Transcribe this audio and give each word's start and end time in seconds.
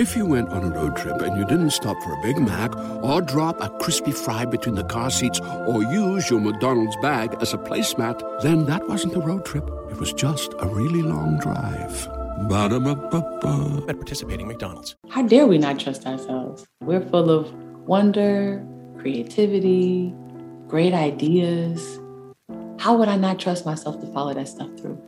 If 0.00 0.16
you 0.16 0.24
went 0.24 0.48
on 0.48 0.64
a 0.64 0.70
road 0.70 0.96
trip 0.96 1.20
and 1.20 1.36
you 1.36 1.44
didn't 1.44 1.72
stop 1.72 1.94
for 2.02 2.14
a 2.14 2.22
Big 2.22 2.38
Mac 2.38 2.74
or 3.04 3.20
drop 3.20 3.60
a 3.60 3.68
crispy 3.80 4.12
fry 4.12 4.46
between 4.46 4.74
the 4.74 4.84
car 4.84 5.10
seats 5.10 5.38
or 5.40 5.82
use 5.82 6.30
your 6.30 6.40
McDonald's 6.40 6.96
bag 7.02 7.36
as 7.42 7.52
a 7.52 7.58
placemat, 7.58 8.40
then 8.40 8.64
that 8.64 8.88
wasn't 8.88 9.14
a 9.14 9.20
road 9.20 9.44
trip. 9.44 9.68
It 9.90 9.98
was 9.98 10.14
just 10.14 10.54
a 10.58 10.66
really 10.68 11.02
long 11.02 11.38
drive. 11.38 12.08
Ba-da-ba-ba-ba. 12.48 13.84
At 13.90 13.96
participating 13.96 14.48
McDonald's. 14.48 14.96
How 15.10 15.20
dare 15.20 15.46
we 15.46 15.58
not 15.58 15.78
trust 15.78 16.06
ourselves? 16.06 16.66
We're 16.80 17.06
full 17.06 17.28
of 17.28 17.52
wonder, 17.86 18.66
creativity, 19.00 20.14
great 20.66 20.94
ideas. 20.94 22.00
How 22.78 22.96
would 22.96 23.10
I 23.10 23.16
not 23.16 23.38
trust 23.38 23.66
myself 23.66 24.00
to 24.00 24.06
follow 24.14 24.32
that 24.32 24.48
stuff 24.48 24.70
through? 24.80 24.98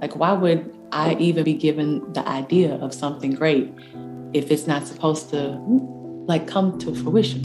Like, 0.00 0.16
why 0.16 0.32
would 0.32 0.74
I 0.92 1.14
even 1.16 1.44
be 1.44 1.52
given 1.52 2.10
the 2.14 2.26
idea 2.26 2.76
of 2.76 2.94
something 2.94 3.34
great 3.34 3.70
if 4.32 4.50
it's 4.50 4.66
not 4.66 4.86
supposed 4.86 5.30
to 5.30 5.58
like 6.28 6.46
come 6.46 6.78
to 6.78 6.94
fruition. 6.94 7.42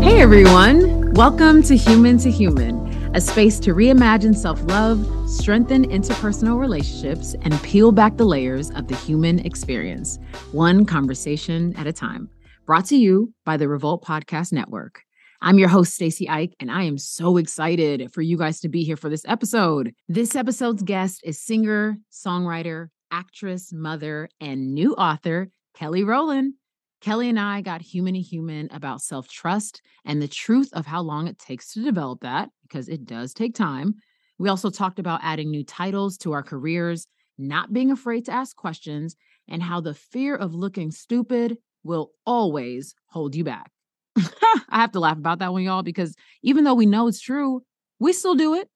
Hey 0.00 0.20
everyone, 0.20 1.12
welcome 1.14 1.62
to 1.64 1.76
Human 1.76 2.16
to 2.18 2.30
Human, 2.30 2.86
a 3.14 3.20
space 3.20 3.58
to 3.60 3.74
reimagine 3.74 4.36
self 4.36 4.62
love, 4.68 5.04
strengthen 5.28 5.88
interpersonal 5.88 6.60
relationships, 6.60 7.34
and 7.42 7.60
peel 7.62 7.90
back 7.90 8.16
the 8.16 8.24
layers 8.24 8.70
of 8.70 8.86
the 8.86 8.94
human 8.96 9.40
experience, 9.40 10.18
one 10.52 10.84
conversation 10.84 11.74
at 11.76 11.88
a 11.88 11.92
time. 11.92 12.28
Brought 12.66 12.84
to 12.86 12.96
you 12.96 13.32
by 13.44 13.56
the 13.56 13.68
Revolt 13.68 14.04
Podcast 14.04 14.52
Network. 14.52 15.02
I'm 15.42 15.58
your 15.58 15.68
host, 15.68 15.94
Stacy 15.94 16.28
Ike, 16.28 16.54
and 16.60 16.70
I 16.70 16.84
am 16.84 16.98
so 16.98 17.36
excited 17.36 18.12
for 18.12 18.22
you 18.22 18.36
guys 18.36 18.60
to 18.60 18.68
be 18.68 18.84
here 18.84 18.96
for 18.96 19.08
this 19.08 19.24
episode. 19.26 19.92
This 20.08 20.36
episode's 20.36 20.82
guest 20.82 21.22
is 21.24 21.40
singer, 21.40 21.96
songwriter, 22.12 22.90
actress, 23.10 23.72
mother, 23.72 24.28
and 24.40 24.74
new 24.74 24.92
author 24.94 25.50
Kelly 25.80 26.04
Rowland. 26.04 26.52
Kelly 27.00 27.30
and 27.30 27.40
I 27.40 27.62
got 27.62 27.80
human 27.80 28.12
to 28.12 28.20
human 28.20 28.68
about 28.70 29.00
self 29.00 29.28
trust 29.28 29.80
and 30.04 30.20
the 30.20 30.28
truth 30.28 30.68
of 30.74 30.84
how 30.84 31.00
long 31.00 31.26
it 31.26 31.38
takes 31.38 31.72
to 31.72 31.82
develop 31.82 32.20
that, 32.20 32.50
because 32.60 32.86
it 32.90 33.06
does 33.06 33.32
take 33.32 33.54
time. 33.54 33.94
We 34.38 34.50
also 34.50 34.68
talked 34.68 34.98
about 34.98 35.20
adding 35.22 35.50
new 35.50 35.64
titles 35.64 36.18
to 36.18 36.32
our 36.32 36.42
careers, 36.42 37.06
not 37.38 37.72
being 37.72 37.90
afraid 37.90 38.26
to 38.26 38.32
ask 38.32 38.54
questions, 38.54 39.16
and 39.48 39.62
how 39.62 39.80
the 39.80 39.94
fear 39.94 40.36
of 40.36 40.54
looking 40.54 40.90
stupid 40.90 41.56
will 41.82 42.10
always 42.26 42.94
hold 43.06 43.34
you 43.34 43.44
back. 43.44 43.70
I 44.18 44.80
have 44.80 44.92
to 44.92 45.00
laugh 45.00 45.16
about 45.16 45.38
that 45.38 45.54
one, 45.54 45.62
y'all, 45.62 45.82
because 45.82 46.14
even 46.42 46.64
though 46.64 46.74
we 46.74 46.84
know 46.84 47.08
it's 47.08 47.22
true, 47.22 47.62
we 47.98 48.12
still 48.12 48.34
do 48.34 48.52
it. 48.52 48.68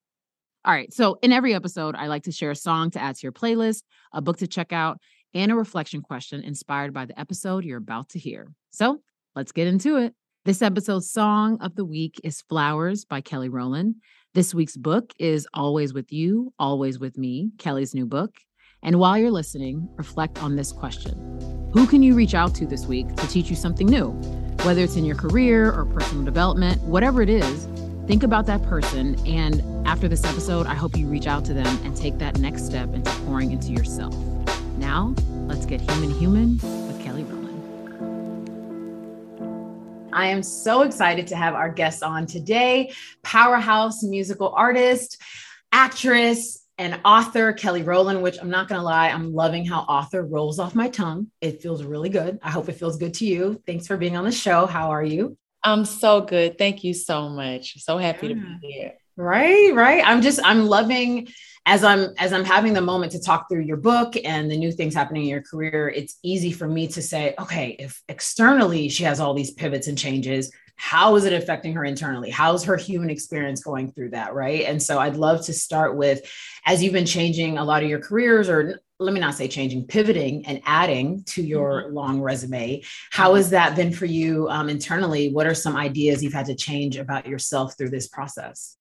All 0.64 0.72
right. 0.72 0.92
So, 0.94 1.18
in 1.20 1.32
every 1.32 1.52
episode, 1.52 1.94
I 1.96 2.06
like 2.06 2.22
to 2.22 2.32
share 2.32 2.52
a 2.52 2.56
song 2.56 2.90
to 2.92 2.98
add 2.98 3.16
to 3.16 3.22
your 3.22 3.32
playlist, 3.32 3.82
a 4.14 4.22
book 4.22 4.38
to 4.38 4.46
check 4.46 4.72
out, 4.72 4.98
and 5.34 5.50
a 5.50 5.56
reflection 5.56 6.00
question 6.00 6.42
inspired 6.42 6.94
by 6.94 7.04
the 7.04 7.18
episode 7.18 7.64
you're 7.64 7.78
about 7.78 8.08
to 8.10 8.18
hear. 8.18 8.52
So 8.70 9.00
let's 9.34 9.52
get 9.52 9.66
into 9.66 9.96
it. 9.96 10.14
This 10.44 10.62
episode's 10.62 11.10
song 11.10 11.58
of 11.60 11.74
the 11.74 11.84
week 11.84 12.20
is 12.22 12.42
Flowers 12.42 13.04
by 13.04 13.20
Kelly 13.20 13.48
Rowland. 13.48 13.96
This 14.34 14.54
week's 14.54 14.76
book 14.76 15.12
is 15.18 15.46
Always 15.54 15.94
With 15.94 16.12
You, 16.12 16.52
Always 16.58 16.98
With 16.98 17.16
Me, 17.16 17.50
Kelly's 17.58 17.94
new 17.94 18.06
book. 18.06 18.34
And 18.82 18.98
while 18.98 19.16
you're 19.16 19.30
listening, 19.30 19.88
reflect 19.96 20.42
on 20.42 20.56
this 20.56 20.70
question 20.70 21.70
Who 21.72 21.86
can 21.86 22.02
you 22.02 22.14
reach 22.14 22.34
out 22.34 22.54
to 22.56 22.66
this 22.66 22.84
week 22.84 23.14
to 23.16 23.26
teach 23.26 23.48
you 23.48 23.56
something 23.56 23.86
new? 23.86 24.08
Whether 24.64 24.82
it's 24.82 24.96
in 24.96 25.04
your 25.04 25.16
career 25.16 25.72
or 25.72 25.86
personal 25.86 26.24
development, 26.24 26.82
whatever 26.82 27.22
it 27.22 27.30
is, 27.30 27.66
think 28.06 28.22
about 28.22 28.46
that 28.46 28.62
person. 28.64 29.18
And 29.26 29.62
after 29.86 30.08
this 30.08 30.24
episode, 30.24 30.66
I 30.66 30.74
hope 30.74 30.96
you 30.96 31.06
reach 31.06 31.26
out 31.26 31.44
to 31.46 31.54
them 31.54 31.78
and 31.84 31.96
take 31.96 32.18
that 32.18 32.38
next 32.38 32.66
step 32.66 32.92
into 32.92 33.10
pouring 33.22 33.50
into 33.50 33.72
yourself. 33.72 34.14
Now, 34.78 35.14
let's 35.46 35.66
get 35.66 35.80
human 35.80 36.10
human 36.10 36.58
with 36.86 37.00
Kelly 37.02 37.22
Rowland. 37.24 37.44
I 40.12 40.26
am 40.26 40.42
so 40.42 40.82
excited 40.82 41.28
to 41.28 41.36
have 41.36 41.54
our 41.54 41.68
guest 41.68 42.02
on 42.02 42.26
today 42.26 42.92
powerhouse 43.22 44.02
musical 44.02 44.52
artist, 44.56 45.20
actress, 45.72 46.64
and 46.76 47.00
author 47.04 47.52
Kelly 47.52 47.82
Rowland, 47.82 48.22
which 48.22 48.38
I'm 48.40 48.50
not 48.50 48.68
going 48.68 48.80
to 48.80 48.84
lie, 48.84 49.08
I'm 49.08 49.32
loving 49.32 49.64
how 49.64 49.80
author 49.80 50.22
rolls 50.24 50.58
off 50.58 50.74
my 50.74 50.88
tongue. 50.88 51.30
It 51.40 51.62
feels 51.62 51.84
really 51.84 52.08
good. 52.08 52.40
I 52.42 52.50
hope 52.50 52.68
it 52.68 52.72
feels 52.72 52.96
good 52.96 53.14
to 53.14 53.24
you. 53.24 53.62
Thanks 53.66 53.86
for 53.86 53.96
being 53.96 54.16
on 54.16 54.24
the 54.24 54.32
show. 54.32 54.66
How 54.66 54.90
are 54.90 55.04
you? 55.04 55.36
I'm 55.62 55.84
so 55.84 56.20
good. 56.20 56.58
Thank 56.58 56.82
you 56.84 56.92
so 56.92 57.28
much. 57.28 57.80
So 57.82 57.96
happy 57.96 58.28
yeah. 58.28 58.34
to 58.34 58.58
be 58.60 58.72
here. 58.72 58.92
Right, 59.16 59.72
right. 59.72 60.02
I'm 60.04 60.22
just 60.22 60.40
I'm 60.42 60.66
loving 60.66 61.28
as 61.66 61.82
I'm 61.82 62.12
as 62.18 62.32
I'm 62.32 62.44
having 62.44 62.74
the 62.74 62.80
moment 62.80 63.12
to 63.12 63.20
talk 63.20 63.48
through 63.48 63.62
your 63.62 63.78
book 63.78 64.14
and 64.24 64.50
the 64.50 64.56
new 64.56 64.70
things 64.70 64.94
happening 64.94 65.22
in 65.22 65.28
your 65.28 65.42
career, 65.42 65.88
it's 65.88 66.18
easy 66.22 66.52
for 66.52 66.68
me 66.68 66.86
to 66.88 67.00
say, 67.00 67.34
okay, 67.38 67.76
if 67.78 68.02
externally 68.08 68.88
she 68.88 69.04
has 69.04 69.18
all 69.18 69.34
these 69.34 69.50
pivots 69.50 69.86
and 69.86 69.96
changes, 69.96 70.52
how 70.76 71.14
is 71.16 71.24
it 71.24 71.32
affecting 71.32 71.72
her 71.74 71.84
internally? 71.84 72.30
How's 72.30 72.64
her 72.64 72.76
human 72.76 73.08
experience 73.08 73.62
going 73.62 73.92
through 73.92 74.10
that, 74.10 74.34
right? 74.34 74.64
And 74.64 74.82
so 74.82 74.98
I'd 74.98 75.16
love 75.16 75.44
to 75.46 75.52
start 75.52 75.96
with 75.96 76.20
as 76.66 76.82
you've 76.82 76.92
been 76.92 77.06
changing 77.06 77.58
a 77.58 77.64
lot 77.64 77.82
of 77.82 77.88
your 77.88 78.00
careers 78.00 78.48
or 78.48 78.80
let 78.98 79.14
me 79.14 79.20
not 79.20 79.34
say 79.34 79.48
changing, 79.48 79.86
pivoting 79.86 80.46
and 80.46 80.60
adding 80.64 81.24
to 81.24 81.42
your 81.42 81.84
mm-hmm. 81.84 81.94
long 81.94 82.20
resume. 82.20 82.82
How 83.10 83.34
has 83.34 83.50
that 83.50 83.76
been 83.76 83.92
for 83.92 84.06
you 84.06 84.48
um, 84.48 84.68
internally? 84.68 85.32
What 85.32 85.46
are 85.46 85.54
some 85.54 85.76
ideas 85.76 86.22
you've 86.22 86.32
had 86.32 86.46
to 86.46 86.54
change 86.54 86.96
about 86.96 87.26
yourself 87.26 87.76
through 87.76 87.90
this 87.90 88.08
process? 88.08 88.76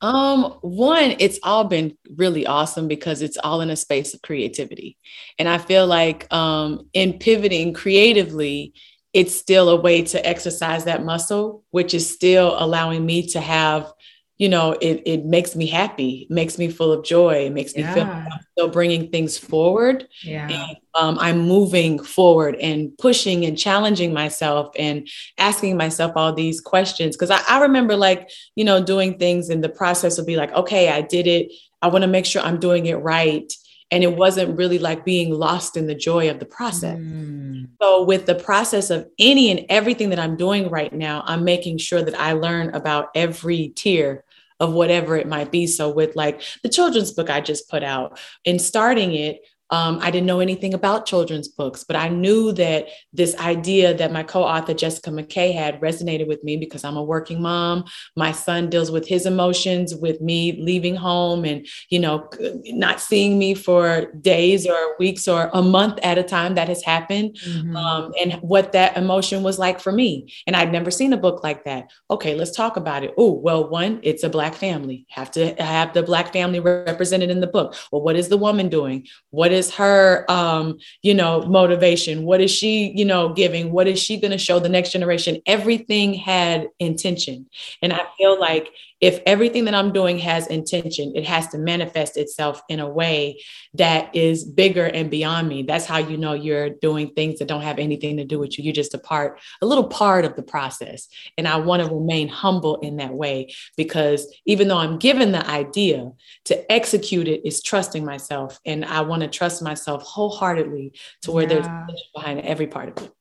Um, 0.00 0.58
one, 0.60 1.16
it's 1.18 1.40
all 1.42 1.64
been 1.64 1.96
really 2.16 2.46
awesome 2.46 2.86
because 2.86 3.20
it's 3.20 3.36
all 3.36 3.60
in 3.60 3.70
a 3.70 3.76
space 3.76 4.14
of 4.14 4.22
creativity. 4.22 4.96
And 5.38 5.48
I 5.48 5.58
feel 5.58 5.86
like 5.86 6.32
um 6.32 6.88
in 6.92 7.18
pivoting 7.18 7.74
creatively, 7.74 8.74
it's 9.12 9.34
still 9.34 9.68
a 9.70 9.80
way 9.80 10.02
to 10.02 10.24
exercise 10.24 10.84
that 10.84 11.04
muscle, 11.04 11.64
which 11.70 11.94
is 11.94 12.08
still 12.08 12.54
allowing 12.58 13.04
me 13.04 13.26
to 13.28 13.40
have 13.40 13.92
you 14.38 14.48
know, 14.48 14.72
it, 14.80 15.02
it 15.04 15.24
makes 15.24 15.56
me 15.56 15.66
happy, 15.66 16.26
makes 16.30 16.58
me 16.58 16.68
full 16.68 16.92
of 16.92 17.04
joy, 17.04 17.46
it 17.46 17.52
makes 17.52 17.74
me 17.74 17.82
yeah. 17.82 17.94
feel 17.94 18.04
like 18.04 18.32
I'm 18.32 18.40
still 18.52 18.68
bringing 18.68 19.10
things 19.10 19.36
forward. 19.36 20.06
Yeah. 20.22 20.48
And, 20.48 20.76
um, 20.94 21.18
I'm 21.18 21.40
moving 21.40 21.98
forward 21.98 22.54
and 22.56 22.96
pushing 22.98 23.44
and 23.44 23.58
challenging 23.58 24.12
myself 24.12 24.72
and 24.78 25.08
asking 25.38 25.76
myself 25.76 26.12
all 26.14 26.32
these 26.32 26.60
questions. 26.60 27.16
Cause 27.16 27.30
I, 27.30 27.40
I 27.48 27.60
remember 27.60 27.96
like, 27.96 28.30
you 28.54 28.64
know, 28.64 28.82
doing 28.82 29.18
things 29.18 29.50
in 29.50 29.60
the 29.60 29.68
process 29.68 30.18
will 30.18 30.24
be 30.24 30.36
like, 30.36 30.52
okay, 30.52 30.90
I 30.90 31.02
did 31.02 31.26
it. 31.26 31.52
I 31.82 31.88
want 31.88 32.02
to 32.02 32.08
make 32.08 32.24
sure 32.24 32.42
I'm 32.42 32.60
doing 32.60 32.86
it 32.86 32.96
right 32.96 33.52
and 33.90 34.04
it 34.04 34.16
wasn't 34.16 34.56
really 34.58 34.78
like 34.78 35.04
being 35.04 35.32
lost 35.32 35.76
in 35.76 35.86
the 35.86 35.94
joy 35.94 36.30
of 36.30 36.38
the 36.38 36.44
process. 36.44 36.98
Mm. 36.98 37.68
So 37.80 38.04
with 38.04 38.26
the 38.26 38.34
process 38.34 38.90
of 38.90 39.08
any 39.18 39.50
and 39.50 39.64
everything 39.70 40.10
that 40.10 40.18
I'm 40.18 40.36
doing 40.36 40.68
right 40.68 40.92
now, 40.92 41.22
I'm 41.26 41.42
making 41.42 41.78
sure 41.78 42.02
that 42.02 42.18
I 42.18 42.32
learn 42.32 42.74
about 42.74 43.08
every 43.14 43.68
tier 43.68 44.24
of 44.60 44.72
whatever 44.72 45.16
it 45.16 45.28
might 45.28 45.50
be. 45.50 45.66
So 45.66 45.90
with 45.90 46.16
like 46.16 46.42
the 46.62 46.68
children's 46.68 47.12
book 47.12 47.30
I 47.30 47.40
just 47.40 47.68
put 47.68 47.82
out 47.82 48.18
in 48.44 48.58
starting 48.58 49.14
it, 49.14 49.40
um, 49.70 49.98
I 50.00 50.10
didn't 50.10 50.26
know 50.26 50.40
anything 50.40 50.72
about 50.72 51.06
children's 51.06 51.48
books, 51.48 51.84
but 51.84 51.96
I 51.96 52.08
knew 52.08 52.52
that 52.52 52.88
this 53.12 53.36
idea 53.36 53.94
that 53.94 54.12
my 54.12 54.22
co 54.22 54.42
author, 54.42 54.72
Jessica 54.72 55.10
McKay, 55.10 55.54
had 55.54 55.80
resonated 55.80 56.26
with 56.26 56.42
me 56.42 56.56
because 56.56 56.84
I'm 56.84 56.96
a 56.96 57.02
working 57.02 57.42
mom. 57.42 57.84
My 58.16 58.32
son 58.32 58.70
deals 58.70 58.90
with 58.90 59.06
his 59.06 59.26
emotions 59.26 59.94
with 59.94 60.20
me 60.20 60.52
leaving 60.60 60.96
home 60.96 61.44
and, 61.44 61.66
you 61.90 61.98
know, 61.98 62.28
not 62.66 63.00
seeing 63.00 63.38
me 63.38 63.54
for 63.54 64.12
days 64.20 64.66
or 64.66 64.96
weeks 64.98 65.28
or 65.28 65.50
a 65.52 65.62
month 65.62 65.98
at 66.02 66.18
a 66.18 66.22
time. 66.22 66.54
That 66.54 66.68
has 66.68 66.82
happened. 66.82 67.36
Mm-hmm. 67.46 67.76
Um, 67.76 68.12
and 68.20 68.34
what 68.34 68.72
that 68.72 68.96
emotion 68.96 69.42
was 69.42 69.58
like 69.58 69.80
for 69.80 69.92
me. 69.92 70.32
And 70.46 70.56
I'd 70.56 70.72
never 70.72 70.90
seen 70.90 71.12
a 71.12 71.18
book 71.18 71.44
like 71.44 71.64
that. 71.64 71.90
Okay, 72.10 72.34
let's 72.34 72.56
talk 72.56 72.76
about 72.76 73.04
it. 73.04 73.12
Oh, 73.18 73.32
well, 73.32 73.68
one, 73.68 74.00
it's 74.02 74.22
a 74.22 74.30
Black 74.30 74.54
family. 74.54 75.06
Have 75.10 75.30
to 75.32 75.54
have 75.62 75.92
the 75.92 76.02
Black 76.02 76.32
family 76.32 76.60
represented 76.60 77.30
in 77.30 77.40
the 77.40 77.46
book. 77.46 77.74
Well, 77.92 78.02
what 78.02 78.16
is 78.16 78.28
the 78.28 78.38
woman 78.38 78.68
doing? 78.68 79.06
What 79.30 79.52
is 79.52 79.57
is 79.58 79.74
her 79.74 80.24
um 80.30 80.78
you 81.02 81.14
know 81.14 81.42
motivation? 81.42 82.24
What 82.24 82.40
is 82.40 82.50
she 82.50 82.92
you 82.96 83.04
know 83.04 83.32
giving? 83.34 83.72
What 83.72 83.86
is 83.88 83.98
she 84.00 84.18
going 84.18 84.30
to 84.30 84.38
show 84.38 84.58
the 84.58 84.68
next 84.68 84.92
generation? 84.92 85.42
Everything 85.46 86.14
had 86.14 86.68
intention. 86.78 87.46
And 87.82 87.92
i 87.92 88.00
feel 88.16 88.38
like 88.38 88.68
if 89.00 89.20
everything 89.26 89.64
that 89.66 89.74
I'm 89.74 89.92
doing 89.92 90.18
has 90.18 90.46
intention, 90.46 91.12
it 91.14 91.26
has 91.26 91.48
to 91.48 91.58
manifest 91.58 92.16
itself 92.16 92.62
in 92.68 92.80
a 92.80 92.88
way 92.88 93.42
that 93.74 94.14
is 94.14 94.44
bigger 94.44 94.86
and 94.86 95.10
beyond 95.10 95.48
me. 95.48 95.62
That's 95.62 95.86
how 95.86 95.98
you 95.98 96.16
know 96.16 96.32
you're 96.32 96.70
doing 96.70 97.10
things 97.14 97.38
that 97.38 97.48
don't 97.48 97.62
have 97.62 97.78
anything 97.78 98.16
to 98.16 98.24
do 98.24 98.38
with 98.38 98.58
you. 98.58 98.64
You're 98.64 98.72
just 98.72 98.94
a 98.94 98.98
part, 98.98 99.40
a 99.62 99.66
little 99.66 99.86
part 99.86 100.24
of 100.24 100.36
the 100.36 100.42
process. 100.42 101.08
And 101.36 101.46
I 101.46 101.56
want 101.56 101.82
to 101.82 101.94
remain 101.94 102.28
humble 102.28 102.76
in 102.80 102.96
that 102.96 103.14
way 103.14 103.54
because 103.76 104.26
even 104.46 104.68
though 104.68 104.78
I'm 104.78 104.98
given 104.98 105.32
the 105.32 105.48
idea 105.48 106.10
to 106.46 106.72
execute 106.72 107.28
it 107.28 107.46
is 107.46 107.62
trusting 107.62 108.04
myself. 108.04 108.58
And 108.64 108.84
I 108.84 109.02
want 109.02 109.22
to 109.22 109.28
trust 109.28 109.62
myself 109.62 110.02
wholeheartedly 110.02 110.92
to 111.22 111.32
where 111.32 111.44
yeah. 111.44 111.84
there's 111.86 112.02
behind 112.14 112.40
every 112.40 112.66
part 112.66 112.88
of 112.88 113.04
it. 113.04 113.12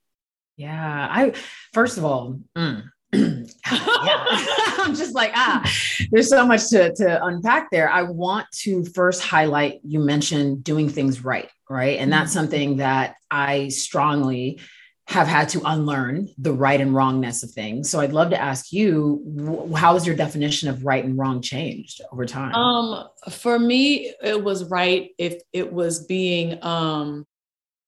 Yeah. 0.55 1.07
I, 1.09 1.33
first 1.73 1.97
of 1.97 2.05
all, 2.05 2.39
mm. 2.57 2.89
I'm 3.13 4.95
just 4.95 5.15
like, 5.15 5.31
ah, 5.33 5.63
there's 6.11 6.29
so 6.29 6.45
much 6.45 6.69
to, 6.69 6.93
to 6.95 7.25
unpack 7.25 7.71
there. 7.71 7.89
I 7.89 8.03
want 8.03 8.47
to 8.63 8.83
first 8.85 9.21
highlight 9.21 9.79
you 9.83 9.99
mentioned 9.99 10.63
doing 10.63 10.89
things 10.89 11.23
right, 11.23 11.49
right? 11.69 11.99
And 11.99 12.11
that's 12.11 12.31
mm-hmm. 12.31 12.39
something 12.39 12.77
that 12.77 13.15
I 13.31 13.69
strongly 13.69 14.59
have 15.07 15.27
had 15.27 15.47
to 15.47 15.61
unlearn 15.63 16.27
the 16.37 16.51
right 16.51 16.81
and 16.81 16.93
wrongness 16.93 17.41
of 17.41 17.51
things. 17.51 17.89
So 17.89 18.01
I'd 18.01 18.11
love 18.11 18.31
to 18.31 18.41
ask 18.41 18.73
you, 18.73 19.71
how 19.73 19.93
has 19.93 20.05
your 20.05 20.17
definition 20.17 20.67
of 20.67 20.83
right 20.83 21.03
and 21.03 21.17
wrong 21.17 21.41
changed 21.41 22.01
over 22.11 22.25
time? 22.25 22.53
Um, 22.53 23.07
for 23.29 23.57
me, 23.57 24.13
it 24.21 24.43
was 24.43 24.65
right 24.65 25.11
if 25.17 25.41
it 25.53 25.71
was 25.71 26.05
being 26.05 26.61
um, 26.61 27.25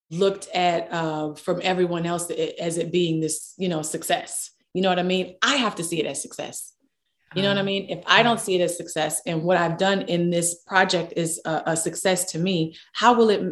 looked 0.09 0.47
at 0.53 0.87
uh, 0.93 1.33
from 1.33 1.59
everyone 1.61 2.05
else 2.05 2.31
as 2.31 2.77
it 2.77 2.89
being 2.89 3.19
this, 3.19 3.53
you 3.57 3.67
know, 3.67 3.81
success. 3.81 4.51
You 4.79 4.83
know 4.83 4.89
what 4.91 4.99
I 4.99 5.03
mean? 5.03 5.35
I 5.41 5.57
have 5.57 5.75
to 5.75 5.83
see 5.83 5.99
it 5.99 6.05
as 6.05 6.21
success. 6.21 6.71
You 7.35 7.41
know 7.41 7.49
what 7.49 7.57
I 7.57 7.63
mean? 7.63 7.89
If 7.89 8.01
I 8.07 8.23
don't 8.23 8.39
see 8.39 8.55
it 8.55 8.63
as 8.63 8.77
success 8.77 9.21
and 9.25 9.43
what 9.43 9.57
I've 9.57 9.77
done 9.77 10.03
in 10.03 10.29
this 10.29 10.55
project 10.65 11.15
is 11.17 11.41
a, 11.43 11.63
a 11.65 11.75
success 11.75 12.31
to 12.31 12.39
me, 12.39 12.77
how 12.93 13.13
will 13.13 13.29
it 13.29 13.43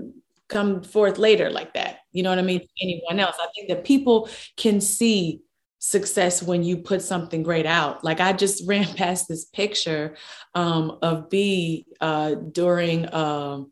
come 0.48 0.84
forth 0.84 1.18
later 1.18 1.50
like 1.50 1.74
that? 1.74 1.98
You 2.14 2.24
know 2.24 2.30
what 2.30 2.40
I 2.40 2.44
mean? 2.44 2.62
Anyone 2.82 3.20
else? 3.20 3.36
I 3.42 3.48
think 3.54 3.68
that 3.68 3.84
people 3.84 4.30
can 4.56 4.80
see 4.80 5.42
success 5.80 6.42
when 6.42 6.64
you 6.64 6.78
put 6.78 7.02
something 7.02 7.44
great 7.44 7.66
out. 7.66 8.06
Like 8.06 8.22
I 8.22 8.32
just 8.32 8.66
ran 8.70 8.86
past 8.96 9.28
this 9.28 9.44
picture 9.44 10.16
um, 10.56 11.00
of 11.02 11.30
B 11.30 11.88
uh, 12.00 12.36
during 12.36 13.14
um, 13.14 13.72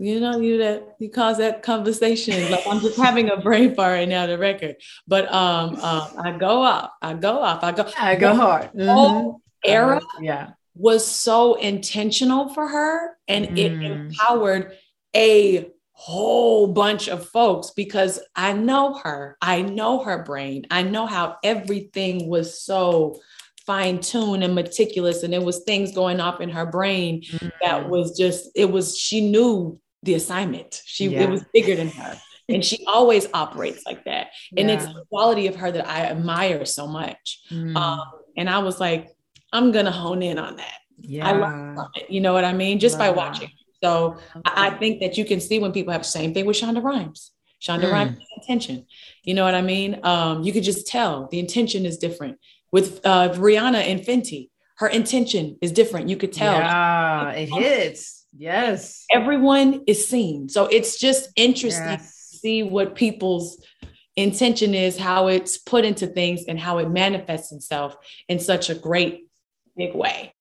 you 0.00 0.18
know, 0.18 0.40
you 0.40 0.56
that 0.58 0.96
you 0.98 1.10
cause 1.10 1.36
that 1.38 1.62
conversation. 1.62 2.50
Like 2.50 2.66
I'm 2.66 2.80
just 2.80 2.96
having 2.96 3.28
a 3.28 3.36
brain 3.36 3.74
fart 3.74 3.92
right 3.92 4.08
now, 4.08 4.26
the 4.26 4.38
record. 4.38 4.76
But 5.06 5.30
um, 5.30 5.76
um, 5.76 6.08
I 6.18 6.36
go 6.38 6.62
off, 6.62 6.90
I 7.02 7.12
go 7.12 7.38
off, 7.38 7.62
I 7.62 7.72
go, 7.72 7.90
I 7.98 8.16
go 8.16 8.34
hard. 8.34 8.70
Mm-hmm. 8.72 8.88
Whole 8.88 9.42
era, 9.62 9.98
uh, 9.98 10.20
yeah, 10.22 10.50
was 10.74 11.06
so 11.06 11.54
intentional 11.54 12.48
for 12.48 12.66
her, 12.66 13.18
and 13.28 13.48
mm. 13.48 13.58
it 13.58 13.72
empowered 13.72 14.72
a 15.14 15.70
whole 15.92 16.68
bunch 16.68 17.08
of 17.08 17.28
folks 17.28 17.72
because 17.76 18.20
I 18.34 18.54
know 18.54 18.94
her, 18.94 19.36
I 19.42 19.60
know 19.60 20.02
her 20.02 20.24
brain, 20.24 20.64
I 20.70 20.82
know 20.82 21.04
how 21.04 21.36
everything 21.44 22.26
was 22.26 22.62
so 22.62 23.20
fine 23.66 24.00
tuned 24.00 24.42
and 24.42 24.54
meticulous 24.54 25.22
and 25.22 25.34
there 25.34 25.42
was 25.42 25.62
things 25.64 25.94
going 25.94 26.18
off 26.18 26.40
in 26.40 26.48
her 26.48 26.64
brain 26.64 27.22
mm. 27.22 27.52
that 27.62 27.88
was 27.90 28.16
just 28.18 28.48
it 28.56 28.72
was 28.72 28.96
she 28.96 29.30
knew 29.30 29.78
the 30.02 30.14
assignment. 30.14 30.82
She 30.84 31.08
yeah. 31.08 31.22
it 31.22 31.30
was 31.30 31.44
bigger 31.52 31.76
than 31.76 31.88
her. 31.88 32.18
And 32.48 32.64
she 32.64 32.84
always 32.86 33.28
operates 33.32 33.86
like 33.86 34.04
that. 34.06 34.28
And 34.56 34.68
yeah. 34.68 34.74
it's 34.74 34.86
the 34.86 35.04
quality 35.08 35.46
of 35.46 35.56
her 35.56 35.70
that 35.70 35.86
I 35.86 36.06
admire 36.06 36.64
so 36.64 36.86
much. 36.86 37.42
Mm. 37.50 37.76
Um, 37.76 38.00
and 38.36 38.50
I 38.50 38.58
was 38.58 38.80
like, 38.80 39.08
I'm 39.52 39.70
gonna 39.72 39.92
hone 39.92 40.22
in 40.22 40.38
on 40.38 40.56
that. 40.56 40.78
Yeah. 40.98 41.28
I 41.28 41.32
love 41.32 41.88
it. 41.94 42.10
You 42.10 42.20
know 42.20 42.32
what 42.32 42.44
I 42.44 42.52
mean? 42.52 42.78
Just 42.78 42.98
by 42.98 43.10
watching. 43.10 43.50
So 43.82 44.16
okay. 44.36 44.42
I 44.44 44.70
think 44.70 45.00
that 45.00 45.16
you 45.16 45.24
can 45.24 45.40
see 45.40 45.58
when 45.58 45.72
people 45.72 45.92
have 45.92 46.02
the 46.02 46.08
same 46.08 46.34
thing 46.34 46.44
with 46.44 46.56
Shonda 46.56 46.82
Rhimes. 46.82 47.32
Shonda 47.62 47.84
mm. 47.84 47.92
Rhimes 47.92 48.18
intention. 48.36 48.86
You 49.22 49.34
know 49.34 49.44
what 49.44 49.54
I 49.54 49.62
mean? 49.62 50.00
Um, 50.02 50.42
you 50.42 50.52
could 50.52 50.64
just 50.64 50.86
tell 50.86 51.28
the 51.30 51.38
intention 51.38 51.86
is 51.86 51.98
different. 51.98 52.38
With 52.72 53.00
uh, 53.04 53.30
Rihanna 53.30 53.78
and 53.78 54.00
Fenty, 54.00 54.50
her 54.78 54.88
intention 54.88 55.56
is 55.60 55.72
different. 55.72 56.08
You 56.08 56.16
could 56.16 56.32
tell. 56.32 56.54
Yeah, 56.54 57.30
it 57.32 57.48
hits 57.50 58.19
Yes. 58.36 59.04
Everyone 59.10 59.82
is 59.86 60.06
seen. 60.06 60.48
So 60.48 60.66
it's 60.66 60.98
just 60.98 61.30
interesting 61.36 61.84
yes. 61.84 62.30
to 62.30 62.36
see 62.38 62.62
what 62.62 62.94
people's 62.94 63.62
intention 64.16 64.74
is, 64.74 64.98
how 64.98 65.28
it's 65.28 65.58
put 65.58 65.84
into 65.84 66.06
things, 66.06 66.44
and 66.48 66.58
how 66.58 66.78
it 66.78 66.90
manifests 66.90 67.52
itself 67.52 67.96
in 68.28 68.38
such 68.38 68.70
a 68.70 68.74
great 68.74 69.26
big 69.76 69.94
way. 69.94 70.34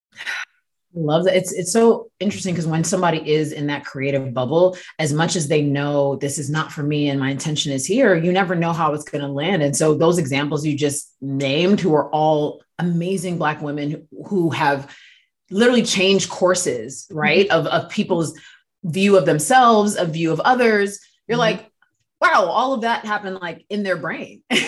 Love 0.96 1.26
that. 1.26 1.38
It's 1.38 1.54
it's 1.54 1.72
so 1.72 2.10
interesting 2.20 2.56
because 2.56 2.66
when 2.66 2.84
somebody 2.84 3.32
is 3.32 3.52
in 3.52 3.68
that 3.68 3.86
creative 3.86 4.34
bubble, 4.34 4.76
as 4.98 5.14
much 5.14 5.36
as 5.36 5.48
they 5.48 5.62
know 5.62 6.16
this 6.16 6.40
is 6.40 6.50
not 6.50 6.72
for 6.72 6.82
me 6.82 7.10
and 7.10 7.20
my 7.20 7.30
intention 7.30 7.72
is 7.72 7.86
here, 7.86 8.16
you 8.16 8.32
never 8.32 8.56
know 8.56 8.74
how 8.74 8.94
it's 8.94 9.04
going 9.04 9.24
to 9.24 9.28
land. 9.28 9.62
And 9.62 9.76
so 9.76 9.94
those 9.94 10.18
examples 10.18 10.66
you 10.66 10.76
just 10.76 11.14
named, 11.22 11.80
who 11.80 11.94
are 11.94 12.10
all 12.10 12.64
amazing 12.80 13.38
Black 13.38 13.62
women 13.62 14.08
who 14.28 14.50
have 14.50 14.92
literally 15.52 15.84
change 15.84 16.30
courses, 16.30 17.08
right? 17.12 17.48
Mm-hmm. 17.48 17.68
Of, 17.68 17.68
of 17.68 17.90
people's 17.90 18.38
view 18.84 19.18
of 19.18 19.26
themselves, 19.26 19.96
a 19.96 20.06
view 20.06 20.32
of 20.32 20.40
others. 20.42 21.00
You're 21.28 21.38
mm-hmm. 21.38 21.60
like, 21.60 21.72
wow, 22.22 22.46
all 22.46 22.74
of 22.74 22.82
that 22.82 23.06
happened 23.06 23.40
like 23.42 23.66
in 23.70 23.84
their 23.84 23.98
brain, 23.98 24.44
like 24.50 24.60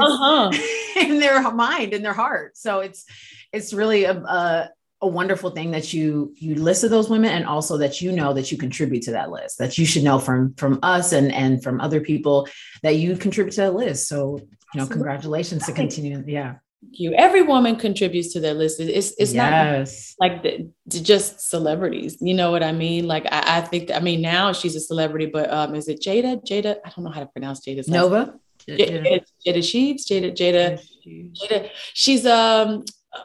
uh-huh. 0.00 0.50
in 1.00 1.20
their 1.20 1.50
mind, 1.52 1.92
in 1.92 2.02
their 2.02 2.12
heart. 2.12 2.56
So 2.56 2.80
it's 2.80 3.04
it's 3.52 3.72
really 3.72 4.04
a, 4.04 4.16
a, 4.16 4.70
a 5.00 5.06
wonderful 5.06 5.50
thing 5.50 5.72
that 5.72 5.92
you 5.92 6.34
you 6.36 6.54
listed 6.54 6.90
those 6.90 7.10
women 7.10 7.30
and 7.30 7.46
also 7.46 7.78
that 7.78 8.00
you 8.00 8.12
know 8.12 8.32
that 8.34 8.50
you 8.50 8.58
contribute 8.58 9.02
to 9.02 9.12
that 9.12 9.30
list 9.30 9.58
that 9.58 9.76
you 9.76 9.84
should 9.84 10.04
know 10.04 10.18
from 10.18 10.54
from 10.54 10.78
us 10.82 11.12
and 11.12 11.32
and 11.32 11.62
from 11.62 11.80
other 11.80 12.00
people 12.00 12.48
that 12.82 12.96
you 12.96 13.16
contribute 13.16 13.52
to 13.52 13.62
that 13.62 13.74
list. 13.74 14.08
So 14.08 14.38
you 14.74 14.80
know, 14.80 14.86
congratulations 14.86 15.66
to 15.66 15.72
continue. 15.72 16.24
Yeah 16.26 16.54
you. 16.90 17.12
Every 17.14 17.42
woman 17.42 17.76
contributes 17.76 18.32
to 18.34 18.40
their 18.40 18.54
list. 18.54 18.80
It's 18.80 19.12
it's 19.18 19.32
yes. 19.32 20.14
not 20.18 20.28
like 20.28 20.42
the, 20.42 20.70
just 20.86 21.40
celebrities. 21.48 22.18
You 22.20 22.34
know 22.34 22.50
what 22.50 22.62
I 22.62 22.72
mean? 22.72 23.06
Like 23.06 23.26
I, 23.26 23.58
I 23.58 23.60
think 23.60 23.90
I 23.90 24.00
mean 24.00 24.20
now 24.20 24.52
she's 24.52 24.76
a 24.76 24.80
celebrity, 24.80 25.26
but 25.26 25.50
um, 25.50 25.74
is 25.74 25.88
it 25.88 26.00
Jada? 26.00 26.44
Jada? 26.44 26.76
I 26.84 26.90
don't 26.90 27.04
know 27.04 27.10
how 27.10 27.20
to 27.20 27.26
pronounce 27.26 27.66
Jada's 27.66 27.88
Nova. 27.88 28.34
Jada, 28.68 29.04
Jada, 29.04 29.24
Jada 29.46 29.70
Cheaves. 29.70 30.06
Jada 30.06 30.36
Jada 30.36 30.80
Jada. 31.06 31.70
She's 31.94 32.26
um 32.26 32.84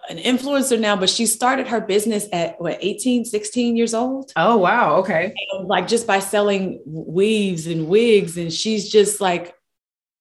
an 0.09 0.17
influencer 0.17 0.79
now, 0.79 0.95
but 0.95 1.09
she 1.09 1.25
started 1.25 1.67
her 1.67 1.79
business 1.79 2.27
at 2.33 2.59
what 2.59 2.77
18, 2.81 3.23
16 3.25 3.77
years 3.77 3.93
old. 3.93 4.31
Oh 4.35 4.57
wow, 4.57 4.95
okay. 4.97 5.33
And 5.53 5.67
like 5.67 5.87
just 5.87 6.05
by 6.05 6.19
selling 6.19 6.81
weaves 6.85 7.67
and 7.67 7.87
wigs, 7.87 8.37
and 8.37 8.51
she's 8.51 8.89
just 8.89 9.21
like 9.21 9.53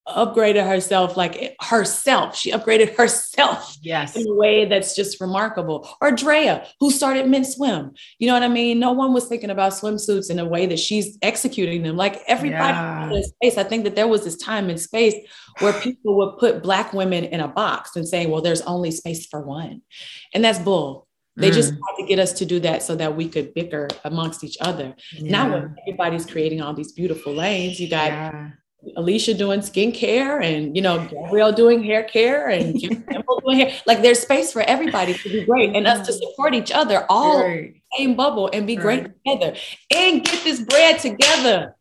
upgraded 0.09 0.67
herself 0.67 1.17
like 1.17 1.57
herself. 1.61 2.37
She 2.37 2.53
upgraded 2.53 2.97
herself 2.97 3.77
yes. 3.83 4.17
in 4.17 4.27
a 4.27 4.35
way 4.35 4.65
that's 4.65 4.95
just 4.95 5.21
remarkable. 5.21 5.89
Or 6.01 6.13
Drea, 6.13 6.67
who 6.81 6.91
started 6.91 7.29
Mint 7.29 7.47
Swim. 7.47 7.93
You 8.19 8.29
know 8.29 8.35
what 8.35 8.43
I 8.43 8.49
mean? 8.49 8.79
No 8.79 8.93
one 8.93 9.13
was 9.13 9.27
thinking 9.27 9.51
about 9.51 9.73
swimsuits 9.73 10.31
in 10.31 10.39
a 10.39 10.45
way 10.45 10.67
that 10.67 10.79
she's 10.79 11.19
executing 11.23 11.83
them. 11.83 11.97
Like 11.97 12.23
everybody 12.27 12.73
yeah. 12.73 13.11
in 13.11 13.25
space. 13.25 13.59
I 13.59 13.65
think 13.65 13.85
that 13.85 13.97
there 13.97 14.09
was 14.09 14.25
this 14.25 14.37
time 14.37 14.71
and 14.71 14.81
space 14.81 15.15
where 15.59 15.73
people 15.81 16.17
would 16.19 16.39
put 16.39 16.63
black 16.63 16.93
women 16.93 17.25
in 17.25 17.41
a 17.41 17.49
box 17.49 17.97
and 17.97 18.07
saying, 18.07 18.31
well, 18.31 18.43
there's 18.43 18.63
only 18.63 18.93
space 18.93 19.27
for 19.27 19.41
one. 19.41 19.83
And 20.33 20.45
that's 20.45 20.59
bull. 20.59 21.09
They 21.39 21.51
mm. 21.51 21.55
just 21.55 21.73
had 21.73 21.97
to 21.99 22.07
get 22.07 22.19
us 22.19 22.33
to 22.35 22.47
do 22.47 22.61
that 22.61 22.83
so 22.83 22.95
that 22.95 23.15
we 23.15 23.29
could 23.29 23.53
bicker 23.53 23.89
amongst 24.05 24.43
each 24.43 24.57
other. 24.61 24.95
Yeah. 25.13 25.31
Now 25.31 25.53
when 25.53 25.77
everybody's 25.83 26.25
creating 26.25 26.63
all 26.63 26.73
these 26.73 26.93
beautiful 26.93 27.35
lanes, 27.35 27.79
you 27.79 27.91
got 27.91 28.07
yeah 28.07 28.51
Alicia 28.97 29.35
doing 29.35 29.61
skincare 29.61 30.43
and 30.43 30.77
you 30.77 30.83
know 30.83 31.07
Gabrielle 31.07 31.53
doing 31.53 31.83
hair 31.83 32.05
care 32.05 32.49
and 32.49 32.79
doing 32.81 33.59
hair. 33.59 33.73
Like 33.87 34.03
there's 34.03 34.21
space 34.21 34.53
for 34.53 34.63
everybody 34.63 35.15
to 35.15 35.29
be 35.29 35.45
great 35.45 35.77
and 35.77 35.87
us 35.87 36.07
to 36.07 36.13
support 36.13 36.55
each 36.55 36.73
other 36.73 37.07
all 37.09 37.45
right. 37.45 37.75
same 37.97 38.17
bubble 38.17 38.51
and 38.53 38.67
be 38.67 38.77
right. 38.77 38.83
great 38.83 39.25
together 39.25 39.57
and 39.95 40.25
get 40.25 40.45
this 40.45 40.61
bread 40.61 40.99
together 40.99 41.76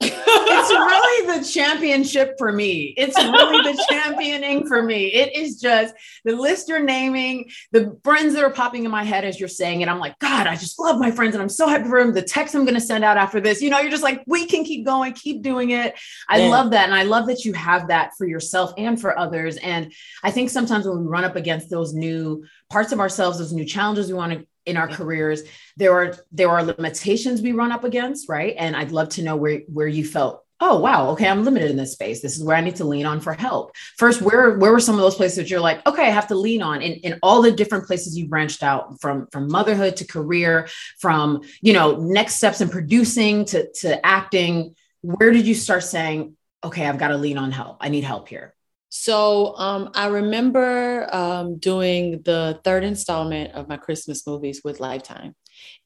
it's 0.00 0.70
really 0.70 1.38
the 1.38 1.46
championship 1.46 2.34
for 2.38 2.52
me. 2.52 2.94
It's 2.96 3.16
really 3.16 3.72
the 3.72 3.86
championing 3.90 4.66
for 4.66 4.82
me. 4.82 5.06
It 5.06 5.36
is 5.36 5.60
just 5.60 5.94
the 6.24 6.34
list 6.34 6.68
you're 6.68 6.82
naming, 6.82 7.50
the 7.72 7.98
friends 8.04 8.34
that 8.34 8.44
are 8.44 8.50
popping 8.50 8.84
in 8.84 8.90
my 8.90 9.04
head 9.04 9.24
as 9.24 9.38
you're 9.38 9.48
saying 9.48 9.80
it. 9.80 9.88
I'm 9.88 9.98
like, 9.98 10.18
God, 10.18 10.46
I 10.46 10.56
just 10.56 10.78
love 10.78 10.98
my 10.98 11.10
friends 11.10 11.34
and 11.34 11.42
I'm 11.42 11.48
so 11.48 11.68
happy 11.68 11.88
for 11.88 12.02
them. 12.02 12.12
The 12.12 12.22
text 12.22 12.54
I'm 12.54 12.64
going 12.64 12.74
to 12.74 12.80
send 12.80 13.04
out 13.04 13.16
after 13.16 13.40
this, 13.40 13.62
you 13.62 13.70
know, 13.70 13.80
you're 13.80 13.90
just 13.90 14.02
like, 14.02 14.22
we 14.26 14.46
can 14.46 14.64
keep 14.64 14.84
going, 14.84 15.12
keep 15.12 15.42
doing 15.42 15.70
it. 15.70 15.94
I 16.28 16.38
yeah. 16.38 16.48
love 16.48 16.72
that. 16.72 16.84
And 16.84 16.94
I 16.94 17.04
love 17.04 17.26
that 17.26 17.44
you 17.44 17.52
have 17.54 17.88
that 17.88 18.12
for 18.16 18.26
yourself 18.26 18.72
and 18.76 19.00
for 19.00 19.18
others. 19.18 19.56
And 19.56 19.92
I 20.22 20.30
think 20.30 20.50
sometimes 20.50 20.86
when 20.86 21.00
we 21.00 21.06
run 21.06 21.24
up 21.24 21.36
against 21.36 21.70
those 21.70 21.94
new 21.94 22.44
parts 22.70 22.92
of 22.92 23.00
ourselves, 23.00 23.38
those 23.38 23.52
new 23.52 23.64
challenges 23.64 24.08
we 24.08 24.14
want 24.14 24.32
to 24.32 24.46
in 24.66 24.76
our 24.76 24.88
careers 24.88 25.42
there 25.76 25.92
are 25.92 26.16
there 26.32 26.50
are 26.50 26.64
limitations 26.64 27.42
we 27.42 27.52
run 27.52 27.72
up 27.72 27.84
against 27.84 28.28
right? 28.28 28.54
And 28.58 28.76
i'd 28.76 28.92
love 28.92 29.10
to 29.10 29.22
know 29.22 29.36
where 29.36 29.60
where 29.68 29.88
you 29.88 30.04
felt 30.04 30.44
oh 30.60 30.78
wow 30.78 31.10
okay 31.10 31.28
i'm 31.28 31.44
limited 31.44 31.70
in 31.70 31.76
this 31.76 31.92
space. 31.92 32.22
This 32.22 32.36
is 32.36 32.44
where 32.44 32.56
i 32.56 32.60
need 32.60 32.76
to 32.76 32.84
lean 32.84 33.06
on 33.06 33.20
for 33.20 33.32
help. 33.32 33.72
First 33.96 34.22
where 34.22 34.56
where 34.58 34.72
were 34.72 34.80
some 34.80 34.94
of 34.94 35.00
those 35.00 35.16
places 35.16 35.36
that 35.36 35.50
you're 35.50 35.60
like 35.60 35.86
okay 35.86 36.06
i 36.06 36.10
have 36.10 36.28
to 36.28 36.34
lean 36.34 36.62
on 36.62 36.82
in, 36.82 36.94
in 36.94 37.18
all 37.22 37.42
the 37.42 37.52
different 37.52 37.86
places 37.86 38.16
you 38.16 38.28
branched 38.28 38.62
out 38.62 39.00
from 39.00 39.26
from 39.32 39.50
motherhood 39.50 39.96
to 39.96 40.06
career 40.06 40.68
from 40.98 41.42
you 41.60 41.72
know 41.72 41.96
next 41.96 42.36
steps 42.36 42.60
in 42.60 42.68
producing 42.68 43.44
to 43.46 43.70
to 43.72 44.04
acting? 44.04 44.74
Where 45.02 45.32
did 45.32 45.46
you 45.46 45.54
start 45.54 45.82
saying 45.82 46.36
okay 46.62 46.86
i've 46.86 46.98
got 46.98 47.08
to 47.08 47.18
lean 47.18 47.38
on 47.38 47.52
help. 47.52 47.78
I 47.80 47.88
need 47.88 48.04
help 48.04 48.28
here 48.28 48.53
so 48.96 49.56
um, 49.56 49.90
I 49.94 50.06
remember 50.06 51.12
um, 51.12 51.58
doing 51.58 52.22
the 52.22 52.60
third 52.62 52.84
installment 52.84 53.52
of 53.52 53.68
my 53.68 53.76
Christmas 53.76 54.24
movies 54.24 54.60
with 54.62 54.78
Lifetime. 54.78 55.34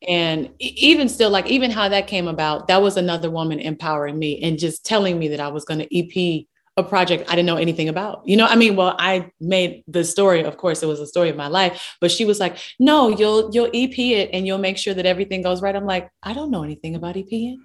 And 0.06 0.50
even 0.58 1.08
still, 1.08 1.30
like 1.30 1.46
even 1.46 1.70
how 1.70 1.88
that 1.88 2.06
came 2.06 2.28
about, 2.28 2.68
that 2.68 2.82
was 2.82 2.98
another 2.98 3.30
woman 3.30 3.60
empowering 3.60 4.18
me 4.18 4.42
and 4.42 4.58
just 4.58 4.84
telling 4.84 5.18
me 5.18 5.28
that 5.28 5.40
I 5.40 5.48
was 5.48 5.64
going 5.64 5.80
to 5.80 5.98
EP 5.98 6.44
a 6.78 6.82
project 6.82 7.28
I 7.28 7.34
didn't 7.34 7.46
know 7.46 7.56
anything 7.56 7.88
about. 7.88 8.22
You 8.24 8.36
know, 8.36 8.46
I 8.46 8.54
mean, 8.54 8.76
well, 8.76 8.94
I 8.98 9.30
made 9.40 9.82
the 9.88 10.04
story, 10.04 10.44
of 10.44 10.56
course, 10.56 10.82
it 10.82 10.86
was 10.86 11.00
a 11.00 11.06
story 11.06 11.28
of 11.28 11.36
my 11.36 11.48
life, 11.48 11.96
but 12.00 12.10
she 12.10 12.24
was 12.24 12.38
like, 12.38 12.56
no, 12.78 13.08
you'll 13.08 13.50
you'll 13.52 13.70
EP 13.74 13.98
it 13.98 14.30
and 14.32 14.46
you'll 14.46 14.58
make 14.58 14.78
sure 14.78 14.94
that 14.94 15.04
everything 15.04 15.42
goes 15.42 15.60
right. 15.60 15.74
I'm 15.74 15.86
like, 15.86 16.08
I 16.22 16.32
don't 16.32 16.52
know 16.52 16.62
anything 16.62 16.94
about 16.94 17.16
EPing. 17.16 17.56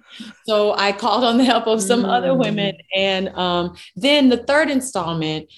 So 0.46 0.74
I 0.74 0.92
called 0.92 1.22
on 1.22 1.38
the 1.38 1.44
help 1.44 1.66
of 1.68 1.80
some 1.80 2.02
mm. 2.02 2.08
other 2.08 2.34
women. 2.34 2.74
And 2.94 3.28
um, 3.30 3.76
then 3.94 4.28
the 4.28 4.38
third 4.38 4.68
installment, 4.68 5.48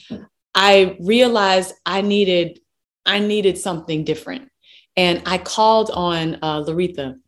I 0.54 0.98
realized 1.00 1.74
I 1.86 2.02
needed, 2.02 2.60
I 3.06 3.20
needed 3.20 3.56
something 3.56 4.04
different. 4.04 4.50
And 4.98 5.22
I 5.24 5.38
called 5.38 5.90
on 5.90 6.38
uh, 6.42 6.62
Larita, 6.62 7.18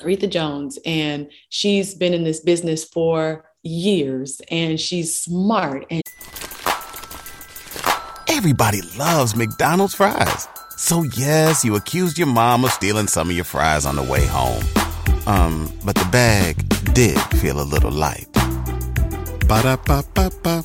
Larita 0.00 0.28
Jones, 0.28 0.78
and 0.84 1.30
she's 1.48 1.94
been 1.94 2.14
in 2.14 2.24
this 2.24 2.40
business 2.40 2.84
for 2.84 3.47
years 3.68 4.40
and 4.50 4.80
she's 4.80 5.14
smart 5.20 5.86
and 5.90 6.02
Everybody 8.30 8.82
loves 8.96 9.34
McDonald's 9.34 9.94
fries. 9.94 10.46
So 10.76 11.02
yes, 11.02 11.64
you 11.64 11.74
accused 11.74 12.18
your 12.18 12.28
mom 12.28 12.64
of 12.64 12.70
stealing 12.70 13.08
some 13.08 13.30
of 13.30 13.34
your 13.34 13.44
fries 13.44 13.84
on 13.84 13.96
the 13.96 14.02
way 14.02 14.24
home. 14.26 14.62
Um, 15.26 15.72
but 15.84 15.96
the 15.96 16.06
bag 16.12 16.56
did 16.94 17.18
feel 17.40 17.60
a 17.60 17.64
little 17.64 17.90
light. 17.90 18.28
Ba-da-ba-ba-ba. 19.48 20.64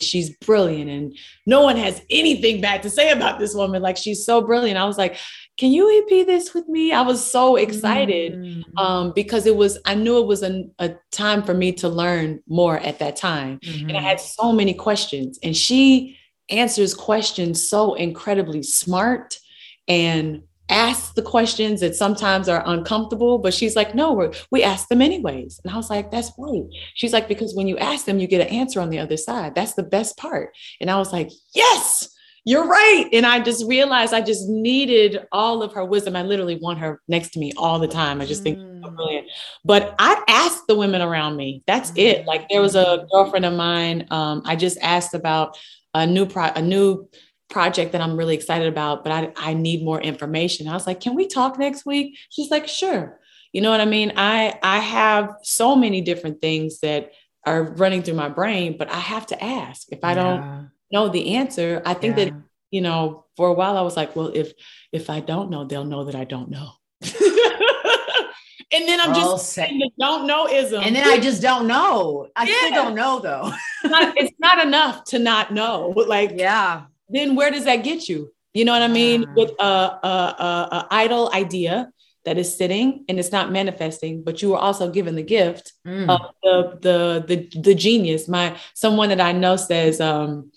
She's 0.00 0.30
brilliant 0.38 0.90
and 0.90 1.16
no 1.46 1.62
one 1.62 1.76
has 1.76 2.02
anything 2.10 2.60
bad 2.60 2.82
to 2.82 2.90
say 2.90 3.10
about 3.10 3.38
this 3.38 3.54
woman. 3.54 3.80
Like 3.80 3.96
she's 3.96 4.26
so 4.26 4.42
brilliant. 4.42 4.76
I 4.76 4.84
was 4.84 4.98
like, 4.98 5.16
can 5.56 5.70
you 5.70 6.02
EP 6.02 6.26
this 6.26 6.52
with 6.52 6.68
me? 6.68 6.92
I 6.92 7.02
was 7.02 7.24
so 7.24 7.56
excited 7.56 8.34
mm-hmm. 8.34 8.78
um, 8.78 9.12
because 9.14 9.46
it 9.46 9.54
was, 9.54 9.78
I 9.84 9.94
knew 9.94 10.18
it 10.18 10.26
was 10.26 10.42
a, 10.42 10.64
a, 10.80 10.94
time 11.12 11.44
for 11.44 11.54
me 11.54 11.70
to 11.72 11.88
learn 11.88 12.42
more 12.48 12.78
at 12.78 12.98
that 12.98 13.14
time. 13.14 13.60
Mm-hmm. 13.60 13.88
And 13.88 13.96
I 13.96 14.00
had 14.00 14.18
so 14.18 14.52
many 14.52 14.74
questions. 14.74 15.38
And 15.42 15.56
she 15.56 16.18
answers 16.50 16.92
questions 16.92 17.66
so 17.66 17.94
incredibly 17.94 18.64
smart 18.64 19.38
and 19.86 20.42
asks 20.68 21.12
the 21.12 21.22
questions 21.22 21.80
that 21.82 21.94
sometimes 21.94 22.48
are 22.48 22.62
uncomfortable, 22.66 23.38
but 23.38 23.54
she's 23.54 23.76
like, 23.76 23.94
no, 23.94 24.12
we 24.12 24.28
we 24.50 24.62
ask 24.64 24.88
them 24.88 25.02
anyways. 25.02 25.60
And 25.62 25.72
I 25.72 25.76
was 25.76 25.90
like, 25.90 26.10
that's 26.10 26.32
right. 26.38 26.64
She's 26.94 27.12
like, 27.12 27.28
because 27.28 27.54
when 27.54 27.68
you 27.68 27.78
ask 27.78 28.06
them, 28.06 28.18
you 28.18 28.26
get 28.26 28.40
an 28.40 28.52
answer 28.52 28.80
on 28.80 28.90
the 28.90 28.98
other 28.98 29.18
side. 29.18 29.54
That's 29.54 29.74
the 29.74 29.82
best 29.82 30.16
part. 30.16 30.56
And 30.80 30.90
I 30.90 30.98
was 30.98 31.12
like, 31.12 31.30
yes 31.54 32.13
you're 32.44 32.66
right. 32.66 33.08
And 33.12 33.24
I 33.24 33.40
just 33.40 33.66
realized 33.66 34.12
I 34.12 34.20
just 34.20 34.48
needed 34.48 35.26
all 35.32 35.62
of 35.62 35.72
her 35.72 35.84
wisdom. 35.84 36.14
I 36.14 36.22
literally 36.22 36.56
want 36.56 36.78
her 36.78 37.00
next 37.08 37.30
to 37.30 37.38
me 37.38 37.52
all 37.56 37.78
the 37.78 37.88
time. 37.88 38.20
I 38.20 38.26
just 38.26 38.42
think 38.42 38.58
mm. 38.58 38.82
so 38.84 38.90
brilliant. 38.90 39.28
But 39.64 39.94
I 39.98 40.22
asked 40.28 40.66
the 40.68 40.74
women 40.74 41.00
around 41.00 41.36
me. 41.36 41.62
That's 41.66 41.90
mm. 41.92 41.98
it. 41.98 42.26
Like 42.26 42.48
there 42.50 42.60
was 42.60 42.76
a 42.76 43.06
girlfriend 43.10 43.46
of 43.46 43.54
mine. 43.54 44.06
Um, 44.10 44.42
I 44.44 44.56
just 44.56 44.76
asked 44.82 45.14
about 45.14 45.56
a 45.94 46.06
new 46.06 46.26
pro 46.26 46.44
a 46.54 46.60
new 46.60 47.08
project 47.48 47.92
that 47.92 48.02
I'm 48.02 48.16
really 48.16 48.34
excited 48.34 48.68
about, 48.68 49.04
but 49.04 49.12
I, 49.12 49.32
I 49.36 49.54
need 49.54 49.82
more 49.82 50.00
information. 50.00 50.68
I 50.68 50.74
was 50.74 50.86
like, 50.86 51.00
can 51.00 51.14
we 51.14 51.26
talk 51.26 51.58
next 51.58 51.86
week? 51.86 52.18
She's 52.28 52.50
like, 52.50 52.68
sure. 52.68 53.20
You 53.52 53.60
know 53.62 53.70
what 53.70 53.80
I 53.80 53.86
mean? 53.86 54.12
I 54.16 54.58
I 54.62 54.80
have 54.80 55.30
so 55.44 55.76
many 55.76 56.02
different 56.02 56.42
things 56.42 56.80
that 56.80 57.12
are 57.46 57.62
running 57.62 58.02
through 58.02 58.14
my 58.14 58.28
brain, 58.28 58.76
but 58.76 58.90
I 58.90 58.98
have 58.98 59.26
to 59.28 59.42
ask. 59.42 59.86
If 59.90 60.00
I 60.02 60.10
yeah. 60.10 60.14
don't 60.14 60.70
know 60.94 61.08
the 61.08 61.34
answer. 61.34 61.82
I 61.84 61.94
think 61.94 62.16
yeah. 62.16 62.24
that, 62.26 62.34
you 62.70 62.80
know, 62.80 63.26
for 63.36 63.48
a 63.48 63.52
while 63.52 63.76
I 63.76 63.82
was 63.82 63.96
like, 63.96 64.16
well, 64.16 64.30
if 64.34 64.52
if 64.92 65.10
I 65.10 65.20
don't 65.20 65.50
know, 65.50 65.64
they'll 65.64 65.84
know 65.84 66.04
that 66.04 66.14
I 66.14 66.24
don't 66.24 66.48
know. 66.48 66.70
and 67.02 68.88
then 68.88 69.00
I'm 69.00 69.12
well, 69.12 69.32
just 69.32 69.52
saying 69.52 69.78
the 69.78 69.90
don't 69.98 70.26
know 70.26 70.48
ism. 70.48 70.82
And 70.82 70.96
then 70.96 71.06
I 71.06 71.18
just 71.18 71.42
don't 71.42 71.66
know. 71.66 72.28
I 72.36 72.44
yeah. 72.44 72.54
still 72.56 72.70
don't 72.70 72.94
know 72.94 73.18
though. 73.20 73.52
it's, 73.84 73.90
not, 73.90 74.14
it's, 74.16 74.38
not, 74.38 74.66
enough 74.66 75.04
to 75.04 75.18
not 75.18 75.52
know. 75.52 75.92
Like, 76.06 76.32
yeah. 76.36 76.84
Then 77.08 77.34
where 77.36 77.50
does 77.50 77.64
that 77.64 77.84
get 77.84 78.08
you? 78.08 78.32
You 78.54 78.64
know 78.64 78.72
what 78.72 78.82
I 78.82 78.88
mean? 78.88 79.22
Yeah. 79.22 79.34
With 79.36 79.50
a, 79.58 79.64
a, 79.64 80.14
a, 80.48 80.68
a 80.78 80.86
idle 80.90 81.30
idea 81.34 81.92
that 82.24 82.38
is 82.38 82.56
sitting 82.56 83.04
and 83.08 83.18
it's 83.18 83.32
not 83.32 83.52
manifesting, 83.52 84.22
but 84.22 84.40
you 84.40 84.54
are 84.54 84.60
also 84.60 84.90
given 84.90 85.14
the 85.14 85.22
gift 85.22 85.72
mm. 85.86 86.08
of 86.08 86.20
the, 86.42 86.78
the 86.80 87.24
the 87.28 87.60
the 87.60 87.74
genius. 87.74 88.28
My 88.28 88.56
someone 88.74 89.10
that 89.10 89.20
I 89.20 89.32
know 89.32 89.56
says, 89.56 90.00
um, 90.00 90.50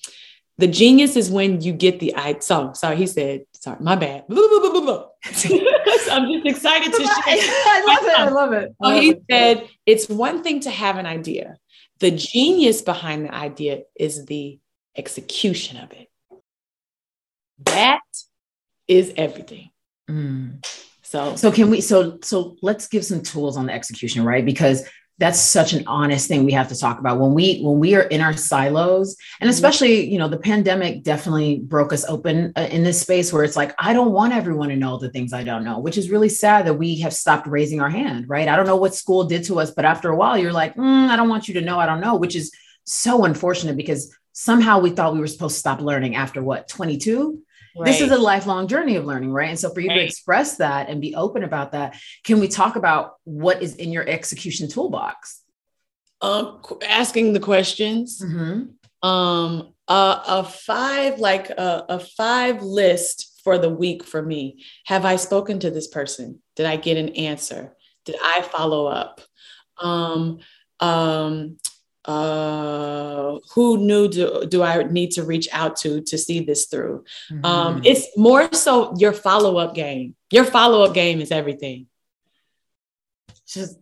the 0.58 0.68
genius 0.68 1.16
is 1.16 1.30
when 1.30 1.62
you 1.62 1.72
get 1.72 2.00
the 2.00 2.16
I 2.16 2.40
so 2.40 2.74
sorry, 2.74 2.98
he 2.98 3.08
said, 3.08 3.46
sorry, 3.54 3.78
my 3.80 3.96
bad. 3.96 4.26
so 4.30 5.50
I'm 6.12 6.32
just 6.32 6.46
excited 6.46 6.92
to 6.94 7.04
share. 7.04 7.10
I 7.26 7.84
love 7.88 8.04
it. 8.04 8.18
I 8.18 8.30
love 8.30 8.54
it. 8.54 8.76
I 8.82 8.94
love 8.94 9.02
he 9.02 9.10
it. 9.12 9.24
said 9.30 9.70
it's 9.86 10.10
one 10.10 10.44
thing 10.44 10.62
to 10.62 10.72
have 10.72 10.98
an 10.98 11.06
idea. 11.06 11.58
The 12.00 12.12
genius 12.12 12.82
behind 12.82 13.26
the 13.26 13.34
idea 13.34 13.82
is 14.00 14.26
the 14.26 14.60
execution 14.96 15.78
of 15.78 15.92
it. 15.92 16.10
That 17.60 18.02
is 18.88 19.14
everything. 19.16 19.70
Mm. 20.10 20.66
So 21.04 21.36
so 21.36 21.52
can 21.52 21.70
we 21.70 21.82
so 21.82 22.18
so 22.24 22.58
let's 22.62 22.88
give 22.88 23.06
some 23.06 23.22
tools 23.22 23.58
on 23.58 23.68
the 23.68 23.74
execution, 23.74 24.26
right? 24.26 24.44
Because 24.44 24.88
that's 25.20 25.40
such 25.40 25.74
an 25.74 25.84
honest 25.88 26.28
thing 26.28 26.46
we 26.46 26.52
have 26.52 26.70
to 26.70 26.78
talk 26.78 27.00
about. 27.00 27.20
When 27.20 27.34
we 27.34 27.62
when 27.62 27.80
we 27.80 27.96
are 27.96 28.04
in 28.04 28.22
our 28.22 28.34
silos 28.38 29.16
and 29.40 29.48
mm-hmm. 29.48 29.54
especially 29.54 30.10
you 30.10 30.18
know 30.18 30.28
the 30.28 30.38
pandemic 30.38 31.04
definitely 31.04 31.60
broke 31.60 31.92
us 31.92 32.06
open 32.06 32.54
uh, 32.56 32.68
in 32.72 32.84
this 32.84 33.02
space 33.02 33.32
where 33.32 33.44
it's 33.44 33.56
like 33.56 33.74
i 33.80 33.94
don't 33.94 34.12
want 34.12 34.34
everyone 34.34 34.70
to 34.70 34.76
know 34.76 34.98
the 34.98 35.10
things 35.10 35.34
i 35.34 35.44
don't 35.44 35.64
know 35.64 35.80
which 35.80 35.98
is 35.98 36.10
really 36.10 36.30
sad 36.30 36.66
that 36.66 36.74
we 36.74 37.00
have 37.00 37.14
stopped 37.14 37.48
raising 37.48 37.82
our 37.82 37.90
hand 37.90 38.26
right? 38.28 38.48
I 38.48 38.56
don't 38.56 38.66
know 38.66 38.76
what 38.76 38.96
school 38.96 39.24
did 39.24 39.44
to 39.46 39.60
us 39.60 39.72
but 39.72 39.86
after 39.86 40.10
a 40.10 40.16
while 40.16 40.38
you're 40.38 40.54
like 40.54 40.76
mm, 40.76 41.10
i 41.10 41.16
don't 41.16 41.30
want 41.30 41.48
you 41.48 41.54
to 41.56 41.62
know 41.62 41.80
i 41.80 41.86
don't 41.86 42.02
know 42.02 42.16
which 42.16 42.36
is 42.36 42.52
so 42.84 43.26
unfortunate 43.26 43.76
because 43.76 44.16
somehow 44.34 44.80
we 44.80 44.92
thought 44.92 45.14
we 45.14 45.20
were 45.20 45.28
supposed 45.28 45.56
to 45.56 45.60
stop 45.60 45.82
learning 45.82 46.16
after 46.16 46.42
what 46.42 46.68
22 46.68 47.42
Right. 47.78 47.86
This 47.86 48.02
is 48.02 48.12
a 48.12 48.18
lifelong 48.18 48.68
journey 48.68 48.96
of 48.96 49.06
learning, 49.06 49.32
right? 49.32 49.50
And 49.50 49.60
so 49.60 49.74
for 49.74 49.80
you 49.80 49.90
right. 49.90 49.98
to 49.98 50.04
express 50.04 50.58
that 50.58 50.90
and 50.90 51.00
be 51.00 51.16
open 51.16 51.44
about 51.44 51.74
that, 51.74 51.96
can 52.24 52.40
we 52.40 52.48
talk 52.48 52.76
about 52.76 53.16
what 53.24 53.62
is 53.62 53.76
in 53.76 53.92
your 53.92 54.08
execution 54.08 54.68
toolbox? 54.68 55.42
Um, 56.22 56.62
asking 56.88 57.34
the 57.34 57.40
questions. 57.40 58.22
Mm-hmm. 58.22 59.08
Um, 59.08 59.74
uh, 59.88 60.24
a 60.28 60.44
five, 60.44 61.20
like 61.20 61.50
a, 61.52 61.86
a 61.90 62.00
five 62.00 62.62
list 62.64 63.42
for 63.44 63.58
the 63.58 63.70
week 63.70 64.04
for 64.04 64.22
me. 64.22 64.66
Have 64.86 65.06
I 65.06 65.16
spoken 65.16 65.60
to 65.60 65.72
this 65.72 65.88
person? 65.88 66.42
Did 66.56 66.66
I 66.66 66.76
get 66.76 66.98
an 66.98 67.10
answer? 67.10 67.76
Did 68.06 68.16
I 68.22 68.42
follow 68.42 68.88
up? 68.88 69.22
Um, 69.80 70.40
um, 70.80 71.58
uh, 72.08 73.38
who 73.54 73.78
knew 73.78 74.08
do, 74.08 74.46
do 74.48 74.64
I 74.64 74.84
need 74.84 75.12
to 75.12 75.24
reach 75.24 75.48
out 75.52 75.76
to 75.78 76.02
to 76.02 76.18
see 76.18 76.40
this 76.40 76.66
through? 76.66 77.04
Um, 77.30 77.38
mm-hmm. 77.38 77.46
Um, 77.46 77.82
it's 77.84 78.18
more 78.18 78.52
so 78.54 78.94
your 78.98 79.14
follow 79.14 79.58
up 79.58 79.76
game. 79.76 80.16
Your 80.32 80.46
follow 80.46 80.84
up 80.84 80.94
game 80.94 81.20
is 81.22 81.32
everything. 81.32 81.88
Just 83.48 83.78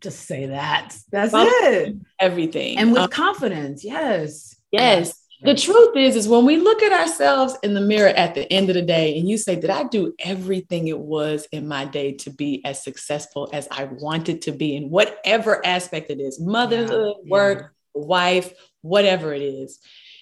just 0.00 0.26
say 0.26 0.46
that. 0.46 0.96
That's 1.10 1.32
follow 1.32 1.48
it. 1.48 1.96
Everything. 2.20 2.78
And 2.78 2.92
with 2.92 3.02
um, 3.02 3.10
confidence. 3.10 3.84
Yes. 3.84 4.54
Yes. 4.70 5.18
The 5.42 5.54
truth 5.54 5.96
is, 5.96 6.16
is 6.16 6.28
when 6.28 6.46
we 6.46 6.56
look 6.56 6.82
at 6.82 6.92
ourselves 6.92 7.56
in 7.62 7.74
the 7.74 7.80
mirror 7.80 8.08
at 8.08 8.34
the 8.34 8.50
end 8.52 8.70
of 8.70 8.74
the 8.74 8.82
day 8.82 9.18
and 9.18 9.28
you 9.28 9.36
say, 9.36 9.56
Did 9.56 9.70
I 9.70 9.84
do 9.84 10.14
everything 10.18 10.88
it 10.88 10.98
was 10.98 11.46
in 11.52 11.68
my 11.68 11.84
day 11.84 12.12
to 12.18 12.30
be 12.30 12.64
as 12.64 12.82
successful 12.82 13.50
as 13.52 13.68
I 13.70 13.84
wanted 13.84 14.42
to 14.42 14.52
be 14.52 14.76
in 14.76 14.90
whatever 14.90 15.64
aspect 15.66 16.10
it 16.10 16.20
is 16.20 16.40
motherhood, 16.40 17.16
yeah, 17.24 17.30
work, 17.30 17.58
yeah. 17.94 18.02
wife, 18.02 18.52
whatever 18.82 19.34
it 19.34 19.42
is? 19.42 19.78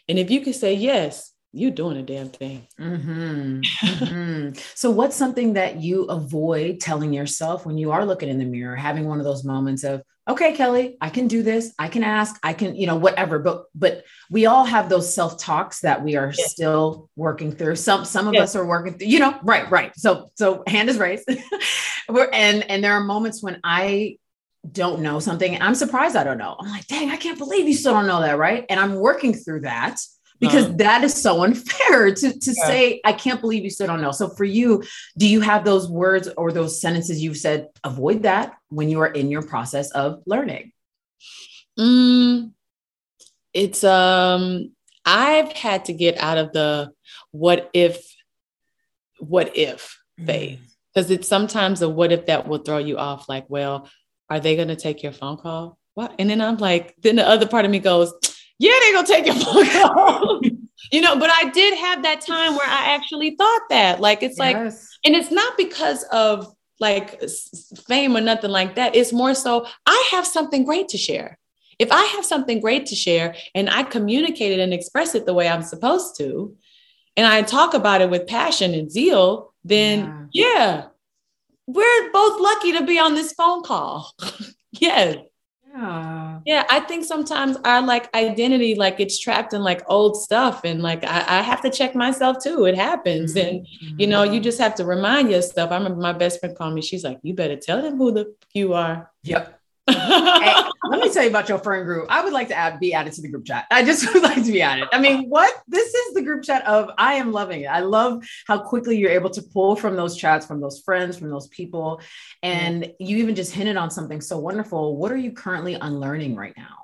And 0.09 0.19
if 0.19 0.31
you 0.31 0.41
can 0.41 0.53
say, 0.53 0.75
Yes, 0.75 1.33
you're 1.53 1.71
doing 1.71 1.99
a 1.99 2.03
damn 2.03 2.31
thing. 2.31 2.67
Mm-hmm. 2.81 3.61
Mm-hmm. 3.61 4.59
so, 4.75 4.91
what's 4.91 5.17
something 5.17 5.53
that 5.55 5.81
you 5.81 6.05
avoid 6.05 6.81
telling 6.81 7.13
yourself 7.13 7.67
when 7.67 7.77
you 7.77 7.93
are 7.93 8.07
looking 8.07 8.29
in 8.29 8.39
the 8.39 8.45
mirror, 8.45 8.75
having 8.75 9.07
one 9.07 9.19
of 9.19 9.25
those 9.25 9.45
moments 9.45 9.85
of, 9.85 10.03
okay, 10.29 10.55
Kelly, 10.55 10.97
I 11.01 11.11
can 11.11 11.27
do 11.27 11.43
this. 11.43 11.75
I 11.79 11.89
can 11.89 12.05
ask. 12.05 12.39
I 12.43 12.53
can, 12.53 12.77
you 12.77 12.87
know, 12.87 12.97
whatever. 12.97 13.39
But, 13.39 13.65
but 13.75 14.05
we 14.31 14.47
all 14.47 14.65
have 14.65 14.89
those 14.89 15.13
self 15.13 15.39
talks 15.39 15.81
that 15.81 16.03
we 16.03 16.17
are 16.17 16.33
yes. 16.37 16.53
still 16.53 17.11
working 17.17 17.53
through. 17.53 17.77
Some, 17.77 18.05
some 18.05 18.29
of 18.29 18.35
yes. 18.35 18.51
us 18.51 18.57
are 18.57 18.65
working 18.65 18.95
through. 18.95 19.09
You 19.09 19.19
know, 19.19 19.39
right, 19.43 19.71
right. 19.71 19.93
So, 19.97 20.31
so 20.35 20.63
hand 20.67 20.89
is 20.89 20.99
raised. 20.99 21.29
We're, 22.09 22.31
and 22.33 22.69
and 22.71 22.83
there 22.83 22.95
are 22.95 23.05
moments 23.05 23.43
when 23.43 23.61
I 23.65 24.19
don't 24.71 25.03
know 25.03 25.19
something. 25.19 25.61
I'm 25.61 25.75
surprised 25.75 26.17
I 26.17 26.25
don't 26.25 26.39
know. 26.39 26.57
I'm 26.59 26.69
like, 26.69 26.87
dang, 26.87 27.11
I 27.11 27.17
can't 27.17 27.39
believe 27.39 27.67
you 27.67 27.75
still 27.75 27.93
don't 27.93 28.07
know 28.07 28.21
that, 28.21 28.39
right? 28.39 28.65
And 28.69 28.79
I'm 28.79 28.95
working 28.95 29.35
through 29.35 29.61
that 29.63 29.99
because 30.43 30.67
uh, 30.67 30.73
that 30.79 31.05
is 31.05 31.15
so 31.15 31.45
unfair 31.45 32.13
to, 32.13 32.39
to 32.39 32.55
yeah. 32.57 32.67
say, 32.67 33.01
I 33.05 33.13
can't 33.13 33.41
believe 33.41 33.63
you 33.63 33.71
still 33.71 33.87
don't 33.87 34.03
know. 34.03 34.11
So 34.11 34.29
for 34.29 34.45
you, 34.45 34.83
do 35.17 35.29
you 35.29 35.41
have 35.41 35.65
those 35.65 35.89
words 35.89 36.29
or 36.37 36.51
those 36.51 36.81
sentences 36.81 37.23
you've 37.23 37.37
said, 37.37 37.69
avoid 37.85 38.25
that 38.25 38.57
when 38.69 38.91
you 38.91 39.01
are 39.01 39.07
in 39.07 39.31
your 39.31 39.43
process 39.43 39.93
of 39.93 40.21
learning? 40.27 40.73
Mm, 41.79 42.51
it's, 43.55 43.85
um, 43.85 44.73
I've 45.07 45.53
had 45.53 45.85
to 45.87 45.93
get 45.93 46.19
out 46.19 46.39
of 46.39 46.53
the 46.53 46.93
what 47.31 47.71
if, 47.73 48.05
what 49.21 49.57
if 49.57 49.97
phase. 50.27 50.59
Because 50.93 51.09
mm. 51.09 51.15
it's 51.15 51.29
sometimes 51.29 51.83
a 51.83 51.89
what 51.89 52.11
if 52.11 52.27
that 52.27 52.49
will 52.49 52.59
throw 52.59 52.79
you 52.79 52.99
off, 52.99 53.29
like, 53.29 53.45
well, 53.49 53.89
are 54.29 54.41
they 54.41 54.57
going 54.57 54.69
to 54.69 54.77
take 54.77 55.05
your 55.05 55.13
phone 55.13 55.37
call? 55.37 55.79
What? 55.95 56.17
And 56.19 56.29
then 56.29 56.41
I'm 56.41 56.57
like, 56.57 56.97
then 57.01 57.17
the 57.17 57.29
other 57.29 57.47
part 57.47 57.65
of 57.65 57.71
me 57.71 57.79
goes, 57.79 58.13
yeah, 58.63 58.71
they're 58.81 58.93
gonna 58.95 59.07
take 59.07 59.27
your 59.27 59.35
phone 59.35 59.67
call. 59.71 60.41
you 60.93 61.01
know, 61.01 61.19
but 61.19 61.31
I 61.31 61.51
did 61.51 61.77
have 61.79 62.05
that 62.05 62.21
time 62.21 62.55
where 62.55 62.69
I 62.69 62.95
actually 62.95 63.35
thought 63.35 63.63
that. 63.71 64.01
Like 64.01 64.23
it's 64.23 64.39
yes. 64.39 64.39
like, 64.39 64.57
and 65.05 65.17
it's 65.17 65.33
not 65.33 65.57
because 65.57 66.05
of 66.13 66.55
like 66.79 67.21
fame 67.89 68.17
or 68.17 68.21
nothing 68.21 68.51
like 68.51 68.77
that. 68.77 68.95
It's 68.95 69.13
more 69.13 69.35
so 69.35 69.67
I 69.85 70.09
have 70.13 70.25
something 70.27 70.65
great 70.65 70.89
to 70.91 70.99
share. 70.99 71.39
If 71.81 71.91
I 71.91 72.05
have 72.05 72.25
something 72.25 72.61
great 72.61 72.87
to 72.87 72.95
share 72.95 73.35
and 73.53 73.69
I 73.69 73.83
communicate 73.83 74.53
it 74.53 74.61
and 74.61 74.73
express 74.73 75.17
it 75.17 75.27
the 75.27 75.35
way 75.35 75.49
I'm 75.49 75.63
supposed 75.63 76.17
to, 76.19 76.57
and 77.17 77.27
I 77.27 77.43
talk 77.43 77.75
about 77.75 78.01
it 78.01 78.11
with 78.11 78.29
passion 78.29 78.75
and 78.75 78.91
zeal, 78.91 79.53
then 79.65 80.29
yeah, 80.33 80.47
yeah 80.47 80.85
we're 81.67 82.13
both 82.13 82.41
lucky 82.41 82.73
to 82.73 82.85
be 82.85 82.99
on 82.99 83.15
this 83.15 83.33
phone 83.33 83.65
call. 83.65 84.13
yes. 84.73 85.17
Yeah. 85.75 86.41
Yeah. 86.45 86.65
I 86.69 86.81
think 86.81 87.05
sometimes 87.05 87.57
our 87.65 87.83
like 87.83 88.15
identity, 88.15 88.75
like 88.75 89.01
it's 89.01 89.19
trapped 89.19 89.55
in 89.55 89.63
like 89.63 89.83
old 89.87 90.17
stuff. 90.17 90.65
And 90.65 90.83
like 90.83 91.05
I, 91.05 91.39
I 91.39 91.43
have 91.43 91.61
to 91.63 91.71
check 91.71 91.95
myself 91.95 92.43
too. 92.43 92.65
It 92.67 92.77
happens. 92.77 93.35
Mm-hmm. 93.35 93.57
And 93.57 94.01
you 94.01 94.07
know, 94.07 94.23
you 94.23 94.41
just 94.41 94.59
have 94.59 94.75
to 94.77 94.85
remind 94.85 95.31
yourself. 95.31 95.71
I 95.71 95.77
remember 95.77 96.01
my 96.01 96.13
best 96.13 96.41
friend 96.41 96.57
called 96.57 96.75
me, 96.75 96.83
she's 96.83 97.05
like, 97.05 97.19
you 97.23 97.35
better 97.35 97.57
tell 97.57 97.81
them 97.81 97.97
who 97.97 98.13
the 98.13 98.35
you 98.53 98.75
are. 98.75 99.11
Yep 99.23 99.59
hey, 99.91 100.55
let 100.89 101.01
me 101.01 101.13
tell 101.13 101.23
you 101.23 101.31
about 101.31 101.49
your 101.49 101.59
friend 101.59 101.85
group. 101.85 102.07
I 102.11 102.25
would 102.25 102.33
like 102.33 102.49
to 102.49 102.55
add, 102.55 102.81
be 102.81 102.93
added 102.93 103.13
to 103.15 103.23
the 103.23 103.29
group 103.29 103.45
chat. 103.45 103.67
I 103.71 103.85
just 103.85 104.05
would 104.15 104.23
like 104.23 104.45
to 104.45 104.53
be 104.53 104.63
added. 104.63 104.89
I 104.93 105.01
mean, 105.01 105.29
what? 105.29 105.55
This 105.69 105.95
is 105.95 106.15
the 106.15 106.23
group 106.23 106.43
chat 106.43 106.67
of 106.67 106.91
I 106.99 107.15
am 107.15 107.33
loving 107.33 107.63
it. 107.63 107.67
I 107.67 107.81
love 107.81 108.25
how 108.47 108.59
quickly 108.59 108.99
you're 108.99 109.11
able 109.11 109.31
to 109.31 109.43
pull 109.43 109.77
from 109.77 109.97
those 109.97 110.17
chats, 110.17 110.45
from 110.45 110.61
those 110.61 110.81
friends, 110.81 111.17
from 111.17 111.31
those 111.31 111.49
people. 111.49 112.01
And 112.43 112.93
you 112.99 113.19
even 113.19 113.35
just 113.35 113.53
hinted 113.53 113.77
on 113.77 113.91
something 113.91 114.21
so 114.21 114.39
wonderful. 114.39 114.97
What 114.97 115.13
are 115.13 115.17
you 115.17 115.33
currently 115.33 115.75
unlearning 115.75 116.35
right 116.35 116.55
now? 116.57 116.79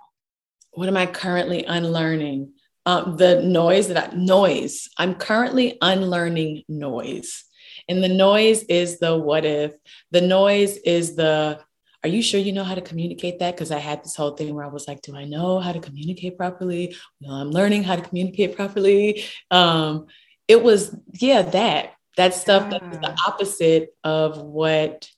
What 0.73 0.89
am 0.89 0.97
I 0.97 1.07
currently 1.07 1.65
unlearning? 1.65 2.53
Um, 2.87 3.17
the 3.17 3.43
noise 3.43 3.89
that 3.89 4.13
I, 4.13 4.17
noise. 4.17 4.89
I'm 4.97 5.17
currently 5.17 5.77
unlearning 5.83 6.63
noise. 6.69 7.45
And 7.89 8.03
the 8.05 8.09
noise 8.09 8.63
is 8.65 8.99
the 8.99 9.17
what 9.17 9.45
if, 9.45 9.75
the 10.11 10.21
noise 10.21 10.77
is 10.77 11.17
the 11.17 11.61
are 12.05 12.09
you 12.09 12.23
sure 12.23 12.41
you 12.41 12.53
know 12.53 12.65
how 12.65 12.75
to 12.75 12.81
communicate 12.81 13.41
that? 13.41 13.55
Because 13.55 13.71
I 13.71 13.79
had 13.79 14.05
this 14.05 14.15
whole 14.15 14.33
thing 14.33 14.55
where 14.55 14.65
I 14.65 14.69
was 14.69 14.87
like, 14.87 15.03
do 15.03 15.17
I 15.17 15.25
know 15.25 15.59
how 15.59 15.73
to 15.73 15.81
communicate 15.81 16.37
properly? 16.37 16.95
Well, 17.21 17.35
I'm 17.35 17.51
learning 17.51 17.83
how 17.83 17.97
to 17.97 18.03
communicate 18.03 18.57
properly. 18.57 19.25
Um, 19.51 20.07
it 20.47 20.63
was, 20.63 20.95
yeah, 21.13 21.43
that 21.43 21.95
that 22.17 22.35
stuff 22.35 22.69
yeah. 22.71 22.79
that's 22.79 22.99
the 22.99 23.17
opposite 23.27 23.95
of 24.05 24.39
what 24.39 25.09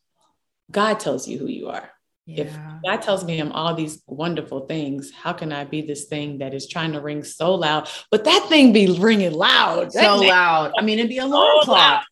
God 0.70 1.00
tells 1.00 1.26
you 1.26 1.38
who 1.38 1.46
you 1.46 1.68
are. 1.68 1.90
Yeah. 2.26 2.44
If 2.44 2.58
God 2.84 3.02
tells 3.02 3.24
me 3.24 3.40
I'm 3.40 3.50
all 3.50 3.74
these 3.74 4.02
wonderful 4.06 4.66
things, 4.66 5.10
how 5.10 5.32
can 5.32 5.50
I 5.50 5.64
be 5.64 5.80
this 5.82 6.04
thing 6.04 6.38
that 6.38 6.54
is 6.54 6.68
trying 6.68 6.92
to 6.92 7.00
ring 7.00 7.24
so 7.24 7.54
loud? 7.54 7.88
But 8.10 8.24
that 8.24 8.46
thing 8.48 8.72
be 8.72 8.98
ringing 8.98 9.32
loud. 9.32 9.92
So 9.92 10.16
loud. 10.16 10.72
I 10.78 10.82
mean, 10.82 10.98
it'd 10.98 11.08
be 11.08 11.18
a 11.18 11.24
alarm 11.24 11.60
clock. 11.62 12.04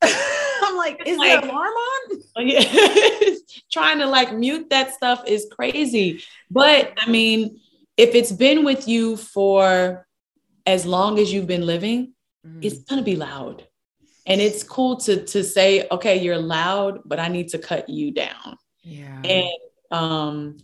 Like, 0.79 1.03
is 1.07 1.19
like, 1.19 1.43
the 1.43 1.51
alarm 1.51 1.75
on? 1.75 2.23
Yeah. 2.49 3.35
Trying 3.71 3.99
to 3.99 4.07
like 4.07 4.33
mute 4.33 4.71
that 4.71 4.95
stuff 4.95 5.25
is 5.27 5.47
crazy. 5.51 6.23
But 6.51 6.93
I 6.97 7.11
mean, 7.11 7.61
if 7.97 8.15
it's 8.15 8.33
been 8.33 8.65
with 8.65 8.89
you 8.89 9.17
for 9.17 10.07
as 10.65 10.87
long 10.87 11.19
as 11.19 11.33
you've 11.33 11.47
been 11.47 11.67
living, 11.67 12.15
mm. 12.47 12.65
it's 12.65 12.79
gonna 12.79 13.03
be 13.03 13.17
loud. 13.17 13.67
And 14.27 14.41
it's 14.41 14.63
cool 14.63 14.97
to 14.99 15.25
to 15.25 15.43
say, 15.43 15.87
okay, 15.91 16.23
you're 16.23 16.39
loud, 16.39 17.01
but 17.05 17.19
I 17.19 17.29
need 17.29 17.49
to 17.49 17.59
cut 17.59 17.89
you 17.89 18.13
down. 18.13 18.57
Yeah. 18.83 19.21
And 19.25 19.53
um 19.91 20.59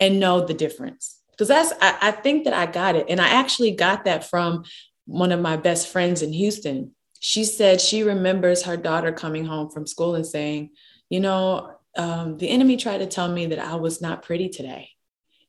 and 0.00 0.20
know 0.20 0.44
the 0.44 0.54
difference. 0.54 1.18
Because 1.30 1.48
that's 1.48 1.72
I, 1.80 2.08
I 2.08 2.10
think 2.10 2.44
that 2.44 2.54
I 2.54 2.66
got 2.66 2.96
it. 2.96 3.06
And 3.08 3.20
I 3.20 3.28
actually 3.28 3.72
got 3.72 4.04
that 4.04 4.24
from 4.24 4.64
one 5.06 5.32
of 5.32 5.40
my 5.40 5.56
best 5.56 5.88
friends 5.88 6.22
in 6.22 6.32
Houston. 6.32 6.92
She 7.20 7.44
said 7.44 7.80
she 7.80 8.02
remembers 8.02 8.64
her 8.64 8.76
daughter 8.76 9.12
coming 9.12 9.44
home 9.44 9.70
from 9.70 9.86
school 9.86 10.14
and 10.14 10.26
saying, 10.26 10.70
you 11.08 11.20
know, 11.20 11.74
um, 11.96 12.38
the 12.38 12.48
enemy 12.48 12.76
tried 12.76 12.98
to 12.98 13.06
tell 13.06 13.28
me 13.28 13.46
that 13.46 13.58
I 13.58 13.76
was 13.76 14.00
not 14.00 14.22
pretty 14.22 14.48
today. 14.48 14.90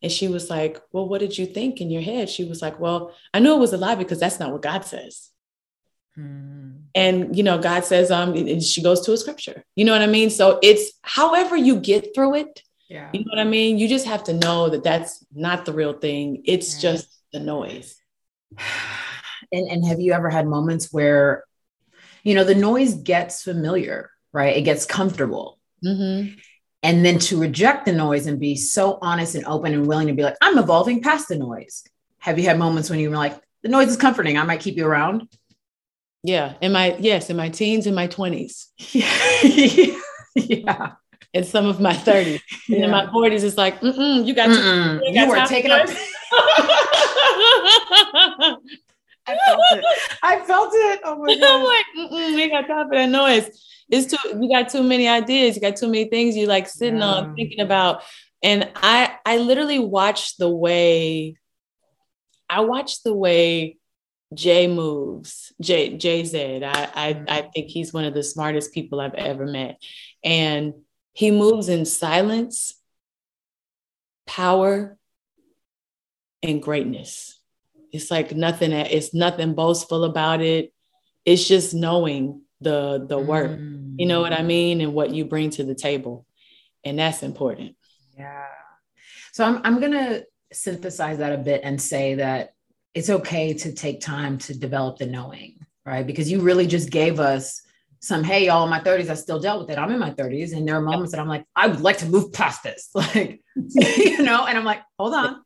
And 0.01 0.11
she 0.11 0.27
was 0.27 0.49
like, 0.49 0.81
Well, 0.91 1.07
what 1.07 1.19
did 1.19 1.37
you 1.37 1.45
think 1.45 1.79
in 1.79 1.89
your 1.91 2.01
head? 2.01 2.29
She 2.29 2.43
was 2.43 2.61
like, 2.61 2.79
Well, 2.79 3.13
I 3.33 3.39
knew 3.39 3.53
it 3.53 3.59
was 3.59 3.73
a 3.73 3.77
lie 3.77 3.95
because 3.95 4.19
that's 4.19 4.39
not 4.39 4.51
what 4.51 4.61
God 4.61 4.83
says. 4.85 5.29
Hmm. 6.15 6.71
And, 6.93 7.37
you 7.37 7.43
know, 7.43 7.57
God 7.57 7.85
says, 7.85 8.11
um, 8.11 8.33
and 8.33 8.61
she 8.61 8.83
goes 8.83 9.01
to 9.01 9.13
a 9.13 9.17
scripture. 9.17 9.63
You 9.75 9.85
know 9.85 9.93
what 9.93 10.01
I 10.01 10.07
mean? 10.07 10.29
So 10.29 10.59
it's 10.61 10.91
however 11.03 11.55
you 11.55 11.79
get 11.79 12.13
through 12.13 12.35
it. 12.35 12.63
Yeah. 12.89 13.09
You 13.13 13.21
know 13.21 13.29
what 13.29 13.39
I 13.39 13.45
mean? 13.45 13.77
You 13.77 13.87
just 13.87 14.05
have 14.05 14.25
to 14.25 14.33
know 14.33 14.69
that 14.69 14.83
that's 14.83 15.25
not 15.33 15.65
the 15.65 15.71
real 15.71 15.93
thing. 15.93 16.41
It's 16.45 16.75
yeah. 16.75 16.91
just 16.91 17.07
the 17.33 17.39
noise. 17.39 17.95
And, 19.53 19.67
and 19.67 19.85
have 19.85 19.99
you 19.99 20.13
ever 20.13 20.29
had 20.29 20.47
moments 20.47 20.93
where, 20.93 21.43
you 22.23 22.35
know, 22.35 22.43
the 22.43 22.55
noise 22.55 22.95
gets 22.95 23.43
familiar, 23.43 24.11
right? 24.33 24.55
It 24.55 24.61
gets 24.61 24.85
comfortable. 24.85 25.59
Mm-hmm. 25.85 26.35
And 26.83 27.05
then 27.05 27.19
to 27.19 27.39
reject 27.39 27.85
the 27.85 27.93
noise 27.93 28.25
and 28.25 28.39
be 28.39 28.55
so 28.55 28.97
honest 29.01 29.35
and 29.35 29.45
open 29.45 29.73
and 29.73 29.85
willing 29.85 30.07
to 30.07 30.13
be 30.13 30.23
like, 30.23 30.37
I'm 30.41 30.57
evolving 30.57 31.01
past 31.01 31.27
the 31.27 31.37
noise. 31.37 31.83
Have 32.19 32.39
you 32.39 32.45
had 32.45 32.57
moments 32.57 32.89
when 32.89 32.99
you 32.99 33.09
were 33.09 33.17
like, 33.17 33.39
the 33.61 33.69
noise 33.69 33.89
is 33.89 33.97
comforting. 33.97 34.37
I 34.37 34.43
might 34.43 34.61
keep 34.61 34.77
you 34.77 34.87
around? 34.87 35.27
Yeah. 36.23 36.53
In 36.61 36.71
my, 36.71 36.95
yes, 36.99 37.29
in 37.29 37.37
my 37.37 37.49
teens, 37.49 37.87
in 37.87 37.95
my 37.95 38.07
20s. 38.07 38.67
yeah. 40.35 40.91
In 41.33 41.45
some 41.45 41.65
of 41.65 41.79
my 41.79 41.93
30s. 41.93 42.41
Yeah. 42.67 42.75
And 42.75 42.85
in 42.85 42.91
my 42.91 43.05
40s, 43.05 43.43
it's 43.43 43.57
like, 43.57 43.81
you 43.81 44.33
got, 44.33 44.47
to, 44.47 45.01
you, 45.05 45.13
got 45.13 45.15
you 45.27 45.29
were 45.29 45.45
taking 45.45 45.71
up. 45.71 45.87
I 49.31 49.45
felt 49.45 49.61
it. 49.71 49.85
I 50.23 50.39
felt 50.39 50.71
it. 50.73 51.01
Oh 51.03 51.15
my 51.17 51.35
God. 51.35 51.43
I'm 52.01 52.11
like, 52.11 52.11
we 52.35 52.49
got 52.49 52.67
time 52.67 52.87
for 52.87 52.95
that 52.95 53.09
noise 53.09 53.49
it's 53.91 54.07
too 54.07 54.39
you 54.39 54.49
got 54.49 54.69
too 54.69 54.81
many 54.81 55.07
ideas 55.07 55.55
you 55.55 55.61
got 55.61 55.75
too 55.75 55.87
many 55.87 56.05
things 56.05 56.35
you 56.35 56.47
like 56.47 56.67
sitting 56.67 56.99
yeah. 56.99 57.05
on 57.05 57.35
thinking 57.35 57.59
about 57.59 58.01
and 58.41 58.71
i 58.75 59.15
i 59.25 59.37
literally 59.37 59.79
watched 59.79 60.39
the 60.39 60.49
way 60.49 61.35
i 62.49 62.61
watched 62.61 63.03
the 63.03 63.13
way 63.13 63.77
jay 64.33 64.65
moves 64.65 65.51
jay 65.59 65.97
jay 65.97 66.23
z 66.23 66.63
i 66.63 66.71
I, 66.71 67.07
I 67.09 67.13
mm-hmm. 67.13 67.49
think 67.51 67.67
he's 67.67 67.93
one 67.93 68.05
of 68.05 68.13
the 68.13 68.23
smartest 68.23 68.73
people 68.73 69.01
i've 69.01 69.13
ever 69.13 69.45
met 69.45 69.77
and 70.23 70.73
he 71.13 71.29
moves 71.29 71.67
in 71.67 71.83
silence 71.83 72.73
power 74.25 74.97
and 76.41 76.63
greatness 76.63 77.37
it's 77.91 78.11
like 78.11 78.35
nothing 78.35 78.71
it's 78.71 79.13
nothing 79.13 79.53
boastful 79.53 80.03
about 80.03 80.41
it. 80.41 80.73
It's 81.25 81.47
just 81.47 81.73
knowing 81.73 82.41
the 82.61 83.05
the 83.07 83.17
work 83.17 83.51
mm. 83.51 83.95
you 83.97 84.05
know 84.05 84.21
what 84.21 84.31
i 84.31 84.39
mm. 84.39 84.45
mean 84.45 84.81
and 84.81 84.93
what 84.93 85.09
you 85.09 85.25
bring 85.25 85.49
to 85.49 85.63
the 85.63 85.75
table 85.75 86.25
and 86.85 86.97
that's 86.97 87.23
important. 87.23 87.75
Yeah. 88.17 88.45
So 89.33 89.43
i'm, 89.43 89.61
I'm 89.63 89.79
going 89.79 89.91
to 89.91 90.25
synthesize 90.53 91.17
that 91.17 91.33
a 91.33 91.37
bit 91.37 91.61
and 91.63 91.81
say 91.81 92.15
that 92.15 92.53
it's 92.93 93.09
okay 93.09 93.53
to 93.53 93.73
take 93.73 94.01
time 94.01 94.37
to 94.37 94.57
develop 94.57 94.97
the 94.97 95.07
knowing 95.07 95.57
right? 95.83 96.05
Because 96.05 96.29
you 96.31 96.41
really 96.41 96.67
just 96.67 96.91
gave 96.91 97.19
us 97.19 97.61
some 97.99 98.23
hey 98.23 98.45
y'all 98.45 98.63
in 98.63 98.69
my 98.69 98.79
30s 98.79 99.09
i 99.09 99.13
still 99.13 99.39
dealt 99.39 99.61
with 99.61 99.69
it. 99.69 99.77
I'm 99.77 99.91
in 99.91 99.99
my 99.99 100.11
30s 100.11 100.55
and 100.55 100.67
there 100.67 100.75
are 100.75 100.81
moments 100.81 101.11
that 101.11 101.21
i'm 101.21 101.27
like 101.27 101.45
i 101.55 101.67
would 101.67 101.81
like 101.81 101.99
to 101.99 102.07
move 102.07 102.33
past 102.33 102.63
this 102.63 102.89
like 102.95 103.41
you 103.55 104.23
know? 104.23 104.45
And 104.45 104.57
i'm 104.57 104.65
like 104.65 104.81
hold 104.97 105.13
on 105.13 105.43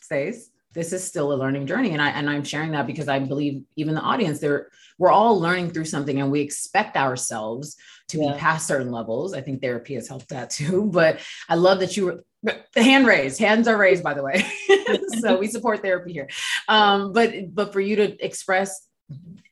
stays 0.00 0.49
this 0.72 0.92
is 0.92 1.04
still 1.04 1.32
a 1.32 1.34
learning 1.34 1.66
journey. 1.66 1.90
And 1.90 2.02
i 2.02 2.10
and 2.10 2.28
i'm 2.28 2.44
sharing 2.44 2.72
that 2.72 2.86
because 2.86 3.08
i 3.08 3.18
believe 3.18 3.62
even 3.76 3.94
the 3.94 4.00
audience 4.00 4.38
they're 4.38 4.68
we're 4.98 5.10
all 5.10 5.40
learning 5.40 5.70
through 5.70 5.86
something 5.86 6.20
and 6.20 6.30
we 6.30 6.40
expect 6.40 6.96
ourselves 6.96 7.76
to 8.08 8.18
yeah. 8.18 8.32
be 8.32 8.38
past 8.38 8.66
certain 8.66 8.90
levels. 8.90 9.32
I 9.32 9.40
think 9.40 9.62
therapy 9.62 9.94
has 9.94 10.08
helped 10.08 10.28
that 10.28 10.50
too 10.50 10.86
but 10.92 11.20
i 11.48 11.54
love 11.54 11.80
that 11.80 11.96
you 11.96 12.06
were 12.06 12.24
the 12.42 12.82
hand 12.82 13.06
raised 13.06 13.38
hands 13.38 13.68
are 13.68 13.76
raised 13.76 14.02
by 14.02 14.14
the 14.14 14.22
way. 14.22 14.44
So 15.20 15.38
we 15.38 15.46
support 15.48 15.82
therapy 15.82 16.12
here. 16.12 16.28
Um, 16.66 17.12
but 17.12 17.54
but 17.54 17.72
for 17.72 17.80
you 17.80 17.96
to 17.96 18.24
express 18.24 18.88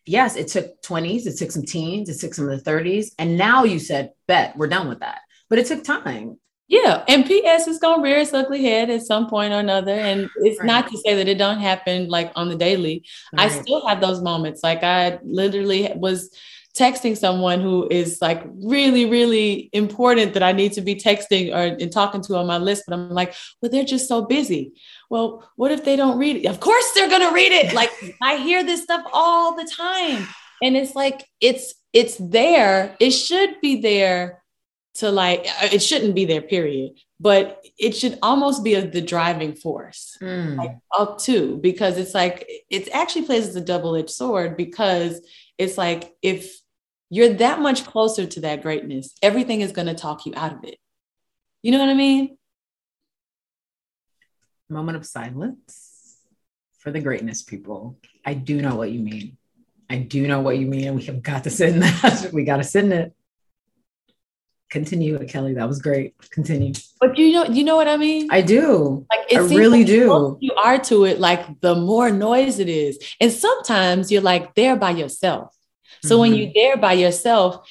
yes 0.06 0.36
it 0.36 0.48
took 0.48 0.80
20s 0.82 1.26
it 1.26 1.36
took 1.36 1.50
some 1.50 1.64
teens 1.64 2.08
it 2.08 2.18
took 2.18 2.32
some 2.32 2.48
of 2.48 2.64
the 2.64 2.70
30s 2.70 3.08
and 3.18 3.36
now 3.36 3.64
you 3.64 3.78
said 3.78 4.12
bet 4.26 4.56
we're 4.56 4.68
done 4.68 4.88
with 4.88 5.00
that. 5.00 5.20
But 5.50 5.58
it 5.58 5.66
took 5.66 5.84
time 5.84 6.38
yeah, 6.68 7.02
and 7.08 7.24
PS 7.24 7.66
is 7.66 7.78
gonna 7.78 8.02
rear 8.02 8.18
its 8.18 8.34
ugly 8.34 8.62
head 8.62 8.90
at 8.90 9.02
some 9.02 9.26
point 9.26 9.54
or 9.54 9.58
another, 9.58 9.94
and 9.94 10.28
it's 10.36 10.60
right. 10.60 10.66
not 10.66 10.88
to 10.88 10.98
say 10.98 11.14
that 11.14 11.26
it 11.26 11.38
don't 11.38 11.60
happen 11.60 12.08
like 12.08 12.30
on 12.36 12.50
the 12.50 12.56
daily. 12.56 13.04
Right. 13.32 13.50
I 13.50 13.60
still 13.62 13.86
have 13.86 14.02
those 14.02 14.20
moments. 14.20 14.62
Like 14.62 14.82
I 14.82 15.18
literally 15.24 15.90
was 15.96 16.30
texting 16.76 17.16
someone 17.16 17.62
who 17.62 17.88
is 17.90 18.20
like 18.20 18.42
really, 18.62 19.06
really 19.06 19.70
important 19.72 20.34
that 20.34 20.42
I 20.42 20.52
need 20.52 20.74
to 20.74 20.82
be 20.82 20.94
texting 20.94 21.52
or 21.54 21.74
and 21.80 21.90
talking 21.90 22.20
to 22.22 22.36
on 22.36 22.46
my 22.46 22.58
list, 22.58 22.84
but 22.86 22.92
I'm 22.92 23.10
like, 23.10 23.34
well, 23.62 23.70
they're 23.72 23.82
just 23.84 24.06
so 24.06 24.26
busy. 24.26 24.74
Well, 25.08 25.50
what 25.56 25.72
if 25.72 25.84
they 25.84 25.96
don't 25.96 26.18
read 26.18 26.36
it? 26.36 26.46
Of 26.46 26.60
course 26.60 26.92
they're 26.94 27.08
gonna 27.08 27.32
read 27.32 27.52
it. 27.52 27.72
Like 27.72 27.90
I 28.22 28.36
hear 28.36 28.62
this 28.62 28.82
stuff 28.82 29.06
all 29.14 29.56
the 29.56 29.64
time, 29.64 30.28
and 30.62 30.76
it's 30.76 30.94
like 30.94 31.26
it's 31.40 31.72
it's 31.94 32.16
there. 32.18 32.94
It 33.00 33.12
should 33.12 33.58
be 33.62 33.80
there 33.80 34.37
to 34.98 35.10
like 35.10 35.46
it 35.72 35.80
shouldn't 35.80 36.14
be 36.14 36.24
there 36.24 36.42
period. 36.42 36.92
But 37.20 37.64
it 37.78 37.96
should 37.96 38.18
almost 38.22 38.62
be 38.62 38.74
a, 38.74 38.86
the 38.86 39.00
driving 39.00 39.54
force. 39.54 40.16
Mm. 40.20 40.56
like, 40.56 40.76
up 40.96 41.18
to 41.22 41.56
because 41.58 41.98
it's 41.98 42.14
like 42.14 42.48
it 42.70 42.88
actually 42.92 43.26
plays 43.26 43.48
as 43.48 43.56
a 43.56 43.60
double-edged 43.60 44.10
sword 44.10 44.56
because 44.56 45.20
it's 45.56 45.78
like 45.78 46.14
if 46.22 46.60
you're 47.10 47.34
that 47.34 47.60
much 47.60 47.84
closer 47.84 48.26
to 48.26 48.40
that 48.40 48.62
greatness 48.62 49.14
everything 49.22 49.62
is 49.62 49.72
going 49.72 49.88
to 49.88 49.94
talk 49.94 50.26
you 50.26 50.32
out 50.36 50.52
of 50.52 50.64
it. 50.64 50.78
You 51.62 51.72
know 51.72 51.78
what 51.78 51.88
i 51.88 51.94
mean? 51.94 52.36
Moment 54.68 54.96
of 54.96 55.06
silence 55.06 56.18
for 56.78 56.92
the 56.92 57.00
greatness 57.00 57.42
people. 57.42 57.98
I 58.24 58.34
do 58.34 58.60
know 58.60 58.76
what 58.76 58.90
you 58.92 59.00
mean. 59.00 59.38
I 59.88 59.96
do 59.96 60.26
know 60.26 60.40
what 60.40 60.58
you 60.58 60.66
mean 60.66 60.94
we 60.94 61.04
have 61.06 61.22
got 61.22 61.44
to 61.44 61.50
sit 61.50 61.70
in 61.70 61.80
that. 61.80 62.30
We 62.32 62.44
got 62.44 62.58
to 62.58 62.64
sit 62.64 62.84
in 62.84 62.92
it 62.92 63.14
continue 64.70 65.18
kelly. 65.26 65.54
That 65.54 65.68
was 65.68 65.80
great. 65.80 66.14
Continue. 66.30 66.72
But 67.00 67.16
you 67.16 67.32
know 67.32 67.44
you 67.44 67.64
know 67.64 67.76
what 67.76 67.88
i 67.88 67.96
mean? 67.96 68.28
I 68.30 68.42
do. 68.42 69.06
Like 69.10 69.32
i 69.32 69.38
really 69.38 69.80
like 69.80 69.86
do. 69.86 70.36
you 70.40 70.52
are 70.54 70.78
to 70.84 71.04
it 71.04 71.18
like 71.20 71.60
the 71.60 71.74
more 71.74 72.10
noise 72.10 72.58
it 72.58 72.68
is. 72.68 72.98
And 73.20 73.32
sometimes 73.32 74.10
you're 74.10 74.22
like 74.22 74.54
there 74.54 74.76
by 74.76 74.90
yourself. 74.90 75.54
So 76.02 76.14
mm-hmm. 76.14 76.20
when 76.20 76.34
you're 76.34 76.52
there 76.54 76.76
by 76.76 76.92
yourself 76.94 77.68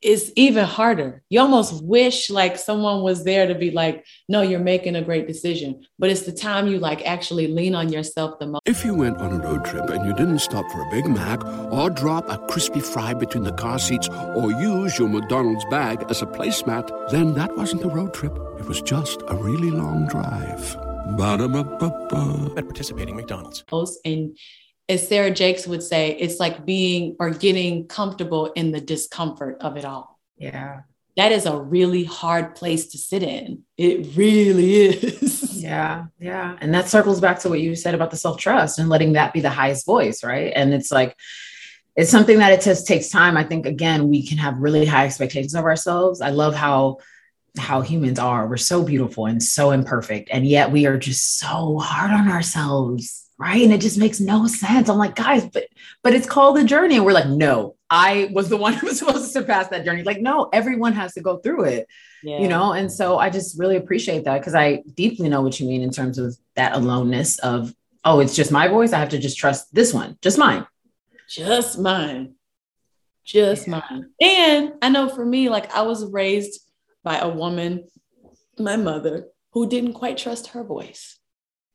it's 0.00 0.30
even 0.36 0.64
harder. 0.64 1.22
You 1.30 1.40
almost 1.40 1.84
wish 1.84 2.30
like 2.30 2.56
someone 2.58 3.02
was 3.02 3.24
there 3.24 3.46
to 3.48 3.54
be 3.54 3.72
like, 3.72 4.06
no, 4.28 4.40
you're 4.40 4.60
making 4.60 4.94
a 4.94 5.02
great 5.02 5.26
decision. 5.26 5.84
But 5.98 6.10
it's 6.10 6.22
the 6.22 6.32
time 6.32 6.68
you 6.68 6.78
like 6.78 7.04
actually 7.04 7.48
lean 7.48 7.74
on 7.74 7.92
yourself 7.92 8.38
the 8.38 8.46
most. 8.46 8.62
If 8.66 8.84
you 8.84 8.94
went 8.94 9.18
on 9.18 9.32
a 9.32 9.38
road 9.38 9.64
trip 9.64 9.90
and 9.90 10.06
you 10.06 10.14
didn't 10.14 10.38
stop 10.38 10.70
for 10.70 10.80
a 10.80 10.90
Big 10.90 11.06
Mac 11.08 11.44
or 11.72 11.90
drop 11.90 12.28
a 12.30 12.38
crispy 12.46 12.80
fry 12.80 13.14
between 13.14 13.42
the 13.42 13.52
car 13.52 13.78
seats 13.78 14.08
or 14.08 14.52
use 14.52 14.98
your 14.98 15.08
McDonald's 15.08 15.64
bag 15.70 16.04
as 16.08 16.22
a 16.22 16.26
placemat, 16.26 17.10
then 17.10 17.34
that 17.34 17.56
wasn't 17.56 17.82
a 17.84 17.88
road 17.88 18.14
trip. 18.14 18.36
It 18.60 18.66
was 18.66 18.80
just 18.80 19.22
a 19.26 19.36
really 19.36 19.70
long 19.70 20.06
drive. 20.06 20.76
Ba-da-ba-ba-ba. 21.16 22.54
At 22.56 22.64
participating 22.64 23.16
McDonald's. 23.16 23.64
And 24.04 24.38
as 24.88 25.06
Sarah 25.08 25.30
Jakes 25.30 25.66
would 25.66 25.82
say, 25.82 26.16
it's 26.18 26.38
like 26.38 26.64
being 26.66 27.16
or 27.18 27.30
getting 27.30 27.86
comfortable 27.86 28.52
in 28.52 28.72
the 28.72 28.80
discomfort 28.80 29.58
of 29.60 29.76
it 29.76 29.84
all. 29.84 30.18
Yeah. 30.36 30.82
That 31.16 31.32
is 31.32 31.46
a 31.46 31.56
really 31.56 32.04
hard 32.04 32.56
place 32.56 32.88
to 32.88 32.98
sit 32.98 33.22
in. 33.22 33.62
It 33.76 34.16
really 34.16 34.74
is. 34.74 35.42
Yeah. 35.64 36.04
Yeah. 36.20 36.58
And 36.60 36.74
that 36.74 36.90
circles 36.90 37.22
back 37.22 37.38
to 37.38 37.48
what 37.48 37.58
you 37.58 37.74
said 37.74 37.94
about 37.94 38.10
the 38.10 38.18
self 38.18 38.38
trust 38.38 38.78
and 38.78 38.90
letting 38.90 39.14
that 39.14 39.32
be 39.32 39.40
the 39.40 39.48
highest 39.48 39.86
voice. 39.86 40.22
Right. 40.22 40.52
And 40.54 40.74
it's 40.74 40.92
like, 40.92 41.16
it's 41.96 42.10
something 42.10 42.36
that 42.36 42.52
it 42.52 42.60
just 42.60 42.86
takes 42.86 43.08
time. 43.08 43.38
I 43.38 43.44
think, 43.44 43.64
again, 43.64 44.08
we 44.08 44.26
can 44.26 44.36
have 44.36 44.58
really 44.58 44.84
high 44.84 45.06
expectations 45.06 45.54
of 45.54 45.64
ourselves. 45.64 46.20
I 46.20 46.28
love 46.30 46.54
how 46.54 46.98
how 47.56 47.80
humans 47.80 48.18
are. 48.18 48.46
We're 48.46 48.58
so 48.58 48.82
beautiful 48.82 49.24
and 49.24 49.42
so 49.42 49.70
imperfect. 49.70 50.28
And 50.30 50.46
yet 50.46 50.70
we 50.70 50.84
are 50.84 50.98
just 50.98 51.38
so 51.38 51.78
hard 51.78 52.10
on 52.10 52.28
ourselves 52.28 53.23
right? 53.44 53.62
And 53.62 53.74
it 53.74 53.82
just 53.82 53.98
makes 53.98 54.20
no 54.20 54.46
sense. 54.46 54.88
I'm 54.88 54.96
like 54.96 55.14
guys 55.14 55.46
but 55.46 55.64
but 56.02 56.14
it's 56.14 56.26
called 56.26 56.56
a 56.58 56.64
journey. 56.64 56.96
And 56.96 57.04
we're 57.04 57.12
like 57.12 57.28
no 57.28 57.76
i 57.90 58.30
was 58.32 58.48
the 58.48 58.56
one 58.64 58.72
who 58.72 58.86
was 58.86 58.98
supposed 58.98 59.24
to 59.24 59.30
surpass 59.30 59.68
that 59.68 59.84
journey. 59.84 60.02
Like 60.02 60.20
no 60.20 60.48
everyone 60.52 60.94
has 60.94 61.12
to 61.14 61.20
go 61.20 61.36
through 61.38 61.64
it 61.64 61.86
yeah. 62.22 62.38
you 62.38 62.48
know? 62.48 62.72
And 62.72 62.90
so 62.90 63.18
i 63.18 63.28
just 63.28 63.58
really 63.58 63.76
appreciate 63.76 64.24
that 64.24 64.38
because 64.38 64.54
i 64.54 64.82
deeply 64.94 65.28
know 65.28 65.42
what 65.42 65.60
you 65.60 65.68
mean 65.68 65.82
in 65.82 65.90
terms 65.90 66.18
of 66.18 66.36
that 66.56 66.74
aloneness 66.74 67.38
of 67.40 67.74
oh 68.04 68.20
it's 68.20 68.34
just 68.34 68.50
my 68.50 68.68
voice. 68.68 68.92
I 68.92 68.98
have 68.98 69.10
to 69.10 69.18
just 69.18 69.38
trust 69.38 69.74
this 69.74 69.92
one 69.92 70.16
just 70.22 70.38
mine. 70.38 70.66
Just 71.28 71.78
mine. 71.78 72.34
Just 73.24 73.66
yeah. 73.66 73.82
mine. 73.90 74.10
And 74.22 74.72
i 74.80 74.88
know 74.88 75.08
for 75.10 75.24
me 75.24 75.50
like 75.50 75.74
i 75.74 75.82
was 75.82 76.10
raised 76.10 76.60
by 77.02 77.18
a 77.18 77.28
woman 77.28 77.84
my 78.58 78.76
mother 78.76 79.26
who 79.52 79.68
didn't 79.68 79.92
quite 79.92 80.16
trust 80.16 80.48
her 80.48 80.64
voice. 80.64 81.18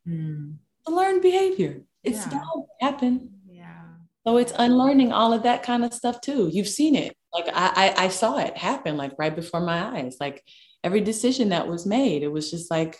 Mm 0.07 0.55
a 0.87 0.91
learned 0.91 1.21
behavior. 1.21 1.81
It's 2.03 2.25
yeah. 2.25 2.39
to 2.39 2.63
happen. 2.81 3.29
Yeah. 3.49 3.81
So 4.25 4.37
it's 4.37 4.53
unlearning 4.57 5.11
all 5.11 5.33
of 5.33 5.43
that 5.43 5.63
kind 5.63 5.83
of 5.83 5.93
stuff 5.93 6.21
too. 6.21 6.49
You've 6.51 6.67
seen 6.67 6.95
it. 6.95 7.15
Like 7.33 7.47
I, 7.47 7.93
I, 7.97 8.05
I 8.05 8.07
saw 8.09 8.37
it 8.37 8.57
happen 8.57 8.97
like 8.97 9.13
right 9.19 9.35
before 9.35 9.61
my 9.61 9.97
eyes. 9.97 10.17
Like 10.19 10.43
every 10.83 11.01
decision 11.01 11.49
that 11.49 11.67
was 11.67 11.85
made, 11.85 12.23
it 12.23 12.31
was 12.31 12.49
just 12.49 12.71
like, 12.71 12.99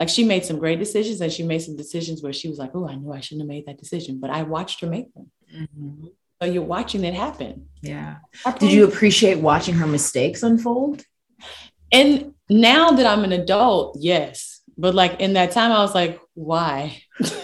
like 0.00 0.08
she 0.08 0.24
made 0.24 0.44
some 0.44 0.58
great 0.58 0.78
decisions 0.78 1.20
and 1.20 1.32
she 1.32 1.42
made 1.42 1.62
some 1.62 1.76
decisions 1.76 2.22
where 2.22 2.32
she 2.32 2.48
was 2.48 2.58
like, 2.58 2.70
oh, 2.74 2.88
I 2.88 2.94
knew 2.94 3.12
I 3.12 3.20
shouldn't 3.20 3.42
have 3.42 3.48
made 3.48 3.66
that 3.66 3.78
decision, 3.78 4.20
but 4.20 4.30
I 4.30 4.42
watched 4.42 4.80
her 4.80 4.86
make 4.86 5.12
them. 5.14 5.30
Mm-hmm. 5.54 6.06
So 6.40 6.48
you're 6.48 6.62
watching 6.62 7.04
it 7.04 7.14
happen. 7.14 7.68
Yeah. 7.82 8.16
Did 8.58 8.72
you 8.72 8.84
appreciate 8.84 9.38
watching 9.38 9.74
her 9.74 9.86
mistakes 9.86 10.42
unfold? 10.42 11.04
And 11.92 12.34
now 12.48 12.90
that 12.90 13.06
I'm 13.06 13.22
an 13.22 13.32
adult, 13.32 13.96
yes. 14.00 14.51
But 14.82 14.96
like 14.96 15.20
in 15.20 15.34
that 15.34 15.52
time, 15.52 15.70
I 15.70 15.80
was 15.80 15.94
like, 15.94 16.20
why? 16.34 17.00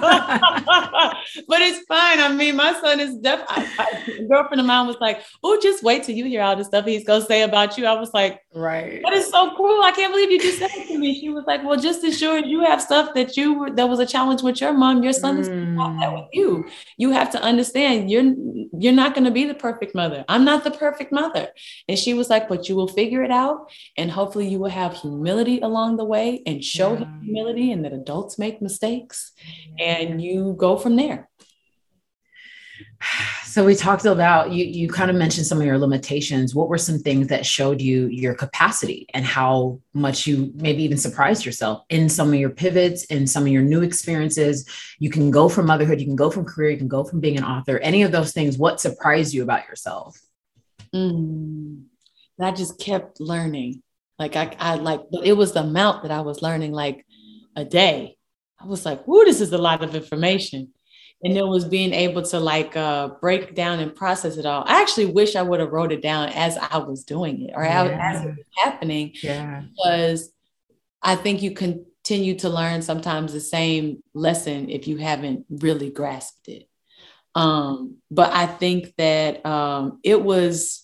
but 1.48 1.60
it's 1.60 1.84
fine. 1.86 2.20
I 2.20 2.32
mean, 2.32 2.56
my 2.56 2.72
son 2.80 3.00
is 3.00 3.16
deaf 3.16 3.46
definitely, 3.46 4.26
girlfriend 4.28 4.60
of 4.60 4.66
mine 4.66 4.86
was 4.86 4.96
like, 5.00 5.22
oh, 5.42 5.58
just 5.62 5.82
wait 5.82 6.04
till 6.04 6.14
you 6.14 6.24
hear 6.24 6.42
all 6.42 6.56
the 6.56 6.64
stuff 6.64 6.84
he's 6.84 7.04
going 7.04 7.20
to 7.20 7.26
say 7.26 7.42
about 7.42 7.76
you. 7.76 7.86
I 7.86 7.98
was 7.98 8.12
like, 8.14 8.40
right. 8.54 9.00
That 9.02 9.12
is 9.12 9.28
so 9.28 9.54
cool. 9.56 9.82
I 9.82 9.92
can't 9.92 10.12
believe 10.12 10.30
you 10.30 10.40
just 10.40 10.58
said 10.58 10.70
it 10.72 10.88
to 10.88 10.98
me. 10.98 11.18
She 11.18 11.28
was 11.28 11.44
like, 11.46 11.64
well, 11.64 11.78
just 11.78 12.04
as 12.04 12.18
sure 12.18 12.38
you 12.38 12.60
have 12.64 12.80
stuff 12.80 13.14
that 13.14 13.36
you 13.36 13.54
were, 13.54 13.70
that 13.70 13.88
was 13.88 13.98
a 13.98 14.06
challenge 14.06 14.42
with 14.42 14.60
your 14.60 14.72
mom, 14.72 15.02
your 15.02 15.12
son 15.12 15.36
mm. 15.36 15.40
is 15.40 15.48
that 15.48 16.12
with 16.12 16.28
you. 16.32 16.66
You 16.96 17.10
have 17.10 17.30
to 17.32 17.42
understand 17.42 18.10
you're, 18.10 18.34
you're 18.78 18.92
not 18.92 19.14
going 19.14 19.24
to 19.24 19.30
be 19.30 19.44
the 19.44 19.54
perfect 19.54 19.94
mother. 19.94 20.24
I'm 20.28 20.44
not 20.44 20.64
the 20.64 20.70
perfect 20.70 21.12
mother. 21.12 21.48
And 21.88 21.98
she 21.98 22.14
was 22.14 22.30
like, 22.30 22.48
but 22.48 22.68
you 22.68 22.76
will 22.76 22.88
figure 22.88 23.22
it 23.22 23.30
out. 23.30 23.70
And 23.96 24.10
hopefully 24.10 24.48
you 24.48 24.58
will 24.58 24.70
have 24.70 24.94
humility 24.94 25.60
along 25.60 25.96
the 25.96 26.04
way 26.04 26.42
and 26.46 26.64
show 26.64 26.94
yeah. 26.94 27.04
humility 27.22 27.72
and 27.72 27.84
that 27.84 27.92
adults 27.92 28.38
make 28.38 28.62
mistakes 28.62 29.32
and 29.78 29.89
you 30.20 30.54
go 30.58 30.76
from 30.76 30.96
there. 30.96 31.28
So 33.50 33.64
we 33.64 33.74
talked 33.74 34.04
about 34.04 34.52
you 34.52 34.64
you 34.64 34.88
kind 34.88 35.10
of 35.10 35.16
mentioned 35.16 35.44
some 35.44 35.58
of 35.58 35.66
your 35.66 35.76
limitations. 35.76 36.54
What 36.54 36.68
were 36.68 36.78
some 36.78 37.00
things 37.00 37.26
that 37.26 37.44
showed 37.44 37.80
you 37.80 38.06
your 38.06 38.32
capacity 38.32 39.06
and 39.12 39.24
how 39.24 39.80
much 39.92 40.24
you 40.24 40.52
maybe 40.54 40.84
even 40.84 40.96
surprised 40.96 41.44
yourself 41.44 41.82
in 41.88 42.08
some 42.08 42.28
of 42.28 42.36
your 42.36 42.50
pivots 42.50 43.06
in 43.06 43.26
some 43.26 43.42
of 43.42 43.48
your 43.48 43.62
new 43.62 43.82
experiences? 43.82 44.68
You 45.00 45.10
can 45.10 45.32
go 45.32 45.48
from 45.48 45.66
motherhood, 45.66 45.98
you 45.98 46.06
can 46.06 46.14
go 46.14 46.30
from 46.30 46.44
career, 46.44 46.70
you 46.70 46.76
can 46.76 46.86
go 46.86 47.02
from 47.02 47.18
being 47.18 47.38
an 47.38 47.42
author. 47.42 47.80
Any 47.80 48.02
of 48.02 48.12
those 48.12 48.32
things, 48.32 48.56
what 48.56 48.80
surprised 48.80 49.34
you 49.34 49.42
about 49.42 49.66
yourself? 49.66 50.16
Mm, 50.94 51.86
I 52.40 52.52
just 52.52 52.78
kept 52.78 53.18
learning. 53.18 53.82
Like 54.16 54.36
I, 54.36 54.54
I 54.60 54.74
like, 54.76 55.00
but 55.10 55.26
it 55.26 55.32
was 55.32 55.54
the 55.54 55.62
amount 55.62 56.02
that 56.02 56.12
I 56.12 56.20
was 56.20 56.40
learning. 56.40 56.70
Like 56.70 57.04
a 57.56 57.64
day. 57.64 58.16
I 58.60 58.66
was 58.66 58.84
like, 58.84 59.04
"Whoa, 59.04 59.24
this 59.24 59.40
is 59.40 59.52
a 59.52 59.58
lot 59.58 59.82
of 59.82 59.94
information." 59.94 60.72
And 61.22 61.36
it 61.36 61.46
was 61.46 61.66
being 61.66 61.92
able 61.92 62.22
to 62.22 62.40
like 62.40 62.76
uh, 62.76 63.08
break 63.20 63.54
down 63.54 63.80
and 63.80 63.94
process 63.94 64.38
it 64.38 64.46
all. 64.46 64.64
I 64.66 64.80
actually 64.80 65.06
wish 65.06 65.36
I 65.36 65.42
would 65.42 65.60
have 65.60 65.70
wrote 65.70 65.92
it 65.92 66.02
down 66.02 66.30
as 66.30 66.56
I 66.56 66.78
was 66.78 67.04
doing 67.04 67.42
it 67.42 67.52
or 67.54 67.62
yeah. 67.62 67.98
as 68.00 68.24
it 68.24 68.28
was 68.28 68.46
happening. 68.56 69.12
Yeah. 69.22 69.64
Because 69.76 70.32
I 71.02 71.16
think 71.16 71.42
you 71.42 71.50
continue 71.52 72.38
to 72.38 72.48
learn 72.48 72.80
sometimes 72.80 73.34
the 73.34 73.40
same 73.40 74.02
lesson 74.14 74.70
if 74.70 74.88
you 74.88 74.96
haven't 74.96 75.44
really 75.50 75.90
grasped 75.90 76.48
it. 76.48 76.68
Um, 77.34 77.98
but 78.10 78.32
I 78.32 78.46
think 78.46 78.94
that 78.96 79.44
um, 79.44 80.00
it 80.02 80.22
was 80.22 80.79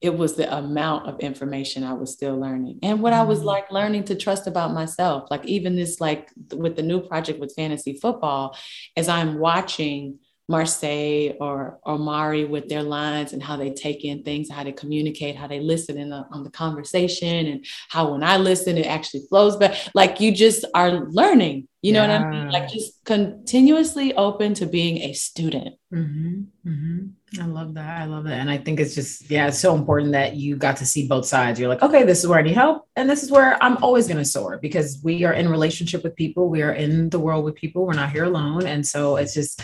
it 0.00 0.16
was 0.16 0.34
the 0.34 0.56
amount 0.56 1.06
of 1.08 1.20
information 1.20 1.84
I 1.84 1.92
was 1.92 2.12
still 2.12 2.38
learning 2.38 2.78
and 2.82 3.02
what 3.02 3.12
I 3.12 3.22
was 3.22 3.40
mm. 3.40 3.44
like 3.44 3.70
learning 3.70 4.04
to 4.04 4.14
trust 4.14 4.46
about 4.46 4.72
myself. 4.72 5.30
Like, 5.30 5.44
even 5.44 5.76
this, 5.76 6.00
like 6.00 6.30
with 6.54 6.76
the 6.76 6.82
new 6.82 7.00
project 7.00 7.38
with 7.38 7.54
fantasy 7.54 7.94
football, 7.94 8.56
as 8.96 9.08
I'm 9.08 9.38
watching 9.38 10.18
Marsai 10.50 11.36
or 11.40 11.78
Omari 11.86 12.44
with 12.44 12.68
their 12.68 12.82
lines 12.82 13.32
and 13.32 13.40
how 13.42 13.56
they 13.56 13.70
take 13.70 14.04
in 14.04 14.24
things, 14.24 14.50
how 14.50 14.64
they 14.64 14.72
communicate, 14.72 15.36
how 15.36 15.46
they 15.46 15.60
listen 15.60 15.96
in 15.96 16.10
the, 16.10 16.26
on 16.32 16.42
the 16.42 16.50
conversation, 16.50 17.46
and 17.46 17.64
how 17.88 18.12
when 18.12 18.24
I 18.24 18.36
listen, 18.36 18.76
it 18.76 18.86
actually 18.86 19.22
flows. 19.28 19.56
But 19.56 19.90
like 19.94 20.20
you 20.20 20.32
just 20.32 20.64
are 20.74 21.06
learning, 21.10 21.68
you 21.82 21.92
know 21.92 22.02
yeah. 22.04 22.18
what 22.18 22.26
I 22.26 22.30
mean? 22.30 22.50
Like 22.50 22.68
just 22.68 23.04
continuously 23.04 24.12
open 24.14 24.54
to 24.54 24.66
being 24.66 24.98
a 24.98 25.12
student. 25.12 25.76
Mm-hmm. 25.94 26.42
Mm-hmm. 26.68 27.40
I 27.40 27.46
love 27.46 27.74
that. 27.74 28.02
I 28.02 28.04
love 28.06 28.24
that. 28.24 28.40
And 28.40 28.50
I 28.50 28.58
think 28.58 28.80
it's 28.80 28.96
just, 28.96 29.30
yeah, 29.30 29.46
it's 29.46 29.60
so 29.60 29.76
important 29.76 30.12
that 30.12 30.34
you 30.34 30.56
got 30.56 30.78
to 30.78 30.86
see 30.86 31.06
both 31.06 31.26
sides. 31.26 31.60
You're 31.60 31.68
like, 31.68 31.82
okay, 31.82 32.02
this 32.02 32.18
is 32.18 32.26
where 32.26 32.40
I 32.40 32.42
need 32.42 32.54
help. 32.54 32.88
And 32.96 33.08
this 33.08 33.22
is 33.22 33.30
where 33.30 33.56
I'm 33.62 33.76
always 33.84 34.08
going 34.08 34.18
to 34.18 34.24
soar 34.24 34.58
because 34.60 35.00
we 35.04 35.22
are 35.24 35.32
in 35.32 35.48
relationship 35.48 36.02
with 36.02 36.16
people. 36.16 36.48
We 36.48 36.62
are 36.62 36.72
in 36.72 37.08
the 37.08 37.20
world 37.20 37.44
with 37.44 37.54
people. 37.54 37.86
We're 37.86 37.94
not 37.94 38.10
here 38.10 38.24
alone. 38.24 38.66
And 38.66 38.84
so 38.84 39.16
it's 39.16 39.32
just, 39.32 39.62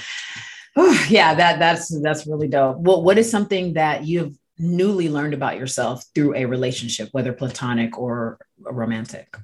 Oh, 0.76 1.06
yeah, 1.08 1.34
that 1.34 1.58
that's 1.58 1.88
that's 2.00 2.26
really 2.26 2.48
dope. 2.48 2.78
Well, 2.78 3.02
what 3.02 3.18
is 3.18 3.30
something 3.30 3.74
that 3.74 4.04
you've 4.04 4.36
newly 4.58 5.08
learned 5.08 5.34
about 5.34 5.58
yourself 5.58 6.04
through 6.14 6.34
a 6.34 6.44
relationship, 6.44 7.08
whether 7.12 7.32
platonic 7.32 7.98
or 7.98 8.38
romantic? 8.60 9.36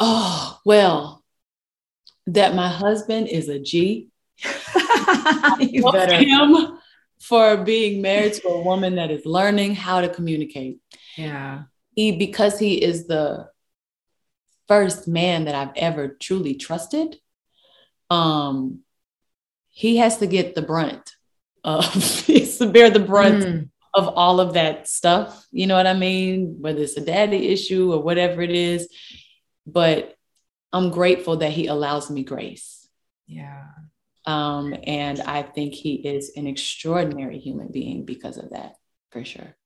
Oh, 0.00 0.58
well, 0.64 1.22
that 2.26 2.54
my 2.54 2.68
husband 2.68 3.28
is 3.28 3.48
a 3.48 3.58
G. 3.58 4.08
you 5.60 5.90
better 5.92 6.14
him 6.14 6.78
for 7.20 7.56
being 7.58 8.02
married 8.02 8.34
to 8.34 8.48
a 8.48 8.62
woman 8.62 8.96
that 8.96 9.10
is 9.10 9.24
learning 9.24 9.74
how 9.74 10.00
to 10.00 10.08
communicate. 10.08 10.80
Yeah. 11.16 11.62
He, 11.94 12.16
because 12.16 12.58
he 12.58 12.82
is 12.82 13.06
the 13.06 13.48
first 14.66 15.06
man 15.06 15.44
that 15.44 15.54
I've 15.54 15.76
ever 15.76 16.16
truly 16.20 16.54
trusted, 16.54 17.16
um, 18.10 18.80
he 19.72 19.96
has 19.96 20.18
to 20.18 20.26
get 20.26 20.54
the 20.54 20.62
brunt 20.62 21.16
of, 21.64 21.92
he 22.26 22.40
has 22.40 22.58
to 22.58 22.66
bear 22.66 22.90
the 22.90 23.00
brunt 23.00 23.44
mm. 23.44 23.68
of 23.94 24.06
all 24.08 24.38
of 24.38 24.54
that 24.54 24.86
stuff. 24.86 25.46
You 25.50 25.66
know 25.66 25.76
what 25.76 25.86
I 25.86 25.94
mean? 25.94 26.58
Whether 26.60 26.82
it's 26.82 26.96
a 26.96 27.04
daddy 27.04 27.48
issue 27.48 27.92
or 27.92 28.02
whatever 28.02 28.42
it 28.42 28.50
is. 28.50 28.88
But 29.66 30.14
I'm 30.72 30.90
grateful 30.90 31.38
that 31.38 31.52
he 31.52 31.66
allows 31.66 32.10
me 32.10 32.22
grace. 32.22 32.86
Yeah. 33.26 33.64
Um, 34.24 34.74
and 34.84 35.20
I 35.20 35.42
think 35.42 35.74
he 35.74 35.94
is 35.94 36.32
an 36.36 36.46
extraordinary 36.46 37.38
human 37.38 37.68
being 37.68 38.04
because 38.04 38.36
of 38.36 38.50
that, 38.50 38.76
for 39.10 39.24
sure. 39.24 39.56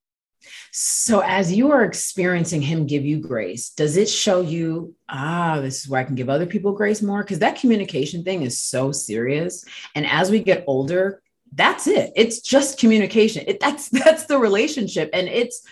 So, 0.72 1.20
as 1.20 1.52
you 1.52 1.70
are 1.72 1.84
experiencing 1.84 2.62
him 2.62 2.86
give 2.86 3.04
you 3.04 3.18
grace, 3.18 3.70
does 3.70 3.96
it 3.96 4.08
show 4.08 4.40
you, 4.40 4.94
ah, 5.08 5.60
this 5.60 5.82
is 5.82 5.88
where 5.88 6.00
I 6.00 6.04
can 6.04 6.14
give 6.14 6.28
other 6.28 6.46
people 6.46 6.72
grace 6.72 7.02
more? 7.02 7.22
Because 7.22 7.40
that 7.40 7.58
communication 7.58 8.24
thing 8.24 8.42
is 8.42 8.60
so 8.60 8.92
serious. 8.92 9.64
And 9.94 10.06
as 10.06 10.30
we 10.30 10.40
get 10.40 10.64
older, 10.66 11.22
that's 11.52 11.86
it. 11.86 12.12
It's 12.16 12.40
just 12.40 12.78
communication. 12.78 13.44
It, 13.46 13.60
that's 13.60 13.88
that's 14.04 14.26
the 14.26 14.38
relationship, 14.38 15.10
and 15.12 15.28
it's 15.28 15.62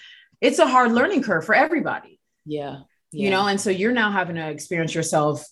it's 0.41 0.59
a 0.59 0.67
hard 0.67 0.93
learning 0.93 1.23
curve 1.23 1.45
for 1.45 1.55
everybody. 1.55 2.21
Yeah. 2.45 2.81
yeah. 3.13 3.25
You 3.25 3.31
know, 3.31 3.47
and 3.47 3.61
so 3.61 3.71
you're 3.71 3.93
now 3.93 4.11
having 4.11 4.37
to 4.37 4.49
experience 4.49 4.95
yourself 4.95 5.45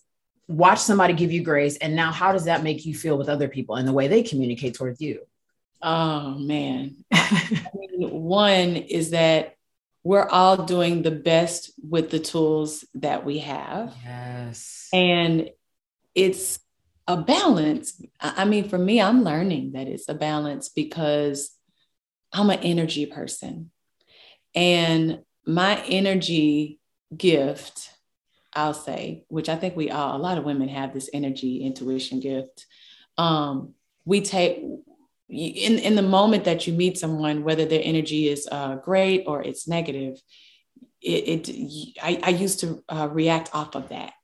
watch 0.49 0.81
somebody 0.81 1.15
give 1.15 1.33
you 1.33 1.43
grace 1.43 1.77
and 1.79 1.95
now 1.95 2.13
how 2.13 2.33
does 2.33 2.45
that 2.45 2.63
make 2.63 2.85
you 2.85 2.95
feel 2.95 3.17
with 3.17 3.29
other 3.29 3.49
people 3.49 3.77
and 3.77 3.87
the 3.87 3.93
way 3.93 4.09
they 4.09 4.23
communicate 4.23 4.75
towards 4.75 5.01
you 5.01 5.21
oh 5.83 6.39
man. 6.39 7.05
I 7.13 7.63
mean, 7.75 8.11
one 8.11 8.77
is 8.77 9.11
that 9.11 9.57
we're 10.05 10.29
all 10.29 10.65
doing 10.65 11.03
the 11.03 11.13
best 11.13 11.73
with 11.83 12.11
the 12.11 12.19
tools 12.19 12.85
that 12.95 13.25
we 13.25 13.39
have. 13.39 13.95
Yes. 14.05 14.89
And 14.93 15.51
it's 16.15 16.59
a 17.07 17.17
balance. 17.17 18.01
I 18.21 18.45
mean 18.45 18.69
for 18.69 18.79
me 18.79 19.01
i'm 19.01 19.25
learning 19.25 19.73
that 19.73 19.89
it's 19.89 20.09
a 20.09 20.15
balance 20.15 20.69
because 20.69 21.51
i'm 22.33 22.51
an 22.51 22.61
energy 22.61 23.07
person. 23.07 23.71
And 24.55 25.23
my 25.45 25.83
energy 25.87 26.79
gift 27.17 27.91
I'll 28.55 28.75
say, 28.75 29.25
which 29.29 29.49
I 29.49 29.57
think 29.57 29.77
we 29.77 29.91
all, 29.91 30.17
a 30.17 30.19
lot 30.21 30.39
of 30.39 30.45
women 30.45 30.69
have 30.69 30.93
this 30.93 31.09
energy 31.13 31.65
intuition 31.65 32.21
gift. 32.21 32.67
Um, 33.17 33.75
we 34.05 34.21
take 34.21 34.63
in 35.33 35.79
in 35.79 35.95
the 35.95 36.03
moment 36.03 36.45
that 36.45 36.67
you 36.67 36.73
meet 36.73 36.99
someone, 36.99 37.45
whether 37.45 37.65
their 37.65 37.81
energy 37.83 38.29
is 38.29 38.49
uh, 38.51 38.77
great 38.77 39.25
or 39.27 39.43
it's 39.43 39.67
negative, 39.67 40.21
it, 41.01 41.49
it 41.49 41.97
I, 42.03 42.21
I, 42.23 42.31
used 42.31 42.61
to 42.61 42.83
uh, 42.89 43.09
react 43.11 43.51
off 43.55 43.75
of 43.75 43.89
that 43.89 44.15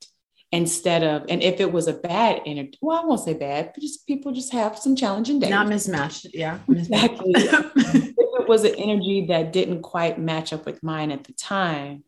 instead 0.51 1.03
of 1.03 1.25
and 1.29 1.43
if 1.43 1.59
it 1.59 1.71
was 1.71 1.87
a 1.87 1.93
bad 1.93 2.41
energy 2.43 2.75
well 2.81 2.99
i 2.99 3.05
won't 3.05 3.19
say 3.19 3.35
bad 3.35 3.69
but 3.71 3.81
just 3.81 4.07
people 4.07 4.31
just 4.31 4.51
have 4.51 4.79
some 4.79 4.95
challenging 4.95 5.39
days. 5.39 5.51
Not 5.51 5.67
mismatched. 5.67 6.25
Yeah. 6.33 6.57
Exactly. 6.67 7.33
If 7.35 8.43
it 8.43 8.47
was 8.47 8.63
an 8.63 8.73
energy 8.75 9.27
that 9.27 9.53
didn't 9.53 9.83
quite 9.83 10.17
match 10.17 10.53
up 10.53 10.65
with 10.65 10.81
mine 10.81 11.11
at 11.11 11.25
the 11.25 11.33
time 11.33 12.03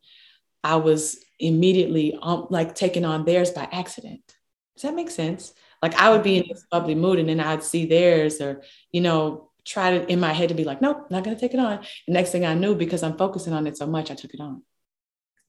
i 0.64 0.78
was 0.78 1.18
immediately 1.42 2.18
um, 2.22 2.48
like 2.50 2.76
taking 2.76 3.04
on 3.04 3.26
theirs 3.26 3.52
by 3.52 3.68
accident. 3.72 4.22
Does 4.76 4.84
that 4.84 4.96
make 4.96 5.10
sense? 5.10 5.54
Like 5.82 5.96
I 5.96 6.12
would 6.12 6.24
be 6.24 6.38
in 6.38 6.46
this 6.48 6.66
bubbly 6.70 6.96
mood 6.96 7.20
and 7.20 7.28
then 7.28 7.40
I'd 7.40 7.64
see 7.64 7.86
theirs 7.86 8.40
or, 8.40 8.62
you 8.92 9.02
know, 9.02 9.50
try 9.66 9.98
to 9.98 10.12
in 10.12 10.20
my 10.20 10.34
head 10.34 10.50
to 10.50 10.56
be 10.56 10.64
like, 10.64 10.82
nope, 10.82 11.08
not 11.10 11.24
going 11.24 11.36
to 11.36 11.40
take 11.40 11.54
it 11.54 11.60
on. 11.60 11.74
And 11.74 12.14
next 12.14 12.32
thing 12.32 12.46
I 12.46 12.54
knew, 12.54 12.76
because 12.76 13.04
I'm 13.04 13.18
focusing 13.18 13.54
on 13.54 13.68
it 13.68 13.78
so 13.78 13.88
much, 13.88 14.12
I 14.12 14.16
took 14.16 14.34
it 14.34 14.40
on. 14.40 14.64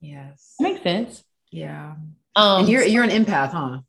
Yes. 0.00 0.54
That 0.58 0.64
makes 0.64 0.82
sense. 0.82 1.24
Yeah. 1.50 1.94
Um, 2.34 2.60
and 2.60 2.68
you're, 2.68 2.84
you're 2.84 3.04
an 3.04 3.10
empath, 3.10 3.52
huh? 3.52 3.80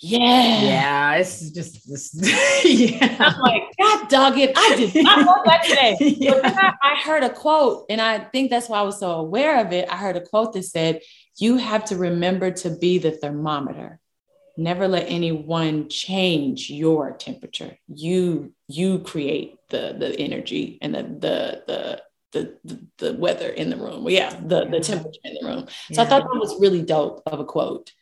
Yeah. 0.00 0.62
Yeah. 0.62 1.14
It's 1.14 1.50
just 1.50 1.88
this. 1.88 2.14
yeah. 2.64 3.16
I'm 3.20 3.40
like, 3.40 3.62
God 3.78 4.08
dog 4.08 4.38
it. 4.38 4.52
I 4.56 4.76
did 4.76 5.04
not 5.04 5.24
want 5.24 5.44
that 5.46 5.62
today. 5.62 5.96
yeah. 6.18 6.40
But 6.42 6.46
I, 6.46 6.72
I 6.82 6.96
heard 7.04 7.22
a 7.22 7.30
quote, 7.30 7.86
and 7.88 8.00
I 8.00 8.18
think 8.18 8.50
that's 8.50 8.68
why 8.68 8.80
I 8.80 8.82
was 8.82 8.98
so 8.98 9.12
aware 9.12 9.64
of 9.64 9.72
it. 9.72 9.88
I 9.88 9.96
heard 9.96 10.16
a 10.16 10.20
quote 10.20 10.52
that 10.54 10.64
said, 10.64 11.00
you 11.38 11.56
have 11.56 11.84
to 11.86 11.96
remember 11.96 12.50
to 12.50 12.70
be 12.70 12.98
the 12.98 13.12
thermometer 13.12 14.00
never 14.56 14.88
let 14.88 15.06
anyone 15.08 15.88
change 15.88 16.70
your 16.70 17.12
temperature 17.12 17.76
you 17.88 18.52
you 18.68 18.98
create 18.98 19.56
the 19.70 19.94
the 19.98 20.18
energy 20.18 20.78
and 20.82 20.94
the 20.94 21.02
the 21.02 21.62
the 21.66 22.02
the, 22.32 22.56
the, 22.64 22.86
the 22.98 23.12
weather 23.14 23.48
in 23.48 23.68
the 23.68 23.76
room 23.76 24.08
yeah 24.08 24.34
the, 24.44 24.64
yeah. 24.64 24.70
the 24.70 24.80
temperature 24.80 25.20
in 25.24 25.36
the 25.40 25.46
room 25.46 25.66
so 25.92 26.00
yeah. 26.00 26.02
i 26.02 26.04
thought 26.06 26.22
that 26.22 26.40
was 26.40 26.58
really 26.60 26.82
dope 26.82 27.22
of 27.26 27.40
a 27.40 27.44
quote 27.44 27.92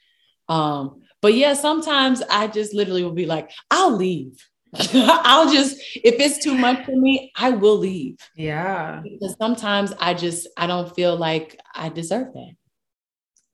um 0.49 1.03
but 1.21 1.35
yeah 1.35 1.55
sometimes 1.55 2.23
i 2.31 2.47
just 2.47 2.73
literally 2.73 3.03
will 3.03 3.11
be 3.13 3.27
like 3.27 3.51
i'll 3.71 3.97
leave 3.97 4.47
I'll 4.95 5.53
just, 5.53 5.81
if 5.97 6.21
it's 6.21 6.39
too 6.39 6.55
much 6.55 6.85
for 6.85 6.93
me, 6.93 7.33
I 7.37 7.51
will 7.51 7.77
leave. 7.77 8.19
Yeah. 8.37 9.01
Because 9.03 9.35
sometimes 9.37 9.93
I 9.99 10.15
just, 10.15 10.47
I 10.57 10.69
don't 10.69 10.95
feel 10.95 11.17
like 11.17 11.61
I 11.75 11.89
deserve 11.89 12.33
that. 12.35 12.53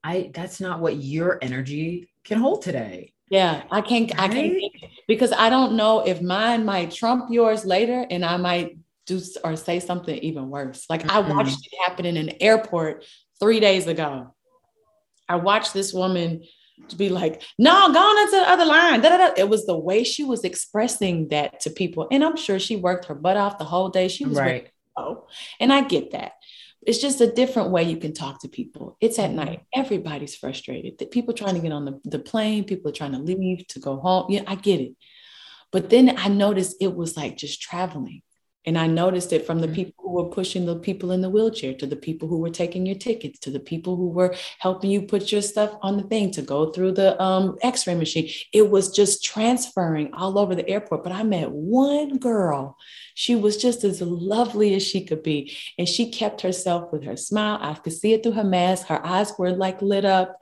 I 0.03 0.31
that's 0.33 0.61
not 0.61 0.79
what 0.79 0.95
your 0.95 1.37
energy 1.41 2.09
can 2.27 2.39
hold 2.39 2.61
today. 2.61 3.13
Yeah, 3.29 3.63
I 3.71 3.81
can't 3.81 4.11
right? 4.11 4.29
I 4.29 4.33
can't 4.33 4.63
because 5.07 5.31
I 5.31 5.49
don't 5.49 5.73
know 5.73 5.99
if 5.99 6.21
mine 6.21 6.65
might 6.65 6.91
trump 6.91 7.29
yours 7.29 7.65
later 7.65 8.05
and 8.09 8.23
I 8.23 8.37
might 8.37 8.77
do 9.05 9.21
or 9.43 9.55
say 9.55 9.79
something 9.79 10.17
even 10.19 10.49
worse. 10.49 10.85
Like 10.89 11.01
mm-hmm. 11.01 11.11
I 11.11 11.19
watched 11.19 11.65
it 11.65 11.77
happen 11.85 12.05
in 12.05 12.17
an 12.17 12.33
airport 12.41 13.05
3 13.39 13.59
days 13.59 13.87
ago. 13.87 14.33
I 15.27 15.35
watched 15.35 15.73
this 15.73 15.93
woman 15.93 16.43
to 16.89 16.95
be 16.95 17.09
like, 17.09 17.41
no, 17.57 17.91
go 17.91 17.99
on 17.99 18.25
into 18.25 18.37
the 18.37 18.49
other 18.49 18.65
line. 18.65 19.01
Da, 19.01 19.09
da, 19.09 19.17
da. 19.17 19.33
It 19.35 19.49
was 19.49 19.65
the 19.65 19.77
way 19.77 20.03
she 20.03 20.23
was 20.23 20.43
expressing 20.43 21.27
that 21.29 21.59
to 21.61 21.69
people. 21.69 22.07
And 22.11 22.23
I'm 22.23 22.37
sure 22.37 22.59
she 22.59 22.75
worked 22.75 23.05
her 23.05 23.15
butt 23.15 23.35
off 23.35 23.57
the 23.57 23.65
whole 23.65 23.89
day. 23.89 24.07
She 24.07 24.25
was 24.25 24.37
right. 24.37 24.69
Oh, 24.95 25.27
and 25.59 25.73
I 25.73 25.81
get 25.81 26.11
that 26.11 26.33
it's 26.85 26.99
just 26.99 27.21
a 27.21 27.31
different 27.31 27.71
way 27.71 27.83
you 27.83 27.97
can 27.97 28.13
talk 28.13 28.41
to 28.41 28.47
people. 28.47 28.97
It's 29.01 29.19
at 29.19 29.29
mm-hmm. 29.29 29.35
night. 29.37 29.61
Everybody's 29.73 30.35
frustrated. 30.35 30.97
The 30.97 31.05
people 31.05 31.33
trying 31.33 31.55
to 31.55 31.61
get 31.61 31.71
on 31.71 31.85
the, 31.85 31.99
the 32.03 32.19
plane, 32.19 32.63
people 32.63 32.89
are 32.89 32.93
trying 32.93 33.13
to 33.13 33.19
leave 33.19 33.67
to 33.67 33.79
go 33.79 33.97
home. 33.97 34.27
Yeah, 34.29 34.43
I 34.47 34.55
get 34.55 34.79
it. 34.79 34.93
But 35.71 35.89
then 35.89 36.17
I 36.17 36.29
noticed 36.29 36.77
it 36.79 36.95
was 36.95 37.17
like 37.17 37.35
just 37.35 37.61
traveling. 37.61 38.21
And 38.67 38.77
I 38.77 38.85
noticed 38.85 39.31
it 39.31 39.45
from 39.45 39.61
the 39.61 39.67
mm-hmm. 39.67 39.75
people 39.75 40.03
who 40.03 40.11
were 40.11 40.29
pushing 40.29 40.65
the 40.65 40.75
people 40.75 41.11
in 41.13 41.21
the 41.21 41.29
wheelchair 41.29 41.73
to 41.75 41.87
the 41.87 41.95
people 41.95 42.27
who 42.27 42.37
were 42.37 42.49
taking 42.49 42.85
your 42.85 42.97
tickets 42.97 43.39
to 43.39 43.49
the 43.49 43.61
people 43.61 43.95
who 43.95 44.09
were 44.09 44.35
helping 44.59 44.91
you 44.91 45.03
put 45.03 45.31
your 45.31 45.41
stuff 45.41 45.73
on 45.81 45.95
the 45.95 46.03
thing 46.03 46.31
to 46.31 46.41
go 46.41 46.71
through 46.71 46.91
the 46.91 47.19
um, 47.21 47.55
x 47.61 47.87
ray 47.87 47.95
machine. 47.95 48.29
It 48.51 48.69
was 48.69 48.91
just 48.91 49.23
transferring 49.23 50.13
all 50.13 50.37
over 50.37 50.53
the 50.53 50.67
airport. 50.67 51.03
But 51.03 51.13
I 51.13 51.23
met 51.23 51.49
one 51.49 52.17
girl. 52.17 52.77
She 53.15 53.35
was 53.35 53.55
just 53.55 53.85
as 53.85 54.01
lovely 54.01 54.75
as 54.75 54.85
she 54.85 55.05
could 55.05 55.23
be. 55.23 55.55
And 55.77 55.87
she 55.87 56.11
kept 56.11 56.41
herself 56.41 56.91
with 56.91 57.05
her 57.05 57.15
smile. 57.15 57.59
I 57.61 57.73
could 57.75 57.93
see 57.93 58.11
it 58.11 58.21
through 58.21 58.33
her 58.33 58.43
mask. 58.43 58.87
Her 58.87 59.03
eyes 59.03 59.31
were 59.39 59.51
like 59.51 59.81
lit 59.81 60.03
up. 60.03 60.41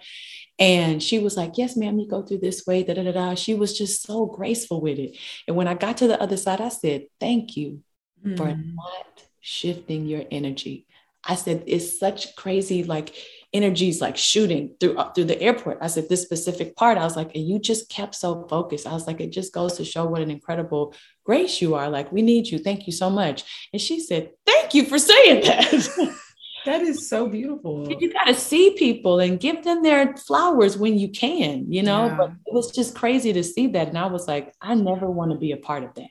And 0.57 1.03
she 1.03 1.19
was 1.19 1.37
like, 1.37 1.57
Yes, 1.57 1.77
ma'am, 1.77 1.99
you 1.99 2.07
go 2.07 2.23
through 2.23 2.39
this 2.39 2.65
way. 2.65 2.81
Da, 2.81 2.95
da, 2.95 3.03
da, 3.03 3.11
da. 3.11 3.35
She 3.35 3.53
was 3.53 3.77
just 3.77 4.01
so 4.01 4.25
graceful 4.25 4.81
with 4.81 4.97
it. 4.97 5.15
And 5.47 5.55
when 5.55 5.67
I 5.67 5.75
got 5.75 5.97
to 5.97 6.07
the 6.07 6.19
other 6.19 6.37
side, 6.37 6.59
I 6.59 6.69
said, 6.69 7.05
Thank 7.19 7.55
you 7.55 7.83
mm. 8.25 8.37
for 8.37 8.47
not 8.47 9.23
shifting 9.39 10.05
your 10.05 10.23
energy. 10.31 10.87
I 11.23 11.35
said, 11.35 11.63
it's 11.65 11.99
such 11.99 12.35
crazy, 12.35 12.83
like 12.83 13.15
energies 13.55 14.01
like 14.01 14.17
shooting 14.17 14.75
through 14.79 14.97
uh, 14.97 15.11
through 15.13 15.23
the 15.25 15.41
airport. 15.41 15.77
I 15.81 15.87
said 15.87 16.09
this 16.09 16.21
specific 16.21 16.75
part. 16.75 16.97
I 16.97 17.03
was 17.03 17.15
like, 17.15 17.33
and 17.35 17.47
you 17.47 17.57
just 17.57 17.89
kept 17.89 18.13
so 18.13 18.45
focused. 18.47 18.85
I 18.85 18.93
was 18.93 19.07
like, 19.07 19.21
it 19.21 19.31
just 19.31 19.53
goes 19.53 19.77
to 19.77 19.85
show 19.85 20.05
what 20.05 20.21
an 20.21 20.29
incredible 20.29 20.93
grace 21.23 21.61
you 21.61 21.75
are. 21.75 21.89
Like, 21.89 22.11
we 22.11 22.21
need 22.21 22.47
you. 22.47 22.59
Thank 22.59 22.85
you 22.85 22.93
so 22.93 23.09
much. 23.09 23.43
And 23.71 23.81
she 23.81 23.99
said, 23.99 24.31
thank 24.45 24.73
you 24.73 24.85
for 24.85 24.99
saying 24.99 25.45
that. 25.45 26.15
that 26.65 26.81
is 26.81 27.09
so 27.09 27.27
beautiful. 27.27 27.87
You 27.89 28.11
got 28.11 28.25
to 28.25 28.35
see 28.35 28.75
people 28.77 29.19
and 29.19 29.39
give 29.39 29.63
them 29.63 29.83
their 29.83 30.15
flowers 30.17 30.77
when 30.77 30.99
you 30.99 31.09
can, 31.09 31.71
you 31.71 31.81
know. 31.81 32.07
Yeah. 32.07 32.17
But 32.17 32.31
it 32.45 32.53
was 32.53 32.71
just 32.71 32.93
crazy 32.93 33.33
to 33.33 33.43
see 33.43 33.67
that, 33.67 33.87
and 33.87 33.97
I 33.97 34.07
was 34.07 34.27
like, 34.27 34.53
I 34.61 34.75
never 34.75 35.09
want 35.09 35.31
to 35.31 35.37
be 35.37 35.53
a 35.53 35.57
part 35.57 35.83
of 35.83 35.93
that. 35.95 36.09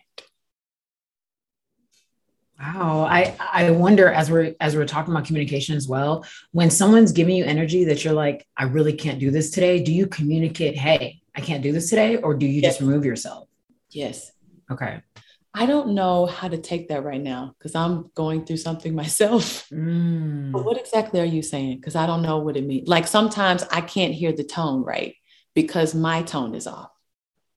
Wow. 2.61 3.07
I, 3.11 3.37
I 3.40 3.71
wonder 3.71 4.09
as 4.09 4.31
we're 4.31 4.55
as 4.61 4.77
we're 4.77 4.87
talking 4.87 5.12
about 5.12 5.27
communication 5.27 5.77
as 5.77 5.88
well, 5.88 6.25
when 6.53 6.71
someone's 6.71 7.12
giving 7.12 7.37
you 7.37 7.45
energy 7.45 7.85
that 7.85 8.05
you're 8.05 8.14
like, 8.14 8.47
I 8.57 8.64
really 8.64 8.93
can't 8.93 9.19
do 9.19 9.31
this 9.31 9.51
today, 9.51 9.83
do 9.83 9.93
you 9.93 10.07
communicate, 10.07 10.77
hey, 10.77 11.21
I 11.35 11.40
can't 11.40 11.62
do 11.62 11.73
this 11.73 11.90
today, 11.90 12.17
or 12.17 12.35
do 12.35 12.47
you 12.47 12.61
yes. 12.61 12.75
just 12.75 12.81
remove 12.81 13.05
yourself? 13.05 13.49
Yes. 13.90 14.31
Okay. 14.71 15.03
I 15.57 15.67
don't 15.67 15.95
know 15.95 16.27
how 16.27 16.49
to 16.49 16.59
take 16.59 16.88
that 16.88 17.05
right 17.05 17.21
now 17.21 17.55
because 17.59 17.75
I'm 17.77 18.11
going 18.14 18.45
through 18.45 18.57
something 18.59 18.95
myself. 19.03 19.69
Mm. 19.71 20.53
But 20.53 20.64
what 20.64 20.79
exactly 20.79 21.21
are 21.21 21.25
you 21.25 21.43
saying? 21.43 21.77
Because 21.77 21.97
I 21.97 22.07
don't 22.07 22.23
know 22.23 22.38
what 22.38 22.57
it 22.57 22.64
means. 22.64 22.88
Like 22.88 23.07
sometimes 23.07 23.64
I 23.71 23.81
can't 23.81 24.14
hear 24.14 24.33
the 24.33 24.45
tone 24.45 24.83
right 24.85 25.14
because 25.55 25.95
my 25.95 26.23
tone 26.23 26.55
is 26.55 26.67
off. 26.67 26.90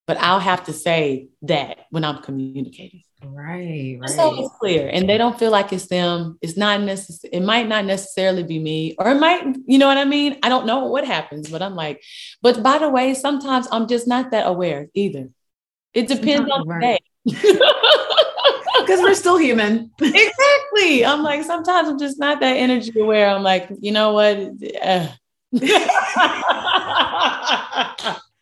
but 0.08 0.18
I'll 0.18 0.40
have 0.40 0.66
to 0.66 0.74
say 0.74 1.30
that 1.44 1.80
when 1.92 2.04
I'm 2.06 2.22
communicating. 2.24 3.04
Right, 3.24 3.98
right. 4.00 4.10
So 4.10 4.40
it's 4.40 4.56
clear, 4.60 4.90
and 4.94 5.10
they 5.10 5.18
don't 5.18 5.40
feel 5.40 5.50
like 5.50 5.74
it's 5.74 5.88
them. 5.88 6.38
It's 6.42 6.56
not 6.56 6.82
necessary. 6.82 7.34
It 7.34 7.42
might 7.42 7.68
not 7.68 7.86
necessarily 7.86 8.44
be 8.44 8.60
me, 8.60 8.96
or 9.00 9.10
it 9.10 9.20
might, 9.20 9.44
you 9.66 9.80
know 9.80 9.88
what 9.88 9.98
I 9.98 10.06
mean. 10.06 10.38
I 10.44 10.50
don't 10.50 10.68
know 10.68 10.86
what 10.86 11.04
happens, 11.04 11.50
but 11.50 11.64
I'm 11.64 11.76
like, 11.76 12.04
but 12.44 12.62
by 12.62 12.78
the 12.78 12.90
way, 12.90 13.16
sometimes 13.16 13.68
I'm 13.72 13.88
just 13.88 14.08
not 14.08 14.32
that 14.32 14.46
aware 14.46 14.88
either. 14.94 15.30
It 15.96 16.08
depends 16.08 16.50
on 16.52 16.68
the 16.68 16.80
day. 16.80 17.00
Because 18.80 19.02
we're 19.02 19.16
still 19.16 19.38
human. 19.38 19.92
exactly. 20.00 21.04
I'm 21.04 21.22
like, 21.22 21.44
sometimes 21.44 21.90
I'm 21.90 22.00
just 22.00 22.20
not 22.20 22.40
that 22.40 22.56
energy 22.56 22.98
aware. 22.98 23.28
I'm 23.28 23.44
like, 23.44 23.68
you 23.82 23.92
know 23.92 24.14
what? 24.14 24.38
Uh. 24.38 25.08
and 25.52 25.64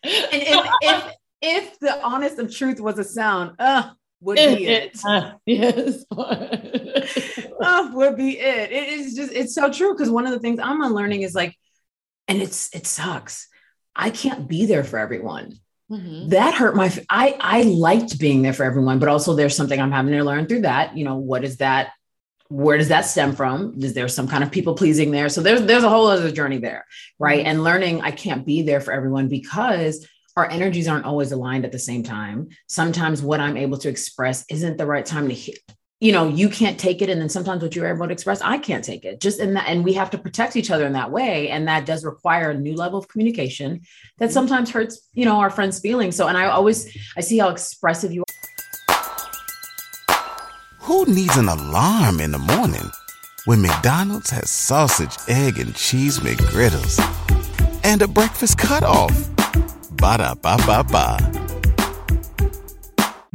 if, 0.04 0.70
if 0.82 1.14
if 1.42 1.80
the 1.80 2.04
honest 2.04 2.38
of 2.38 2.54
truth 2.54 2.80
was 2.80 3.00
a 3.00 3.04
sound, 3.04 3.54
uh, 3.60 3.90
would 4.26 4.38
be 4.38 4.66
it. 4.66 5.00
Uh, 5.06 5.34
yes. 5.46 6.04
uh, 6.12 7.90
would 7.94 8.18
be 8.18 8.40
it. 8.40 8.72
It 8.72 8.90
is 8.90 9.14
just, 9.14 9.32
it's 9.32 9.54
so 9.54 9.72
true. 9.72 9.96
Cause 9.96 10.10
one 10.10 10.26
of 10.26 10.34
the 10.34 10.40
things 10.40 10.60
I'm 10.60 10.82
unlearning 10.82 11.22
is 11.22 11.36
like, 11.36 11.56
and 12.28 12.42
it's, 12.42 12.76
it 12.76 12.88
sucks. 12.88 13.48
I 13.96 14.10
can't 14.10 14.48
be 14.48 14.66
there 14.66 14.84
for 14.84 14.98
everyone. 14.98 15.60
Mm-hmm. 15.92 16.30
That 16.30 16.56
hurt 16.56 16.76
my, 16.76 16.92
I, 17.08 17.38
I 17.40 17.62
liked 17.62 18.20
being 18.20 18.42
there 18.42 18.54
for 18.54 18.64
everyone, 18.64 18.98
but 18.98 19.10
also 19.10 19.36
there's 19.36 19.56
something 19.56 19.80
I'm 19.80 19.92
having 19.92 20.14
to 20.14 20.24
learn 20.24 20.48
through 20.48 20.62
that. 20.62 20.98
You 20.98 21.06
know, 21.06 21.18
what 21.18 21.44
is 21.44 21.58
that? 21.58 21.92
Where 22.48 22.78
does 22.78 22.90
that 22.90 23.06
stem 23.06 23.36
from? 23.36 23.76
Is 23.82 23.94
there 23.94 24.08
some 24.08 24.28
kind 24.28 24.44
of 24.44 24.52
people 24.52 24.74
pleasing 24.74 25.12
there? 25.12 25.30
So 25.30 25.42
there's, 25.42 25.62
there's 25.62 25.84
a 25.84 25.90
whole 25.90 26.08
other 26.08 26.32
journey 26.32 26.58
there. 26.58 26.86
Right. 27.20 27.40
Mm-hmm. 27.40 27.50
And 27.50 27.64
learning 27.64 28.02
I 28.02 28.12
can't 28.12 28.46
be 28.46 28.64
there 28.64 28.82
for 28.82 28.92
everyone 28.92 29.28
because 29.28 30.08
our 30.36 30.50
energies 30.52 30.88
aren't 30.88 31.06
always 31.06 31.32
aligned 31.32 31.66
at 31.66 31.72
the 31.72 31.80
same 31.80 32.04
time. 32.04 32.50
Sometimes 32.68 33.22
what 33.22 33.40
I'm 33.40 33.56
able 33.56 33.78
to 33.78 33.90
express 33.90 34.46
isn't 34.50 34.78
the 34.78 34.86
right 34.86 35.06
time 35.06 35.30
to 35.30 35.34
hear. 35.34 35.56
You 36.02 36.12
know, 36.12 36.28
you 36.28 36.50
can't 36.50 36.78
take 36.78 37.02
it. 37.02 37.10
And 37.10 37.22
then 37.22 37.30
sometimes 37.30 37.64
what 37.64 37.74
you're 37.74 37.88
able 37.88 38.06
to 38.06 38.12
express, 38.12 38.42
I 38.42 38.58
can't 38.58 38.84
take 38.84 39.06
it. 39.06 39.22
Just 39.22 39.40
in 39.40 39.54
that, 39.54 39.70
and 39.70 39.86
we 39.86 39.94
have 39.94 40.10
to 40.10 40.18
protect 40.18 40.58
each 40.58 40.70
other 40.70 40.86
in 40.86 40.92
that 40.94 41.10
way. 41.10 41.50
And 41.50 41.68
that 41.70 41.86
does 41.86 42.04
require 42.04 42.52
a 42.52 42.54
new 42.54 42.76
level 42.76 43.00
of 43.00 43.08
communication 43.08 43.82
that 44.18 44.26
mm-hmm. 44.26 44.34
sometimes 44.34 44.70
hurts, 44.72 45.08
you 45.14 45.24
know, 45.24 45.40
our 45.40 45.50
friends' 45.50 45.80
feelings. 45.80 46.18
So, 46.18 46.28
and 46.28 46.38
I 46.38 46.48
always 46.48 46.96
I 47.16 47.22
see 47.22 47.38
how 47.38 47.48
expressive 47.50 48.12
you 48.12 48.22
are. 48.22 48.26
Who 50.82 51.06
needs 51.06 51.38
an 51.38 51.48
alarm 51.48 52.20
in 52.20 52.32
the 52.32 52.40
morning 52.40 52.92
when 53.46 53.62
McDonald's 53.62 54.30
has 54.32 54.52
sausage, 54.52 55.16
egg, 55.30 55.60
and 55.60 55.74
cheese 55.74 56.20
McGriddles 56.20 57.00
and 57.86 58.02
a 58.02 58.08
breakfast 58.08 58.58
cutoff? 58.58 59.35
Ba 59.92 60.18
da 60.18 60.36
ba 60.36 60.58
ba 60.66 60.84
ba. 60.84 61.18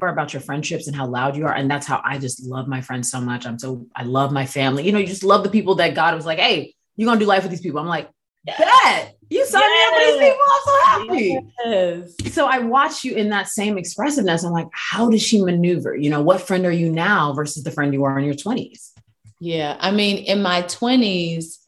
About 0.03 0.33
your 0.33 0.41
friendships 0.41 0.87
and 0.87 0.97
how 0.97 1.07
loud 1.07 1.37
you 1.37 1.47
are. 1.47 1.55
And 1.55 1.71
that's 1.71 1.87
how 1.87 2.01
I 2.03 2.19
just 2.19 2.43
love 2.45 2.67
my 2.67 2.81
friends 2.81 3.11
so 3.11 3.21
much. 3.21 3.47
I'm 3.47 3.59
so, 3.59 3.87
I 3.95 4.05
love 4.05 4.33
my 4.33 4.47
family. 4.47 4.85
You 4.85 4.93
know, 4.93 4.99
you 4.99 5.07
just 5.07 5.23
love 5.23 5.45
the 5.45 5.51
people 5.51 5.75
that 5.77 5.95
God 5.95 6.15
was 6.15 6.25
like, 6.25 6.39
hey, 6.39 6.75
you're 6.97 7.07
going 7.07 7.19
to 7.19 7.25
do 7.25 7.29
life 7.29 7.43
with 7.43 7.51
these 7.51 7.61
people. 7.61 7.81
I'm 7.81 7.87
like, 7.87 8.09
bet 8.45 9.15
you 9.31 9.47
signed 9.47 9.63
yes. 9.63 9.93
me 9.93 10.09
up 10.09 10.11
with 10.11 10.21
these 10.21 10.31
people. 10.31 10.47
I'm 10.51 10.63
so 10.65 10.81
happy. 10.85 12.15
Yes. 12.27 12.35
So 12.35 12.47
I 12.47 12.59
watch 12.59 13.05
you 13.05 13.15
in 13.15 13.31
that 13.31 13.49
same 13.49 13.79
expressiveness. 13.79 14.43
I'm 14.43 14.53
like, 14.53 14.69
how 14.73 15.09
does 15.09 15.23
she 15.23 15.41
maneuver? 15.41 15.95
You 15.95 16.11
know, 16.11 16.21
what 16.21 16.41
friend 16.41 16.67
are 16.67 16.73
you 16.73 16.91
now 16.91 17.33
versus 17.33 17.63
the 17.63 17.71
friend 17.71 17.95
you 17.95 18.01
were 18.01 18.19
in 18.19 18.25
your 18.25 18.35
20s? 18.35 18.91
Yeah. 19.39 19.77
I 19.79 19.93
mean, 19.93 20.25
in 20.25 20.43
my 20.43 20.63
20s, 20.63 21.59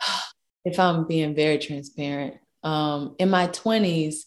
if 0.64 0.78
I'm 0.80 1.06
being 1.06 1.34
very 1.34 1.58
transparent, 1.58 2.34
um, 2.62 3.16
in 3.18 3.30
my 3.30 3.48
20s, 3.48 4.24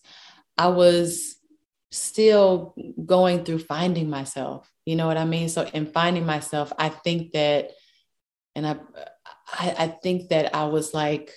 I 0.58 0.68
was 0.68 1.36
still 1.92 2.76
going 3.06 3.44
through 3.44 3.60
finding 3.60 4.10
myself. 4.10 4.70
You 4.86 4.96
know 4.96 5.08
what 5.08 5.18
I 5.18 5.26
mean? 5.26 5.50
So 5.50 5.64
in 5.74 5.86
finding 5.88 6.26
myself, 6.26 6.72
I 6.78 6.90
think 6.90 7.32
that, 7.34 7.72
and 8.56 8.68
I, 8.68 8.78
I, 9.52 9.76
I 9.78 9.88
think 9.88 10.30
that 10.30 10.56
I 10.56 10.66
was 10.66 10.94
like, 10.94 11.32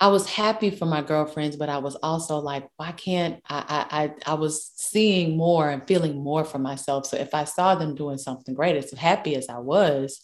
I 0.00 0.08
was 0.08 0.28
happy 0.28 0.70
for 0.70 0.84
my 0.84 1.00
girlfriends, 1.00 1.54
but 1.54 1.68
I 1.68 1.78
was 1.78 1.94
also 1.96 2.38
like, 2.38 2.68
why 2.76 2.90
can't 2.90 3.40
I, 3.48 3.86
I, 3.90 4.02
I, 4.02 4.32
I 4.32 4.34
was 4.34 4.72
seeing 4.74 5.36
more 5.36 5.70
and 5.70 5.86
feeling 5.86 6.22
more 6.22 6.44
for 6.44 6.58
myself. 6.58 7.06
So 7.06 7.16
if 7.16 7.34
I 7.34 7.44
saw 7.44 7.76
them 7.76 7.94
doing 7.94 8.18
something 8.18 8.52
great, 8.52 8.74
as 8.74 8.90
happy 8.92 9.36
as 9.36 9.48
I 9.48 9.58
was, 9.58 10.20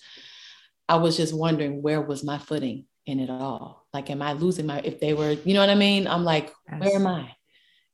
I 0.88 0.96
was 0.96 1.16
just 1.16 1.32
wondering 1.32 1.80
where 1.80 2.00
was 2.00 2.24
my 2.24 2.38
footing 2.38 2.86
in 3.06 3.20
it 3.20 3.30
all? 3.30 3.86
Like, 3.92 4.10
am 4.10 4.22
I 4.22 4.32
losing 4.34 4.66
my, 4.66 4.80
if 4.80 5.00
they 5.00 5.14
were, 5.14 5.32
you 5.32 5.54
know 5.54 5.60
what 5.60 5.70
I 5.70 5.74
mean? 5.74 6.06
I'm 6.06 6.24
like, 6.24 6.52
yes. 6.70 6.80
where 6.80 6.96
am 6.96 7.06
I? 7.06 7.34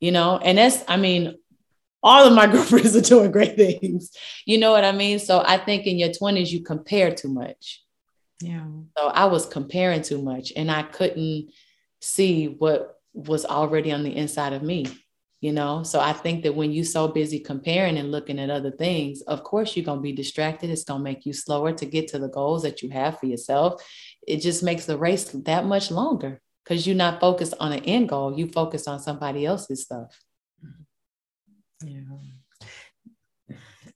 You 0.01 0.13
know, 0.13 0.39
and 0.39 0.59
that's, 0.59 0.83
I 0.89 0.97
mean, 0.97 1.37
all 2.03 2.27
of 2.27 2.35
my 2.35 2.47
girlfriends 2.53 2.97
are 2.97 3.01
doing 3.01 3.31
great 3.31 3.57
things. 3.57 4.11
You 4.45 4.59
know 4.59 4.73
what 4.73 4.85
I 4.85 4.93
mean? 4.93 5.19
So 5.19 5.43
I 5.47 5.59
think 5.59 5.87
in 5.87 5.99
your 5.99 6.11
20s, 6.11 6.51
you 6.51 6.63
compare 6.63 7.15
too 7.15 7.29
much. 7.29 7.83
Yeah. 8.41 8.67
So 8.99 9.07
I 9.09 9.27
was 9.27 9.47
comparing 9.47 10.03
too 10.03 10.21
much 10.21 10.53
and 10.57 10.71
I 10.71 10.83
couldn't 10.83 11.51
see 12.01 12.49
what 12.49 13.01
was 13.15 13.45
already 13.45 13.93
on 13.93 14.03
the 14.03 14.15
inside 14.15 14.53
of 14.53 14.63
me 14.63 14.87
you 15.45 15.53
know 15.53 15.83
so 15.83 16.01
i 16.01 16.13
think 16.13 16.43
that 16.43 16.55
when 16.55 16.73
you're 16.73 16.85
so 16.85 17.07
busy 17.07 17.39
comparing 17.39 17.99
and 17.99 18.11
looking 18.11 18.39
at 18.39 18.49
other 18.49 18.71
things 18.71 19.21
of 19.23 19.45
course 19.45 19.77
you're 19.77 19.85
going 19.85 19.99
to 19.99 20.03
be 20.03 20.13
distracted 20.13 20.71
it's 20.71 20.85
going 20.85 21.01
to 21.01 21.05
make 21.05 21.27
you 21.27 21.35
slower 21.35 21.71
to 21.71 21.85
get 21.85 22.09
to 22.09 22.19
the 22.19 22.29
goals 22.29 22.63
that 22.63 22.81
you 22.81 22.89
have 22.89 23.19
for 23.19 23.27
yourself 23.27 23.83
it 24.27 24.39
just 24.39 24.63
makes 24.63 24.87
the 24.87 24.99
race 24.99 25.25
that 25.25 25.65
much 25.65 25.91
longer 25.91 26.41
because 26.65 26.87
you're 26.87 26.97
not 26.97 27.21
focused 27.21 27.55
on 27.61 27.73
an 27.73 27.85
end 27.85 28.09
goal. 28.09 28.37
You 28.37 28.49
focus 28.49 28.89
on 28.89 29.01
somebody 29.01 29.45
else's 29.45 29.83
stuff. 29.83 30.19
Yeah. 31.85 32.01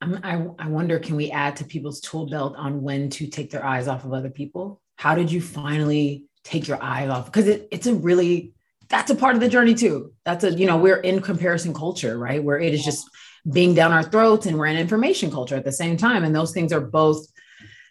Um, 0.00 0.20
I, 0.22 0.46
I 0.58 0.68
wonder, 0.68 0.98
can 0.98 1.16
we 1.16 1.30
add 1.30 1.56
to 1.56 1.64
people's 1.64 2.00
tool 2.00 2.28
belt 2.28 2.54
on 2.56 2.82
when 2.82 3.10
to 3.10 3.26
take 3.26 3.50
their 3.50 3.64
eyes 3.64 3.88
off 3.88 4.04
of 4.04 4.12
other 4.12 4.30
people? 4.30 4.80
How 4.96 5.14
did 5.14 5.32
you 5.32 5.40
finally 5.40 6.24
take 6.44 6.68
your 6.68 6.82
eyes 6.82 7.08
off? 7.08 7.26
Because 7.26 7.48
it, 7.48 7.68
it's 7.72 7.86
a 7.86 7.94
really, 7.94 8.52
that's 8.88 9.10
a 9.10 9.14
part 9.16 9.34
of 9.34 9.40
the 9.40 9.48
journey 9.48 9.74
too. 9.74 10.12
That's 10.24 10.44
a, 10.44 10.52
you 10.52 10.66
know, 10.66 10.76
we're 10.76 10.98
in 11.00 11.20
comparison 11.20 11.74
culture, 11.74 12.16
right? 12.16 12.42
Where 12.42 12.58
it 12.58 12.74
is 12.74 12.84
just 12.84 13.08
being 13.50 13.74
down 13.74 13.92
our 13.92 14.02
throats 14.02 14.46
and 14.46 14.56
we're 14.58 14.66
in 14.66 14.76
information 14.76 15.30
culture 15.30 15.56
at 15.56 15.64
the 15.64 15.72
same 15.72 15.96
time. 15.96 16.22
And 16.22 16.34
those 16.34 16.52
things 16.52 16.72
are 16.72 16.80
both 16.80 17.26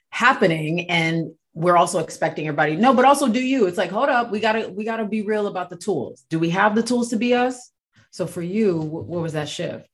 happening. 0.10 0.90
And 0.90 1.34
we're 1.58 1.76
also 1.76 2.00
expecting 2.00 2.48
everybody 2.48 2.76
no 2.76 2.94
but 2.94 3.04
also 3.04 3.28
do 3.28 3.42
you. 3.42 3.66
It's 3.66 3.78
like 3.78 3.90
hold 3.90 4.10
up 4.10 4.30
we 4.30 4.40
gotta 4.40 4.70
we 4.70 4.86
gotta 4.86 5.06
be 5.06 5.24
real 5.24 5.48
about 5.48 5.70
the 5.70 5.76
tools. 5.76 6.24
Do 6.30 6.38
we 6.38 6.52
have 6.52 6.76
the 6.76 6.84
tools 6.84 7.10
to 7.10 7.16
be 7.16 7.34
us? 7.34 7.72
So 8.12 8.28
for 8.28 8.44
you 8.44 8.78
what, 8.78 9.06
what 9.06 9.22
was 9.24 9.34
that 9.34 9.50
shift? 9.50 9.90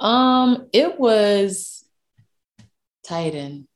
Um 0.00 0.68
it 0.72 0.98
was 0.98 1.84
titan. 3.04 3.68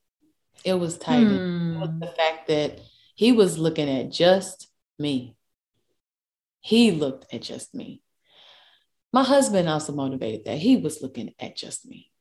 It 0.65 0.73
was 0.73 0.97
titan. 0.97 1.37
Hmm. 1.37 1.75
it 1.75 1.79
was 1.79 1.99
the 1.99 2.07
fact 2.07 2.47
that 2.49 2.79
he 3.15 3.31
was 3.31 3.57
looking 3.57 3.89
at 3.89 4.11
just 4.11 4.67
me. 4.99 5.37
He 6.59 6.91
looked 6.91 7.33
at 7.33 7.41
just 7.41 7.73
me. 7.73 8.01
My 9.13 9.23
husband 9.23 9.69
also 9.69 9.93
motivated 9.93 10.45
that. 10.45 10.57
He 10.57 10.75
was 10.75 11.01
looking 11.01 11.33
at 11.39 11.55
just 11.55 11.85
me. 11.85 12.11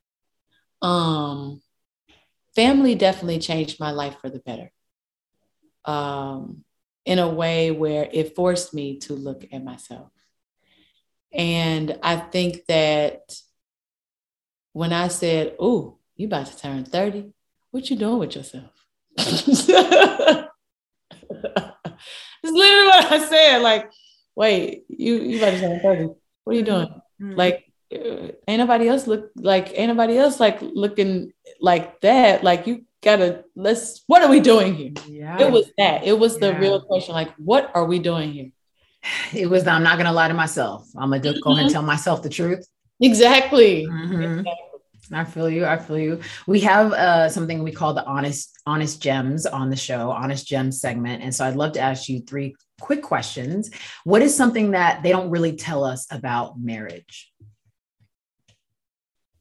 Um 0.80 1.61
family 2.54 2.94
definitely 2.94 3.38
changed 3.38 3.80
my 3.80 3.90
life 3.90 4.16
for 4.20 4.28
the 4.28 4.40
better 4.40 4.70
um, 5.84 6.64
in 7.04 7.18
a 7.18 7.28
way 7.28 7.70
where 7.70 8.08
it 8.10 8.34
forced 8.36 8.74
me 8.74 8.98
to 9.00 9.14
look 9.14 9.44
at 9.52 9.64
myself. 9.64 10.10
And 11.32 11.98
I 12.02 12.16
think 12.16 12.66
that 12.66 13.34
when 14.72 14.92
I 14.92 15.08
said, 15.08 15.56
Oh, 15.58 15.98
you 16.16 16.26
about 16.26 16.46
to 16.46 16.56
turn 16.56 16.84
30, 16.84 17.32
what 17.70 17.88
you 17.88 17.96
doing 17.96 18.18
with 18.18 18.34
yourself? 18.34 18.70
it's 19.16 19.68
literally 19.68 20.46
what 22.86 23.12
I 23.12 23.26
said. 23.28 23.58
Like, 23.58 23.90
wait, 24.34 24.84
you 24.88 25.16
you 25.16 25.38
about 25.38 25.52
to 25.52 25.60
turn 25.60 25.80
30. 25.80 26.08
What 26.44 26.54
are 26.54 26.58
you 26.58 26.64
doing? 26.64 26.88
Mm-hmm. 26.88 27.34
Like, 27.36 27.69
ain't 27.90 28.59
nobody 28.59 28.88
else 28.88 29.07
look 29.07 29.31
like 29.37 29.72
ain't 29.74 29.88
nobody 29.88 30.16
else 30.16 30.38
like 30.38 30.61
looking 30.62 31.33
like 31.61 32.00
that. 32.00 32.44
Like 32.44 32.66
you 32.66 32.85
gotta 33.03 33.44
let's 33.57 34.03
what 34.07 34.22
are 34.22 34.31
we 34.31 34.40
doing 34.40 34.74
here? 34.74 34.92
Yeah. 35.09 35.40
It 35.40 35.50
was 35.50 35.70
that. 35.79 36.05
It 36.05 36.18
was 36.18 36.38
the 36.38 36.53
yeah. 36.53 36.59
real 36.59 36.81
question. 36.83 37.14
Like, 37.14 37.33
what 37.37 37.70
are 37.74 37.85
we 37.85 37.98
doing 37.98 38.33
here? 38.33 38.50
It 39.33 39.48
was 39.48 39.66
I'm 39.66 39.83
not 39.83 39.96
gonna 39.96 40.12
lie 40.12 40.29
to 40.29 40.35
myself. 40.35 40.88
I'm 40.96 41.11
gonna 41.11 41.22
mm-hmm. 41.22 41.40
go 41.42 41.53
ahead 41.53 41.64
and 41.64 41.72
tell 41.72 41.83
myself 41.83 42.22
the 42.22 42.29
truth. 42.29 42.66
Exactly. 43.00 43.87
Mm-hmm. 43.87 44.22
exactly. 44.22 44.55
I 45.12 45.24
feel 45.24 45.50
you. 45.50 45.66
I 45.66 45.76
feel 45.76 45.98
you. 45.98 46.20
We 46.46 46.61
have 46.61 46.92
uh, 46.92 47.29
something 47.29 47.64
we 47.64 47.72
call 47.72 47.94
the 47.94 48.05
honest 48.05 48.57
honest 48.66 49.03
gems 49.03 49.46
on 49.46 49.70
the 49.70 49.76
show, 49.76 50.11
honest 50.11 50.46
gems 50.46 50.81
segment, 50.81 51.23
and 51.23 51.35
so 51.35 51.44
I'd 51.44 51.56
love 51.56 51.73
to 51.73 51.81
ask 51.81 52.08
you 52.08 52.21
three 52.21 52.54
quick 52.81 53.02
questions. 53.02 53.71
What 54.04 54.23
is 54.23 54.37
something 54.37 54.73
that 54.73 55.02
they 55.02 55.10
don't 55.10 55.31
really 55.31 55.56
tell 55.56 55.85
us 55.85 56.06
about 56.10 56.60
marriage? 56.60 57.29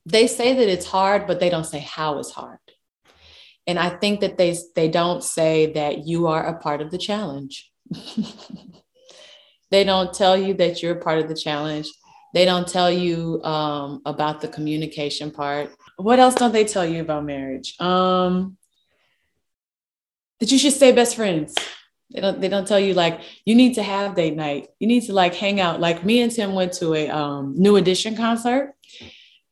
They 0.10 0.28
say 0.28 0.54
that 0.54 0.68
it's 0.68 0.86
hard, 0.86 1.28
but 1.28 1.40
they 1.40 1.50
don't 1.50 1.66
say 1.66 1.80
how 1.80 2.20
it's 2.20 2.32
hard. 2.32 2.60
And 3.68 3.78
I 3.78 3.90
think 3.90 4.22
that 4.22 4.38
they 4.38 4.58
they 4.76 4.90
don't 4.90 5.24
say 5.24 5.74
that 5.74 6.08
you 6.08 6.28
are 6.28 6.46
a 6.48 6.60
part 6.60 6.82
of 6.82 6.90
the 6.90 6.98
challenge. 6.98 7.72
they 9.72 9.84
don't 9.84 10.14
tell 10.14 10.36
you 10.36 10.56
that 10.56 10.82
you're 10.82 10.98
a 10.98 11.02
part 11.02 11.20
of 11.20 11.28
the 11.28 11.36
challenge. 11.36 11.88
They 12.34 12.46
don't 12.46 12.68
tell 12.68 12.92
you 12.92 13.42
um, 13.44 14.02
about 14.06 14.42
the 14.42 14.48
communication 14.48 15.32
part. 15.32 15.72
What 15.98 16.20
else 16.20 16.36
don't 16.36 16.52
they 16.52 16.66
tell 16.66 16.86
you 16.86 17.02
about 17.02 17.26
marriage? 17.26 17.76
Um, 17.80 18.58
that 20.40 20.52
you 20.52 20.58
should 20.58 20.74
stay 20.74 20.92
best 20.92 21.16
friends. 21.16 21.56
They 22.12 22.22
don't. 22.22 22.42
They 22.42 22.50
don't 22.50 22.68
tell 22.68 22.80
you 22.80 22.96
like 22.96 23.22
you 23.46 23.54
need 23.54 23.76
to 23.76 23.84
have 23.84 24.16
date 24.16 24.36
night. 24.36 24.70
You 24.80 24.88
need 24.88 25.02
to 25.06 25.14
like 25.14 25.36
hang 25.36 25.60
out. 25.60 25.80
Like 25.80 26.04
me 26.04 26.22
and 26.22 26.32
Tim 26.32 26.56
went 26.56 26.74
to 26.74 26.96
a 26.96 27.08
um, 27.10 27.54
New 27.56 27.76
Edition 27.76 28.16
concert, 28.16 28.74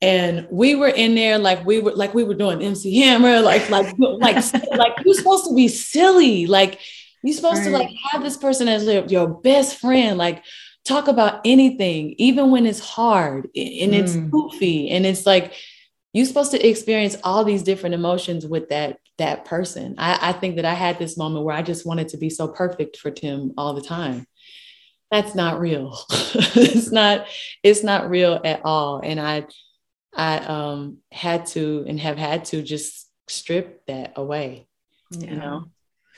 and 0.02 0.48
we 0.52 0.76
were 0.76 0.90
in 0.90 1.16
there 1.16 1.40
like 1.40 1.66
we 1.66 1.80
were 1.80 1.94
like 1.94 2.14
we 2.14 2.24
were 2.24 2.36
doing 2.36 2.62
MC 2.62 3.00
Hammer. 3.00 3.42
Like 3.42 3.70
like 3.70 3.98
like 3.98 4.54
like 4.72 4.94
you're 5.04 5.16
supposed 5.16 5.46
to 5.48 5.56
be 5.56 5.68
silly. 5.68 6.46
Like 6.46 6.80
you're 7.24 7.36
supposed 7.36 7.60
right. 7.60 7.66
to 7.66 7.72
like 7.72 7.90
have 8.12 8.24
this 8.24 8.38
person 8.38 8.68
as 8.68 8.86
your 9.12 9.28
best 9.28 9.80
friend. 9.80 10.18
Like 10.18 10.44
talk 10.86 11.08
about 11.08 11.42
anything, 11.46 12.16
even 12.18 12.52
when 12.52 12.66
it's 12.66 12.80
hard 12.80 13.46
and 13.46 13.96
it's 13.96 14.14
mm. 14.14 14.30
goofy 14.30 14.90
and 14.90 15.06
it's 15.06 15.26
like 15.26 15.54
you're 16.14 16.26
supposed 16.26 16.52
to 16.52 16.68
experience 16.68 17.18
all 17.24 17.44
these 17.44 17.64
different 17.64 17.96
emotions 17.96 18.46
with 18.46 18.70
that 18.70 19.00
that 19.18 19.46
person. 19.46 19.96
I, 19.98 20.30
I 20.30 20.34
think 20.34 20.58
that 20.58 20.66
I 20.66 20.74
had 20.74 21.00
this 21.00 21.18
moment 21.18 21.44
where 21.44 21.56
I 21.56 21.64
just 21.64 21.86
wanted 21.86 22.10
to 22.10 22.18
be 22.18 22.30
so 22.30 22.48
perfect 22.48 22.98
for 22.98 23.12
Tim 23.12 23.54
all 23.58 23.74
the 23.74 23.82
time. 23.82 24.28
That's 25.10 25.34
not 25.36 25.60
real. 25.60 25.98
it's 26.12 26.92
not, 26.92 27.28
it's 27.64 27.84
not 27.84 28.10
real 28.10 28.40
at 28.44 28.62
all. 28.64 29.02
And 29.04 29.20
I 29.20 29.48
I 30.16 30.38
um 30.40 30.98
had 31.12 31.46
to 31.48 31.86
and 31.88 32.00
have 32.00 32.18
had 32.18 32.46
to 32.46 32.62
just 32.62 33.10
strip 33.28 33.86
that 33.88 34.14
away. 34.16 34.68
Yeah. 35.12 35.30
You 35.30 35.36
know? 35.38 35.66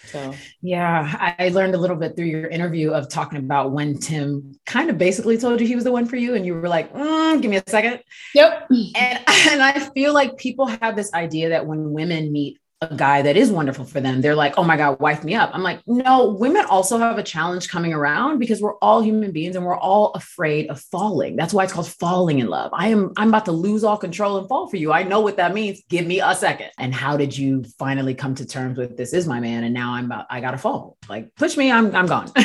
So, 0.05 0.33
yeah, 0.61 1.33
I 1.37 1.49
learned 1.49 1.75
a 1.75 1.77
little 1.77 1.95
bit 1.95 2.15
through 2.15 2.25
your 2.25 2.47
interview 2.47 2.91
of 2.91 3.09
talking 3.09 3.37
about 3.37 3.71
when 3.71 3.97
Tim 3.97 4.57
kind 4.65 4.89
of 4.89 4.97
basically 4.97 5.37
told 5.37 5.59
you 5.59 5.67
he 5.67 5.75
was 5.75 5.83
the 5.83 5.91
one 5.91 6.05
for 6.05 6.15
you, 6.15 6.35
and 6.35 6.45
you 6.45 6.55
were 6.55 6.69
like, 6.69 6.93
mm, 6.93 7.41
"Give 7.41 7.51
me 7.51 7.57
a 7.57 7.63
second. 7.67 7.99
Yep. 8.33 8.67
And 8.71 9.19
and 9.27 9.61
I 9.61 9.89
feel 9.93 10.13
like 10.13 10.37
people 10.37 10.67
have 10.67 10.95
this 10.95 11.13
idea 11.13 11.49
that 11.49 11.65
when 11.65 11.91
women 11.91 12.31
meet 12.31 12.59
a 12.81 12.95
guy 12.95 13.21
that 13.21 13.35
is 13.35 13.51
wonderful 13.51 13.83
for 13.83 13.99
them, 13.99 14.21
they're 14.21 14.35
like, 14.35 14.53
oh 14.57 14.63
my 14.63 14.77
God, 14.77 15.01
wife 15.01 15.25
me 15.25 15.35
up. 15.35 15.51
I'm 15.53 15.63
like, 15.63 15.81
no, 15.85 16.29
women 16.29 16.63
also 16.69 16.97
have 16.97 17.17
a 17.17 17.23
challenge 17.23 17.67
coming 17.67 17.93
around 17.93 18.39
because 18.39 18.61
we're 18.61 18.77
all 18.77 19.01
human 19.01 19.33
beings 19.33 19.57
and 19.57 19.65
we're 19.65 19.77
all 19.77 20.13
afraid 20.13 20.69
of 20.69 20.79
falling. 20.79 21.35
That's 21.35 21.53
why 21.53 21.65
it's 21.65 21.73
called 21.73 21.89
falling 21.89 22.39
in 22.39 22.47
love. 22.47 22.71
I 22.73 22.87
am, 22.87 23.11
I'm 23.17 23.27
about 23.27 23.43
to 23.45 23.51
lose 23.51 23.83
all 23.83 23.97
control 23.97 24.37
and 24.37 24.47
fall 24.47 24.69
for 24.69 24.77
you. 24.77 24.93
I 24.93 25.03
know 25.03 25.19
what 25.19 25.35
that 25.37 25.53
means. 25.53 25.81
Give 25.89 26.07
me 26.07 26.21
a 26.21 26.33
second. 26.33 26.69
And 26.77 26.95
how 26.95 27.17
did 27.17 27.37
you 27.37 27.65
finally 27.77 28.15
come 28.15 28.33
to 28.35 28.45
terms 28.45 28.77
with 28.77 28.95
this 28.95 29.11
is 29.11 29.27
my 29.27 29.41
man? 29.41 29.65
And 29.65 29.73
now 29.73 29.93
I'm 29.93 30.05
about, 30.05 30.27
I 30.29 30.39
gotta 30.39 30.57
fall. 30.57 30.97
Like 31.09 31.35
push 31.35 31.57
me, 31.57 31.69
I'm, 31.69 31.93
I'm 31.93 32.05
gone. 32.05 32.31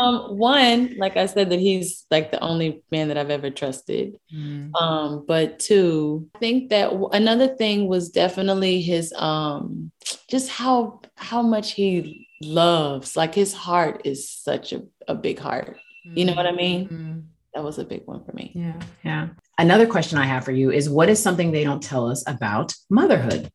um, 0.00 0.38
one, 0.38 0.96
like 0.96 1.18
I 1.18 1.26
said, 1.26 1.50
that 1.50 1.60
he's 1.60 2.06
like 2.10 2.30
the 2.30 2.40
only 2.40 2.82
man 2.90 3.08
that 3.08 3.18
I've 3.18 3.28
ever 3.28 3.50
trusted. 3.50 4.16
Mm. 4.34 4.74
Um, 4.80 5.26
but 5.28 5.58
two, 5.58 6.26
I 6.34 6.38
think 6.38 6.70
that 6.70 6.90
w- 6.90 7.10
another 7.12 7.48
thing 7.48 7.86
was 7.86 8.08
definitely 8.08 8.29
his 8.36 9.12
um 9.14 9.90
just 10.28 10.48
how 10.48 11.00
how 11.16 11.42
much 11.42 11.72
he 11.72 12.28
loves. 12.42 13.16
Like 13.16 13.34
his 13.34 13.52
heart 13.52 14.02
is 14.04 14.28
such 14.28 14.72
a, 14.72 14.82
a 15.08 15.14
big 15.14 15.38
heart. 15.38 15.76
You 16.04 16.24
know 16.24 16.34
what 16.34 16.46
I 16.46 16.52
mean? 16.52 16.88
Mm. 16.88 17.22
That 17.54 17.62
was 17.62 17.78
a 17.78 17.84
big 17.84 18.06
one 18.06 18.24
for 18.24 18.32
me. 18.32 18.52
Yeah. 18.54 18.80
Yeah. 19.04 19.28
Another 19.58 19.86
question 19.86 20.18
I 20.18 20.24
have 20.24 20.44
for 20.44 20.52
you 20.52 20.70
is 20.70 20.88
what 20.88 21.08
is 21.08 21.22
something 21.22 21.52
they 21.52 21.64
don't 21.64 21.82
tell 21.82 22.08
us 22.08 22.24
about 22.26 22.74
motherhood? 22.88 23.50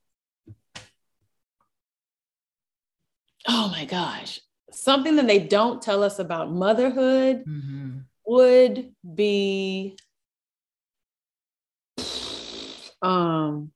Oh 3.47 3.69
my 3.69 3.85
gosh 3.85 4.41
something 4.75 5.15
that 5.15 5.27
they 5.27 5.39
don't 5.39 5.81
tell 5.81 6.03
us 6.03 6.19
about 6.19 6.51
motherhood 6.51 7.43
mm-hmm. 7.47 7.99
would 8.25 8.93
be 9.15 9.97
um 13.01 13.71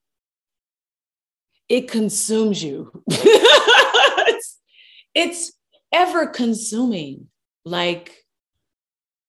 it 1.70 1.90
consumes 1.90 2.62
you 2.64 2.92
it's, 3.08 4.60
it's 5.16 5.54
ever 5.92 6.28
consuming 6.28 7.28
like 7.66 8.16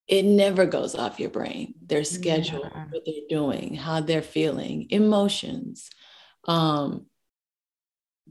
it 0.07 0.25
never 0.25 0.65
goes 0.65 0.95
off 0.95 1.19
your 1.19 1.29
brain 1.29 1.73
their 1.85 2.03
schedule 2.03 2.61
yeah. 2.63 2.85
what 2.89 3.03
they're 3.05 3.29
doing 3.29 3.75
how 3.75 4.01
they're 4.01 4.21
feeling 4.21 4.87
emotions 4.89 5.89
um 6.47 7.05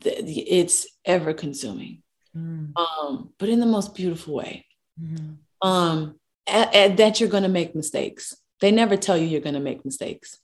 it's 0.03 0.87
ever 1.05 1.33
consuming 1.33 2.03
mm. 2.37 2.73
um, 2.77 3.31
but 3.39 3.49
in 3.49 3.61
the 3.61 3.67
most 3.67 3.95
beautiful 3.95 4.35
way. 4.35 4.67
Mm. 5.01 5.37
Um, 5.63 6.17
and, 6.47 6.75
and 6.75 6.97
that 6.99 7.21
you're 7.21 7.29
going 7.29 7.43
to 7.43 7.49
make 7.49 7.75
mistakes. 7.75 8.37
They 8.61 8.71
never 8.71 8.97
tell 8.97 9.17
you 9.17 9.27
you're 9.27 9.41
going 9.41 9.55
to 9.55 9.61
make 9.61 9.85
mistakes. 9.85 10.39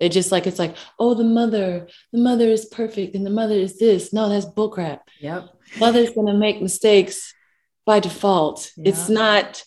They're 0.00 0.08
just 0.08 0.30
like, 0.30 0.46
it's 0.46 0.58
like, 0.58 0.76
oh, 0.98 1.14
the 1.14 1.24
mother, 1.24 1.88
the 2.12 2.18
mother 2.18 2.48
is 2.48 2.66
perfect 2.66 3.14
and 3.14 3.26
the 3.26 3.30
mother 3.30 3.54
is 3.54 3.78
this. 3.78 4.12
No, 4.12 4.28
that's 4.28 4.46
bullcrap. 4.46 5.00
Yep. 5.20 5.48
Mother's 5.78 6.12
to 6.12 6.32
make 6.34 6.62
mistakes 6.62 7.34
by 7.84 8.00
default. 8.00 8.70
Yep. 8.76 8.86
It's 8.86 9.08
not 9.08 9.62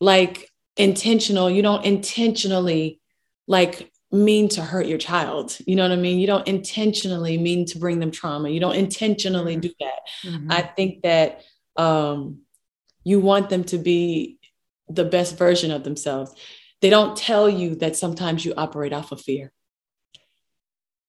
like 0.00 0.50
intentional. 0.76 1.50
You 1.50 1.62
don't 1.62 1.84
intentionally 1.84 3.00
like 3.46 3.90
mean 4.12 4.48
to 4.48 4.62
hurt 4.62 4.86
your 4.86 4.98
child. 4.98 5.56
You 5.66 5.76
know 5.76 5.82
what 5.82 5.92
I 5.92 5.96
mean? 5.96 6.18
You 6.18 6.26
don't 6.26 6.46
intentionally 6.46 7.38
mean 7.38 7.66
to 7.66 7.78
bring 7.78 7.98
them 7.98 8.10
trauma. 8.10 8.48
You 8.48 8.60
don't 8.60 8.76
intentionally 8.76 9.56
do 9.56 9.70
that. 9.80 10.00
Mm-hmm. 10.24 10.52
I 10.52 10.62
think 10.62 11.02
that 11.02 11.40
um, 11.76 12.40
you 13.02 13.20
want 13.20 13.50
them 13.50 13.64
to 13.64 13.78
be 13.78 14.38
the 14.88 15.04
best 15.04 15.36
version 15.36 15.70
of 15.70 15.84
themselves. 15.84 16.34
They 16.84 16.90
don't 16.90 17.16
tell 17.16 17.48
you 17.48 17.76
that 17.76 17.96
sometimes 17.96 18.44
you 18.44 18.52
operate 18.58 18.92
off 18.92 19.10
of 19.10 19.18
fear, 19.18 19.54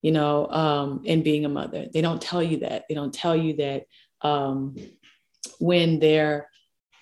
you 0.00 0.10
know, 0.10 0.48
um, 0.48 1.02
in 1.04 1.22
being 1.22 1.44
a 1.44 1.50
mother. 1.50 1.84
They 1.92 2.00
don't 2.00 2.22
tell 2.22 2.42
you 2.42 2.60
that. 2.60 2.84
They 2.88 2.94
don't 2.94 3.12
tell 3.12 3.36
you 3.36 3.56
that 3.56 3.82
um, 4.22 4.76
when 5.58 6.00
they're, 6.00 6.48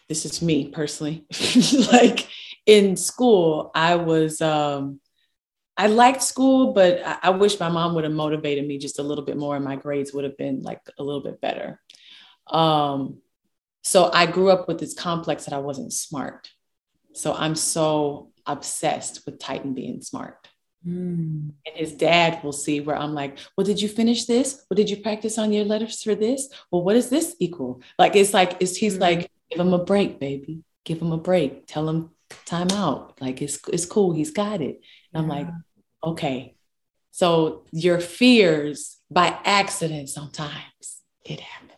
this 0.08 0.24
is 0.24 0.42
me 0.42 0.70
personally, 0.70 1.24
like 1.92 2.26
in 2.66 2.96
school, 2.96 3.70
I 3.76 3.94
was, 3.94 4.40
um, 4.40 4.98
I 5.76 5.86
liked 5.86 6.24
school, 6.24 6.72
but 6.72 7.00
I, 7.06 7.18
I 7.22 7.30
wish 7.30 7.60
my 7.60 7.68
mom 7.68 7.94
would 7.94 8.02
have 8.02 8.12
motivated 8.12 8.66
me 8.66 8.78
just 8.78 8.98
a 8.98 9.04
little 9.04 9.24
bit 9.24 9.36
more 9.36 9.54
and 9.54 9.64
my 9.64 9.76
grades 9.76 10.12
would 10.12 10.24
have 10.24 10.36
been 10.36 10.62
like 10.62 10.80
a 10.98 11.04
little 11.04 11.22
bit 11.22 11.40
better. 11.40 11.80
Um, 12.48 13.20
so 13.84 14.10
I 14.12 14.26
grew 14.26 14.50
up 14.50 14.66
with 14.66 14.80
this 14.80 14.94
complex 14.94 15.44
that 15.44 15.54
I 15.54 15.58
wasn't 15.58 15.92
smart. 15.92 16.50
So 17.12 17.32
I'm 17.32 17.54
so 17.54 18.32
obsessed 18.46 19.24
with 19.26 19.38
Titan 19.38 19.74
being 19.74 20.00
smart. 20.02 20.48
Mm. 20.86 21.52
And 21.66 21.76
his 21.76 21.92
dad 21.92 22.42
will 22.44 22.52
see 22.52 22.80
where 22.80 22.96
I'm 22.96 23.14
like, 23.14 23.38
well, 23.56 23.64
did 23.64 23.80
you 23.80 23.88
finish 23.88 24.26
this? 24.26 24.64
Well, 24.68 24.76
did 24.76 24.90
you 24.90 24.98
practice 24.98 25.38
on 25.38 25.52
your 25.52 25.64
letters 25.64 26.02
for 26.02 26.14
this? 26.14 26.48
Well, 26.70 26.82
what 26.82 26.94
does 26.94 27.08
this 27.08 27.36
equal? 27.38 27.82
Like, 27.98 28.16
it's 28.16 28.34
like, 28.34 28.56
it's, 28.60 28.76
he's 28.76 28.96
mm. 28.96 29.00
like, 29.00 29.30
give 29.50 29.60
him 29.60 29.72
a 29.72 29.84
break, 29.84 30.20
baby. 30.20 30.62
Give 30.84 31.00
him 31.00 31.12
a 31.12 31.18
break. 31.18 31.66
Tell 31.66 31.88
him 31.88 32.10
time 32.44 32.70
out. 32.72 33.20
Like, 33.20 33.40
it's, 33.40 33.58
it's 33.68 33.86
cool. 33.86 34.12
He's 34.12 34.30
got 34.30 34.60
it. 34.60 34.80
And 35.12 35.22
I'm 35.22 35.28
like, 35.28 35.48
okay. 36.02 36.56
So 37.12 37.64
your 37.72 38.00
fears 38.00 38.98
by 39.10 39.38
accident 39.44 40.08
sometimes 40.08 41.00
it 41.24 41.40
happens. 41.40 41.70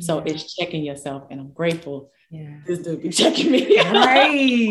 So 0.00 0.20
it's 0.20 0.54
checking 0.54 0.84
yourself, 0.84 1.24
and 1.30 1.40
I'm 1.40 1.50
grateful. 1.50 2.12
Yeah. 2.30 2.58
This 2.66 2.80
dude 2.80 3.02
be 3.02 3.08
checking 3.08 3.50
me. 3.50 3.78
right. 3.82 4.68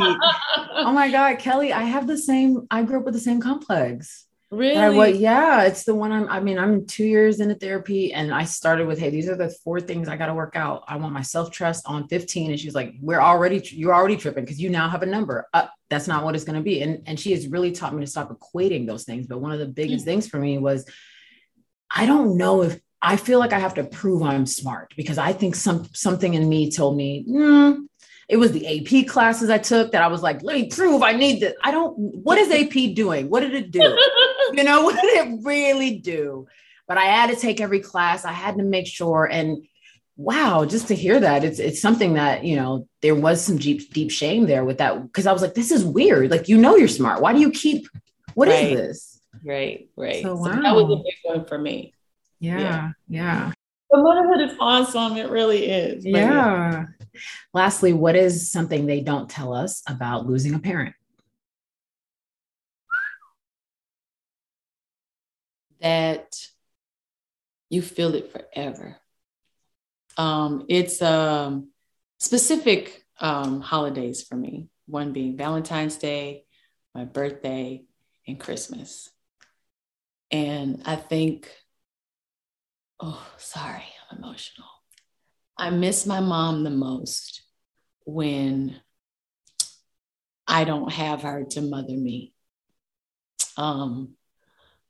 oh 0.74 0.91
my 0.91 1.10
God, 1.12 1.39
Kelly, 1.39 1.74
I 1.74 1.82
have 1.84 2.05
the 2.05 2.18
same, 2.18 2.68
I 2.70 2.84
grew 2.84 2.99
up 2.99 3.05
with 3.05 3.16
the 3.16 3.20
same 3.20 3.41
complex. 3.41 4.26
Really? 4.49 4.78
I, 4.78 4.89
well, 4.89 5.10
yeah, 5.10 5.64
it's 5.64 5.84
the 5.84 5.95
one 5.95 6.12
I'm, 6.14 6.30
I 6.30 6.39
mean, 6.39 6.58
I'm 6.58 6.86
two 6.86 7.03
years 7.03 7.41
into 7.41 7.55
therapy 7.55 8.14
and 8.14 8.34
I 8.34 8.45
started 8.45 8.88
with, 8.88 8.97
Hey, 8.97 9.10
these 9.10 9.28
are 9.28 9.36
the 9.36 9.49
four 9.49 9.82
things 9.82 10.08
I 10.08 10.16
got 10.16 10.28
to 10.28 10.34
work 10.34 10.55
out. 10.55 10.84
I 10.88 10.95
want 10.97 11.14
my 11.14 11.22
self-trust 11.22 11.86
on 11.86 12.08
15. 12.08 12.51
And 12.51 12.60
she's 12.60 12.76
like, 12.76 12.93
we're 13.01 13.20
already, 13.20 13.62
you're 13.74 13.93
already 13.93 14.16
tripping 14.16 14.45
because 14.45 14.62
you 14.62 14.70
now 14.70 14.88
have 14.88 15.03
a 15.03 15.08
number. 15.08 15.49
Uh, 15.53 15.68
that's 15.89 16.08
not 16.08 16.24
what 16.24 16.36
it's 16.36 16.45
going 16.45 16.55
to 16.55 16.64
be. 16.64 16.82
And, 16.82 17.03
and 17.08 17.20
she 17.20 17.32
has 17.32 17.47
really 17.47 17.72
taught 17.72 17.93
me 17.93 18.01
to 18.01 18.10
stop 18.10 18.30
equating 18.30 18.88
those 18.88 19.03
things. 19.03 19.28
But 19.28 19.41
one 19.41 19.51
of 19.51 19.60
the 19.60 19.66
biggest 19.66 20.05
mm-hmm. 20.05 20.12
things 20.12 20.28
for 20.30 20.39
me 20.39 20.60
was, 20.60 20.86
I 21.89 22.05
don't 22.05 22.38
know 22.38 22.64
if 22.64 22.80
I 23.02 23.16
feel 23.16 23.39
like 23.39 23.54
I 23.54 23.60
have 23.60 23.76
to 23.76 23.84
prove 23.84 24.24
I'm 24.24 24.45
smart 24.45 24.93
because 24.98 25.18
I 25.18 25.34
think 25.34 25.56
some, 25.56 25.88
something 25.93 26.34
in 26.34 26.50
me 26.50 26.72
told 26.72 26.98
me, 26.98 27.26
mm, 27.30 27.86
it 28.28 28.38
was 28.38 28.52
the 28.52 28.66
AP 28.68 29.08
classes 29.08 29.50
I 29.50 29.58
took 29.58 29.91
that 29.91 30.02
I 30.02 30.08
was 30.08 30.22
like, 30.22 30.41
let 30.43 30.56
me 30.56 30.68
prove 30.68 31.02
I 31.02 31.14
need 31.14 31.41
this. 31.41 31.54
I 31.64 31.72
don't, 31.72 31.95
what 31.98 32.38
is 32.38 32.52
AP 32.52 32.95
doing? 32.95 33.30
What 33.30 33.41
did 33.41 33.54
it 33.54 33.72
do? 33.72 33.80
you 34.54 34.64
know, 34.64 34.84
what 34.84 35.00
did 35.00 35.28
it 35.28 35.39
really 35.43 36.00
do? 36.00 36.48
But 36.88 36.98
I 36.98 37.06
had 37.06 37.30
to 37.30 37.36
take 37.36 37.62
every 37.62 37.80
class. 37.80 38.26
I 38.26 38.32
had 38.32 38.58
to 38.58 38.64
make 38.64 38.88
sure. 38.88 39.26
And 39.26 39.66
wow, 40.18 40.66
just 40.66 40.88
to 40.88 40.95
hear 40.95 41.20
that, 41.20 41.43
it's 41.43 41.60
it's 41.60 41.82
something 41.82 42.16
that, 42.16 42.43
you 42.43 42.56
know, 42.56 42.88
there 43.02 43.16
was 43.16 43.41
some 43.41 43.58
deep, 43.58 43.93
deep 43.93 44.12
shame 44.12 44.48
there 44.48 44.66
with 44.66 44.80
that. 44.80 44.98
Cause 45.14 45.28
I 45.28 45.34
was 45.34 45.41
like, 45.41 45.54
this 45.54 45.72
is 45.72 45.86
weird. 45.86 46.32
Like, 46.32 46.50
you 46.50 46.58
know, 46.58 46.76
you're 46.76 46.88
smart. 46.88 47.22
Why 47.22 47.34
do 47.34 47.39
you 47.39 47.52
keep, 47.52 47.88
What 48.34 48.48
right. 48.48 48.72
is 48.72 48.78
this? 48.78 49.22
Right, 49.45 49.89
right. 49.95 50.24
So, 50.24 50.36
wow. 50.36 50.54
so 50.54 50.62
that 50.62 50.76
was 50.76 51.00
a 51.00 51.04
big 51.04 51.16
one 51.24 51.45
for 51.45 51.58
me. 51.58 51.93
Yeah, 52.40 52.60
yeah. 52.60 52.92
yeah. 53.08 53.52
The 53.90 53.98
motherhood 53.98 54.42
is 54.42 54.58
awesome. 54.60 55.18
It 55.18 55.30
really 55.30 55.66
is. 55.66 56.06
Yeah. 56.06 56.86
Lastly, 57.54 57.94
what 57.94 58.16
is 58.16 58.52
something 58.52 58.86
they 58.86 59.02
don't 59.02 59.30
tell 59.30 59.54
us 59.54 59.82
about 59.88 60.28
losing 60.28 60.54
a 60.54 60.60
parent? 60.60 60.96
That 65.82 66.36
you 67.70 67.82
feel 67.82 68.16
it 68.16 68.32
forever. 68.32 68.98
Um, 70.18 70.66
it's 70.70 71.02
um, 71.02 71.70
specific 72.20 73.06
um, 73.20 73.62
holidays 73.62 74.24
for 74.24 74.36
me, 74.36 74.68
one 74.88 75.14
being 75.14 75.38
Valentine's 75.38 75.98
Day, 75.98 76.46
my 76.96 77.06
birthday, 77.06 77.84
and 78.28 78.40
Christmas. 78.40 79.10
And 80.32 80.82
I 80.86 80.96
think, 80.96 81.50
oh, 83.00 83.28
sorry, 83.38 83.84
I'm 84.12 84.20
emotional. 84.20 84.68
I 85.58 85.70
miss 85.70 86.06
my 86.06 86.20
mom 86.20 86.64
the 86.64 86.70
most 86.70 87.43
when 88.06 88.80
I 90.48 90.64
don't 90.64 90.91
have 90.91 91.24
her 91.24 91.43
to 91.52 91.62
mother 91.62 91.93
me. 91.93 92.34
Um, 93.58 94.14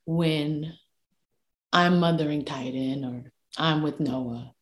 when 0.05 0.74
I'm 1.72 1.99
mothering 1.99 2.45
Titan 2.45 3.03
or 3.05 3.32
I'm 3.58 3.82
with 3.82 3.99
Noah. 3.99 4.53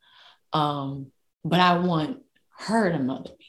Um, 0.53 1.11
but 1.43 1.59
I 1.59 1.77
want 1.79 2.19
her 2.57 2.91
to 2.91 2.99
mother 2.99 3.31
me. 3.37 3.45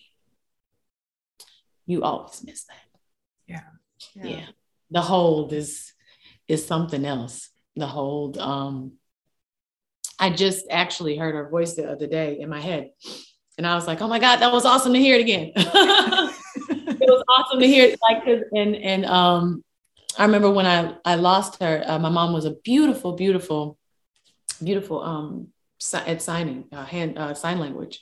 You 1.87 2.03
always 2.03 2.43
miss 2.45 2.65
that. 2.65 2.77
Yeah. 3.47 3.61
Yeah. 4.15 4.37
yeah. 4.37 4.47
The 4.91 5.01
hold 5.03 5.53
is 5.53 5.93
is 6.49 6.67
something 6.67 7.05
else. 7.05 7.51
The 7.77 7.87
hold. 7.87 8.39
Um, 8.39 8.93
I 10.19 10.31
just 10.31 10.67
actually 10.71 11.17
heard 11.17 11.35
her 11.35 11.49
voice 11.49 11.75
the 11.75 11.91
other 11.91 12.07
day 12.07 12.39
in 12.41 12.49
my 12.49 12.61
head. 12.61 12.91
And 13.59 13.67
I 13.67 13.75
was 13.75 13.87
like, 13.87 14.01
oh 14.01 14.09
my 14.09 14.19
God, 14.19 14.37
that 14.37 14.53
was 14.53 14.65
awesome 14.65 14.93
to 14.93 14.99
hear 14.99 15.17
it 15.17 15.23
again. 15.23 15.53
it 15.57 17.09
was 17.09 17.25
awesome 17.29 17.61
to 17.61 17.67
hear 17.67 17.87
it 17.87 17.99
like 18.03 18.27
and 18.27 18.77
and 18.77 19.07
um 19.07 19.65
I 20.19 20.25
remember 20.25 20.51
when 20.51 20.67
I 20.67 20.95
I 21.05 21.17
lost 21.17 21.63
her, 21.63 21.83
uh, 21.87 21.99
my 21.99 22.09
mom 22.09 22.33
was 22.33 22.45
a 22.45 22.55
beautiful, 22.65 23.13
beautiful, 23.13 23.79
beautiful 24.63 25.03
um 25.03 25.49
at 25.95 26.23
signing, 26.23 26.65
uh, 26.73 26.85
hand 26.85 27.19
uh, 27.19 27.35
sign 27.35 27.59
language. 27.59 28.01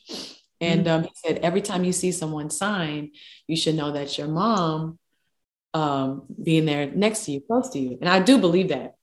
And 0.61 0.87
mm-hmm. 0.87 0.95
um, 0.95 1.03
he 1.03 1.11
said, 1.15 1.39
every 1.39 1.61
time 1.61 1.85
you 1.85 1.93
see 1.93 2.13
someone 2.13 2.49
sign, 2.51 3.11
you 3.47 3.57
should 3.57 3.75
know 3.75 3.93
that 3.93 4.17
your 4.17 4.29
mom 4.29 4.99
um, 5.75 6.23
being 6.43 6.65
there 6.65 6.91
next 6.91 7.25
to 7.25 7.33
you, 7.33 7.41
close 7.41 7.69
to 7.71 7.79
you. 7.79 7.99
And 8.01 8.09
I 8.09 8.21
do 8.21 8.39
believe 8.39 8.69
that. 8.69 8.95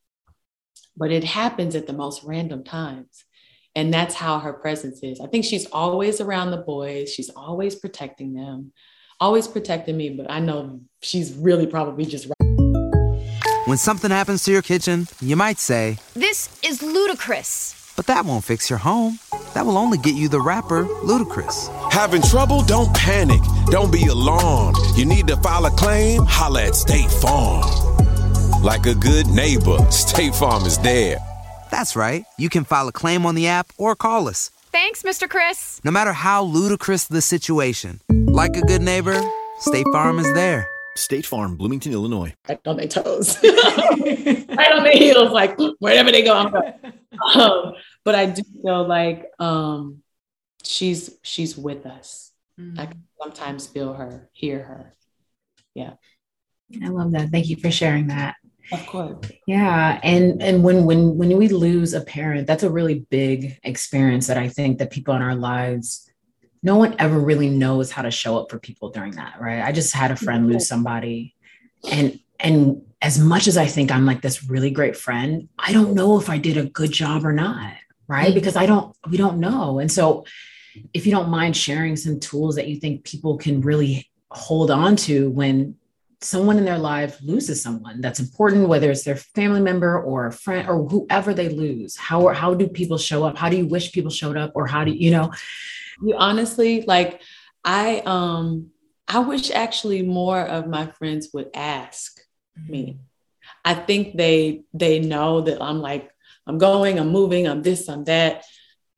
But 1.02 1.12
it 1.12 1.24
happens 1.24 1.74
at 1.74 1.88
the 1.88 1.94
most 1.94 2.24
random 2.24 2.64
times. 2.64 3.26
And 3.74 3.92
that's 3.92 4.14
how 4.14 4.38
her 4.38 4.54
presence 4.54 5.00
is. 5.02 5.20
I 5.20 5.26
think 5.26 5.46
she's 5.46 5.66
always 5.72 6.22
around 6.22 6.52
the 6.52 6.58
boys, 6.58 7.12
she's 7.12 7.32
always 7.36 7.74
protecting 7.74 8.36
them, 8.36 8.72
always 9.20 9.48
protecting 9.48 9.98
me. 9.98 10.12
But 10.12 10.30
I 10.30 10.40
know 10.40 10.82
she's 11.02 11.34
really 11.34 11.66
probably 11.66 12.06
just 12.06 12.28
right. 12.28 13.68
When 13.68 13.80
something 13.80 14.12
happens 14.12 14.44
to 14.44 14.52
your 14.52 14.62
kitchen, 14.62 15.08
you 15.20 15.36
might 15.36 15.58
say, 15.58 15.98
This 16.14 16.56
is 16.62 16.84
ludicrous. 16.84 17.94
But 17.96 18.06
that 18.06 18.24
won't 18.24 18.44
fix 18.44 18.70
your 18.70 18.80
home. 18.80 19.18
That 19.56 19.66
will 19.66 19.80
only 19.80 19.98
get 19.98 20.14
you 20.14 20.30
the 20.30 20.40
rapper, 20.40 20.86
Ludacris. 20.86 21.92
Having 21.92 22.22
trouble? 22.22 22.62
Don't 22.62 22.94
panic. 22.94 23.42
Don't 23.68 23.92
be 23.92 24.06
alarmed. 24.06 24.78
You 24.96 25.06
need 25.06 25.28
to 25.30 25.38
file 25.38 25.66
a 25.66 25.72
claim? 25.72 26.22
Holla 26.28 26.66
at 26.66 26.76
State 26.76 27.10
Farm. 27.10 27.81
Like 28.62 28.86
a 28.86 28.94
good 28.94 29.26
neighbor, 29.26 29.80
State 29.90 30.36
Farm 30.36 30.68
is 30.68 30.78
there. 30.78 31.18
That's 31.72 31.96
right. 31.96 32.26
You 32.38 32.48
can 32.48 32.64
file 32.64 32.88
a 32.88 32.92
claim 32.92 33.26
on 33.26 33.34
the 33.34 33.48
app 33.48 33.74
or 33.80 33.96
call 33.96 34.28
us. 34.28 34.52
Thanks, 34.72 35.02
Mr. 35.02 35.28
Chris. 35.28 35.82
No 35.84 35.90
matter 35.90 36.14
how 36.14 36.44
ludicrous 36.44 37.06
the 37.06 37.24
situation, 37.24 38.02
like 38.12 38.56
a 38.56 38.62
good 38.62 38.84
neighbor, 38.84 39.20
State 39.58 39.88
Farm 39.92 40.20
is 40.20 40.32
there. 40.34 40.70
State 40.96 41.26
Farm, 41.26 41.56
Bloomington, 41.56 41.92
Illinois. 41.92 42.36
Right 42.48 42.60
on 42.68 42.78
their 42.78 42.88
toes, 42.88 43.40
right 43.44 44.72
on 44.74 44.84
their 44.84 44.94
heels, 44.94 45.32
like 45.32 45.58
wherever 45.80 46.12
they 46.12 46.24
go, 46.24 46.38
I'm 46.38 46.52
going. 46.52 46.74
Um, 47.34 47.74
but 48.04 48.14
I 48.14 48.28
do 48.28 48.44
feel 48.62 48.88
like 48.88 49.26
um, 49.40 50.04
she's 50.62 51.10
she's 51.24 51.58
with 51.58 51.88
us. 51.88 52.32
Mm-hmm. 52.60 52.80
I 52.80 52.86
can 52.86 53.04
sometimes 53.20 53.66
feel 53.66 53.94
her, 53.94 54.30
hear 54.34 54.62
her. 54.62 54.96
Yeah. 55.74 55.94
I 56.84 56.90
love 56.90 57.12
that. 57.14 57.30
Thank 57.32 57.50
you 57.50 57.58
for 57.58 57.72
sharing 57.72 58.08
that. 58.08 58.36
Of 58.72 58.86
course. 58.88 59.32
Yeah. 59.48 60.00
And 60.04 60.42
and 60.42 60.64
when 60.64 60.86
when 60.86 61.18
when 61.18 61.38
we 61.38 61.50
lose 61.50 61.94
a 61.94 62.02
parent, 62.02 62.48
that's 62.48 62.64
a 62.64 62.70
really 62.70 63.06
big 63.10 63.60
experience 63.64 64.28
that 64.28 64.38
I 64.38 64.48
think 64.48 64.80
that 64.80 64.92
people 64.92 65.16
in 65.16 65.22
our 65.22 65.36
lives 65.36 66.08
no 66.64 66.76
one 66.78 66.96
ever 67.00 67.20
really 67.20 67.50
knows 67.50 67.92
how 67.92 68.04
to 68.04 68.12
show 68.12 68.38
up 68.38 68.52
for 68.52 68.60
people 68.60 68.92
during 68.92 69.14
that, 69.14 69.42
right? 69.42 69.64
I 69.64 69.72
just 69.72 69.96
had 69.96 70.12
a 70.12 70.16
friend 70.16 70.48
lose 70.48 70.68
somebody 70.68 71.36
and 71.90 72.20
and 72.40 72.84
as 73.02 73.20
much 73.20 73.48
as 73.48 73.58
I 73.58 73.66
think 73.66 73.92
I'm 73.92 74.06
like 74.06 74.22
this 74.22 74.48
really 74.48 74.70
great 74.70 74.96
friend, 74.96 75.50
I 75.58 75.74
don't 75.74 75.94
know 75.94 76.20
if 76.20 76.30
I 76.30 76.38
did 76.38 76.58
a 76.58 76.66
good 76.66 76.92
job 76.92 77.26
or 77.26 77.34
not, 77.34 77.74
right? 78.08 78.28
Mm-hmm. 78.28 78.36
Because 78.36 78.56
I 78.56 78.66
don't 78.66 78.96
we 79.10 79.18
don't 79.18 79.40
know. 79.40 79.80
And 79.80 79.92
so 79.92 80.26
if 80.94 81.06
you 81.06 81.12
don't 81.12 81.30
mind 81.30 81.58
sharing 81.58 81.96
some 81.96 82.20
tools 82.20 82.56
that 82.56 82.68
you 82.68 82.78
think 82.78 83.04
people 83.04 83.38
can 83.38 83.62
really 83.62 84.10
hold 84.30 84.72
on 84.72 84.96
to 84.96 85.30
when 85.32 85.76
someone 86.22 86.58
in 86.60 86.66
their 86.66 86.78
life 86.78 87.20
loses 87.24 87.62
someone 87.62 88.00
that's 88.00 88.20
important 88.20 88.68
whether 88.68 88.92
it's 88.92 89.04
their 89.04 89.16
family 89.16 89.60
member 89.60 90.00
or 90.00 90.28
a 90.28 90.32
friend 90.32 90.70
or 90.70 90.88
whoever 90.88 91.34
they 91.34 91.50
lose 91.50 91.98
how 91.98 92.28
how 92.28 92.54
do 92.54 92.68
people 92.68 92.98
show 92.98 93.24
up? 93.24 93.36
How 93.38 93.50
do 93.50 93.58
you 93.58 93.66
wish 93.66 93.92
people 93.92 94.12
showed 94.12 94.38
up 94.38 94.52
or 94.54 94.68
how 94.68 94.84
do 94.84 94.92
you 94.92 95.12
know? 95.12 95.32
You 96.02 96.16
honestly 96.18 96.84
like 96.84 97.22
i 97.64 98.02
um 98.06 98.68
i 99.08 99.20
wish 99.20 99.52
actually 99.52 100.02
more 100.04 100.42
of 100.42 100.68
my 100.68 100.88
friends 100.88 101.30
would 101.34 101.50
ask 101.54 102.20
me. 102.68 102.84
Mm-hmm. 102.84 103.00
i 103.66 103.74
think 103.74 104.18
they 104.18 104.64
they 104.74 105.00
know 105.00 105.42
that 105.42 105.62
i'm 105.62 105.80
like 105.80 106.10
i'm 106.48 106.58
going 106.58 107.00
i'm 107.00 107.10
moving 107.10 107.48
i'm 107.48 107.62
this 107.64 107.88
i'm 107.90 108.04
that. 108.06 108.44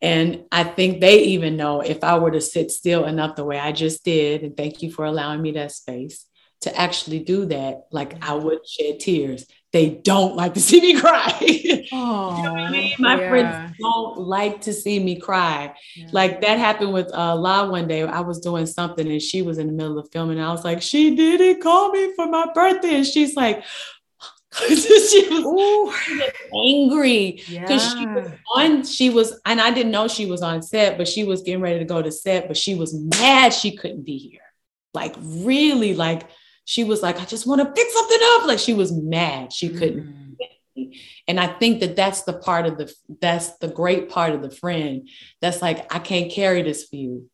And 0.02 0.44
I 0.52 0.66
think 0.66 1.00
they 1.00 1.24
even 1.24 1.56
know 1.56 1.80
if 1.80 2.04
I 2.04 2.20
were 2.20 2.32
to 2.32 2.42
sit 2.42 2.72
still 2.72 3.06
enough 3.06 3.38
the 3.38 3.46
way 3.46 3.58
I 3.58 3.72
just 3.72 4.04
did, 4.04 4.44
and 4.44 4.58
thank 4.58 4.82
you 4.82 4.92
for 4.92 5.06
allowing 5.06 5.42
me 5.42 5.52
that 5.52 5.72
space 5.72 6.26
to 6.64 6.80
actually 6.80 7.20
do 7.20 7.46
that, 7.46 7.88
like 7.92 8.16
I 8.24 8.34
would 8.34 8.68
shed 8.68 9.00
tears. 9.00 9.46
They 9.72 9.90
don't 9.90 10.36
like 10.36 10.54
to 10.54 10.62
see 10.62 10.80
me 10.80 10.94
cry. 11.00 11.36
you 11.42 11.86
know 11.92 12.56
I 12.56 12.72
mean? 12.72 12.96
My 13.00 13.20
yeah. 13.20 13.30
friends 13.30 13.78
don't 13.80 14.20
like 14.20 14.62
to 14.62 14.74
see 14.74 15.00
me 15.00 15.20
cry. 15.20 15.76
Yeah. 15.96 16.08
Like 16.12 16.42
that 16.42 16.60
happened 16.60 16.94
with 16.94 17.14
uh, 17.14 17.36
La 17.36 17.70
one 17.70 17.88
day. 17.88 18.04
I 18.04 18.22
was 18.22 18.40
doing 18.40 18.66
something 18.66 19.08
and 19.08 19.22
she 19.22 19.42
was 19.42 19.58
in 19.58 19.68
the 19.68 19.74
middle 19.74 20.00
of 20.00 20.10
filming. 20.12 20.40
I 20.40 20.52
was 20.52 20.64
like, 20.64 20.82
she 20.82 21.16
didn't 21.16 21.62
call 21.62 21.92
me 21.92 22.14
for 22.16 22.28
my 22.28 22.48
birthday. 22.54 22.96
And 22.96 23.06
she's 23.06 23.36
like, 23.36 23.64
she 24.68 25.28
was 25.32 25.96
angry 26.54 27.44
because 27.50 27.50
yeah. 27.50 27.96
she 27.96 28.06
was 28.06 28.32
on 28.56 28.86
she 28.86 29.10
was 29.10 29.40
and 29.48 29.60
i 29.60 29.72
didn't 29.72 29.92
know 29.92 30.08
she 30.08 30.28
was 30.28 30.44
on 30.44 30.62
set 30.62 30.96
but 30.96 31.08
she 31.08 31.24
was 31.24 31.42
getting 31.42 31.60
ready 31.60 31.80
to 31.80 31.86
go 31.86 32.04
to 32.04 32.12
set 32.12 32.48
but 32.48 32.56
she 32.56 32.76
was 32.76 32.94
mad 33.20 33.52
she 33.52 33.76
couldn't 33.76 34.04
be 34.04 34.16
here 34.16 34.42
like 34.94 35.16
really 35.20 35.96
like 35.96 36.30
she 36.66 36.84
was 36.84 37.02
like, 37.02 37.20
I 37.20 37.26
just 37.26 37.46
want 37.46 37.62
to 37.62 37.72
pick 37.72 37.90
something 37.90 38.20
up. 38.36 38.46
Like 38.46 38.60
she 38.60 38.74
was 38.74 38.92
mad. 38.92 39.52
She 39.52 39.70
couldn't. 39.70 40.38
Mm. 40.76 41.00
And 41.28 41.40
I 41.40 41.48
think 41.48 41.82
that 41.82 41.96
that's 41.96 42.24
the 42.24 42.34
part 42.34 42.66
of 42.66 42.78
the, 42.78 42.94
that's 43.22 43.58
the 43.58 43.68
great 43.68 44.10
part 44.10 44.34
of 44.34 44.42
the 44.42 44.50
friend. 44.50 45.08
That's 45.42 45.62
like, 45.62 45.94
I 45.94 46.00
can't 46.00 46.32
carry 46.32 46.62
this 46.62 46.88
for 46.88 46.96
you. 46.96 47.30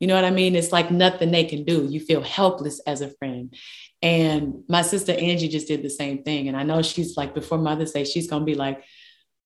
You 0.00 0.06
know 0.06 0.14
what 0.14 0.24
I 0.24 0.30
mean? 0.30 0.56
It's 0.56 0.72
like 0.72 0.90
nothing 0.90 1.30
they 1.30 1.44
can 1.44 1.64
do. 1.64 1.84
You 1.84 2.00
feel 2.00 2.22
helpless 2.22 2.80
as 2.86 3.02
a 3.02 3.10
friend. 3.10 3.54
And 4.02 4.64
my 4.66 4.80
sister 4.80 5.12
Angie 5.12 5.48
just 5.48 5.68
did 5.68 5.82
the 5.82 5.90
same 5.90 6.22
thing. 6.22 6.48
And 6.48 6.56
I 6.56 6.62
know 6.62 6.80
she's 6.80 7.18
like, 7.18 7.34
before 7.34 7.58
Mother's 7.58 7.92
Day, 7.92 8.04
she's 8.04 8.28
going 8.28 8.42
to 8.42 8.46
be 8.46 8.54
like, 8.54 8.82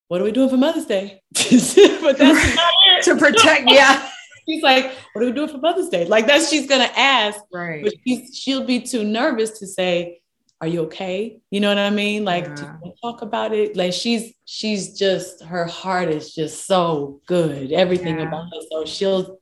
what 0.07 0.21
are 0.21 0.25
we 0.25 0.33
doing 0.33 0.49
for 0.49 0.57
Mother's 0.57 0.87
Day? 0.87 1.23
but 1.35 2.19
that's 2.19 3.05
to 3.05 3.17
protect, 3.17 3.69
yeah 3.69 4.11
she's 4.49 4.63
like, 4.63 4.93
what 5.13 5.23
are 5.23 5.27
we 5.27 5.33
doing 5.33 5.49
for 5.49 5.59
Mother's 5.59 5.89
Day? 5.89 6.07
Like 6.07 6.27
that's 6.27 6.51
she's 6.51 6.69
gonna 6.69 6.91
ask. 6.97 7.41
Right. 7.53 7.83
But 7.83 7.95
she's, 8.07 8.37
she'll 8.37 8.65
be 8.65 8.81
too 8.81 9.05
nervous 9.05 9.59
to 9.59 9.67
say, 9.67 10.21
Are 10.61 10.67
you 10.67 10.83
okay? 10.83 11.41
You 11.51 11.61
know 11.61 11.69
what 11.69 11.79
I 11.79 11.91
mean? 11.91 12.25
Like 12.25 12.47
yeah. 12.47 12.77
talk 13.03 13.23
about 13.23 13.53
it. 13.53 13.77
Like 13.77 13.93
she's 13.93 14.35
she's 14.45 14.99
just 14.99 15.43
her 15.45 15.67
heart 15.67 16.09
is 16.09 16.35
just 16.35 16.67
so 16.67 17.21
good. 17.27 17.73
Everything 17.73 18.19
yeah. 18.19 18.29
about 18.29 18.45
her. 18.45 18.61
So 18.71 18.85
she'll 18.85 19.39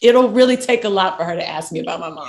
it'll 0.00 0.28
really 0.28 0.56
take 0.56 0.84
a 0.84 0.88
lot 0.88 1.18
for 1.18 1.24
her 1.24 1.34
to 1.34 1.46
ask 1.46 1.72
me 1.72 1.80
about 1.80 2.00
my 2.00 2.10
mom. 2.10 2.28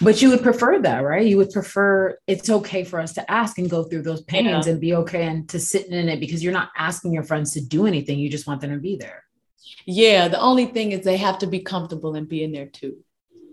but 0.00 0.22
you 0.22 0.30
would 0.30 0.42
prefer 0.42 0.80
that, 0.80 1.00
right? 1.00 1.26
You 1.26 1.36
would 1.36 1.50
prefer 1.50 2.18
it's 2.26 2.48
okay 2.48 2.84
for 2.84 3.00
us 3.00 3.12
to 3.14 3.30
ask 3.30 3.58
and 3.58 3.68
go 3.68 3.84
through 3.84 4.02
those 4.02 4.22
pains 4.22 4.66
yeah. 4.66 4.72
and 4.72 4.80
be 4.80 4.94
okay 4.94 5.26
and 5.26 5.48
to 5.50 5.60
sit 5.60 5.86
in 5.86 6.08
it 6.08 6.20
because 6.20 6.42
you're 6.42 6.52
not 6.52 6.70
asking 6.76 7.12
your 7.12 7.22
friends 7.22 7.52
to 7.52 7.60
do 7.60 7.86
anything. 7.86 8.18
You 8.18 8.30
just 8.30 8.46
want 8.46 8.60
them 8.60 8.70
to 8.70 8.78
be 8.78 8.96
there. 8.96 9.25
Yeah, 9.84 10.28
the 10.28 10.40
only 10.40 10.66
thing 10.66 10.92
is 10.92 11.04
they 11.04 11.16
have 11.16 11.38
to 11.38 11.46
be 11.46 11.60
comfortable 11.60 12.14
and 12.14 12.28
be 12.28 12.42
in 12.42 12.52
there 12.52 12.66
too, 12.66 12.98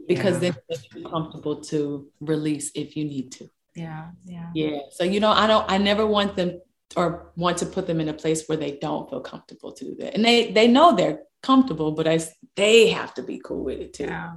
because 0.08 0.42
yeah. 0.42 0.52
then 0.52 0.56
they're 0.70 1.10
comfortable 1.10 1.62
to 1.62 2.10
release 2.20 2.72
if 2.76 2.96
you 2.98 3.06
need 3.06 3.32
to. 3.34 3.50
Yeah, 3.76 4.10
yeah, 4.26 4.50
yeah. 4.54 4.80
So 4.92 5.04
you 5.04 5.20
know, 5.20 5.32
I 5.32 5.48
don't. 5.48 5.70
I 5.70 5.78
never 5.78 6.06
want 6.06 6.36
them 6.36 6.62
or 6.96 7.32
want 7.36 7.58
to 7.60 7.66
put 7.66 7.88
them 7.88 8.00
in 8.00 8.10
a 8.10 8.14
place 8.14 8.48
where 8.48 8.58
they 8.58 8.78
don't 8.78 9.10
feel 9.10 9.22
comfortable 9.22 9.72
to 9.74 9.86
do 9.86 9.96
that, 10.00 10.16
and 10.16 10.24
they 10.24 10.52
they 10.52 10.68
know 10.68 10.96
they're 10.96 11.22
comfortable, 11.42 11.92
but 11.92 12.08
I 12.08 12.20
they 12.56 12.90
have 12.90 13.14
to 13.16 13.24
be 13.24 13.42
cool 13.44 13.64
with 13.64 13.80
it 13.80 13.94
too. 13.94 14.06
Yeah. 14.06 14.34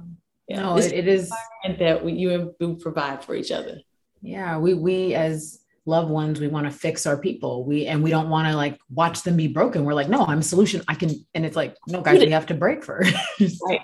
yeah. 0.47 0.61
No, 0.61 0.77
it, 0.77 0.91
it 0.91 1.07
is 1.07 1.31
that 1.77 2.03
we, 2.03 2.13
you 2.13 2.31
and 2.31 2.51
we 2.59 2.75
provide 2.75 3.23
for 3.23 3.35
each 3.35 3.51
other. 3.51 3.79
Yeah, 4.21 4.57
we 4.57 4.73
we 4.73 5.13
as 5.13 5.59
loved 5.87 6.09
ones, 6.09 6.39
we 6.39 6.47
want 6.47 6.65
to 6.65 6.71
fix 6.71 7.05
our 7.05 7.17
people. 7.17 7.63
We 7.63 7.87
and 7.87 8.03
we 8.03 8.09
don't 8.09 8.29
want 8.29 8.47
to 8.47 8.55
like 8.55 8.79
watch 8.89 9.23
them 9.23 9.37
be 9.37 9.47
broken. 9.47 9.85
We're 9.85 9.93
like, 9.93 10.09
no, 10.09 10.25
I'm 10.25 10.39
a 10.39 10.43
solution. 10.43 10.83
I 10.87 10.95
can, 10.95 11.11
and 11.33 11.45
it's 11.45 11.55
like, 11.55 11.75
no, 11.87 12.01
guys, 12.01 12.19
we 12.19 12.31
have 12.31 12.47
to 12.47 12.53
break 12.53 12.83
first. 12.83 13.15
right. 13.63 13.81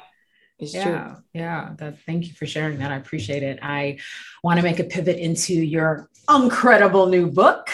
It's 0.59 0.73
yeah, 0.73 0.83
true. 0.83 1.23
Yeah. 1.33 1.71
That 1.77 1.99
thank 2.05 2.27
you 2.27 2.33
for 2.33 2.45
sharing 2.45 2.77
that. 2.79 2.91
I 2.91 2.97
appreciate 2.97 3.43
it. 3.43 3.59
I 3.61 3.99
want 4.43 4.57
to 4.57 4.63
make 4.63 4.79
a 4.79 4.83
pivot 4.83 5.17
into 5.17 5.53
your 5.53 6.09
incredible 6.29 7.07
new 7.07 7.29
book. 7.31 7.69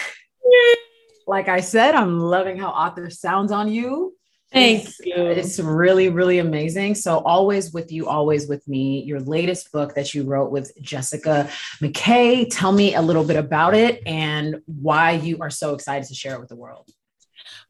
Like 1.26 1.48
I 1.48 1.60
said, 1.60 1.94
I'm 1.94 2.18
loving 2.18 2.56
how 2.56 2.70
author 2.70 3.10
sounds 3.10 3.52
on 3.52 3.70
you. 3.70 4.16
Thank 4.52 4.88
you. 5.04 5.14
It's 5.14 5.60
really, 5.60 6.08
really 6.08 6.38
amazing. 6.38 6.96
So, 6.96 7.18
always 7.18 7.72
with 7.72 7.92
you, 7.92 8.08
always 8.08 8.48
with 8.48 8.66
me. 8.66 9.02
Your 9.04 9.20
latest 9.20 9.70
book 9.70 9.94
that 9.94 10.12
you 10.12 10.24
wrote 10.24 10.50
with 10.50 10.72
Jessica 10.80 11.48
McKay. 11.80 12.48
Tell 12.50 12.72
me 12.72 12.94
a 12.96 13.02
little 13.02 13.24
bit 13.24 13.36
about 13.36 13.74
it 13.74 14.02
and 14.06 14.60
why 14.66 15.12
you 15.12 15.38
are 15.40 15.50
so 15.50 15.74
excited 15.74 16.08
to 16.08 16.14
share 16.14 16.34
it 16.34 16.40
with 16.40 16.48
the 16.48 16.56
world. 16.56 16.90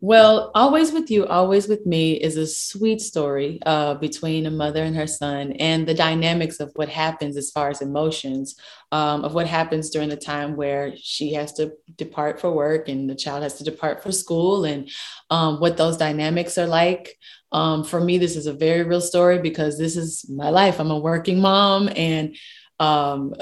Well, 0.02 0.50
Always 0.54 0.92
With 0.92 1.10
You, 1.10 1.26
Always 1.26 1.68
With 1.68 1.84
Me 1.84 2.12
is 2.14 2.38
a 2.38 2.46
sweet 2.46 3.02
story 3.02 3.58
uh, 3.66 3.94
between 3.94 4.46
a 4.46 4.50
mother 4.50 4.82
and 4.82 4.96
her 4.96 5.06
son 5.06 5.52
and 5.52 5.86
the 5.86 5.92
dynamics 5.92 6.58
of 6.58 6.72
what 6.74 6.88
happens 6.88 7.36
as 7.36 7.50
far 7.50 7.68
as 7.68 7.82
emotions, 7.82 8.56
um, 8.92 9.24
of 9.26 9.34
what 9.34 9.46
happens 9.46 9.90
during 9.90 10.08
the 10.08 10.16
time 10.16 10.56
where 10.56 10.94
she 10.96 11.34
has 11.34 11.52
to 11.54 11.72
depart 11.96 12.40
for 12.40 12.50
work 12.50 12.88
and 12.88 13.10
the 13.10 13.14
child 13.14 13.42
has 13.42 13.58
to 13.58 13.64
depart 13.64 14.02
for 14.02 14.10
school 14.10 14.64
and 14.64 14.88
um, 15.28 15.60
what 15.60 15.76
those 15.76 15.98
dynamics 15.98 16.56
are 16.56 16.66
like. 16.66 17.18
Um, 17.52 17.84
for 17.84 18.00
me, 18.00 18.16
this 18.16 18.36
is 18.36 18.46
a 18.46 18.54
very 18.54 18.84
real 18.84 19.02
story 19.02 19.38
because 19.38 19.76
this 19.76 19.98
is 19.98 20.24
my 20.30 20.48
life. 20.48 20.80
I'm 20.80 20.90
a 20.90 20.98
working 20.98 21.40
mom 21.40 21.90
and 21.94 22.34
um, 22.78 23.34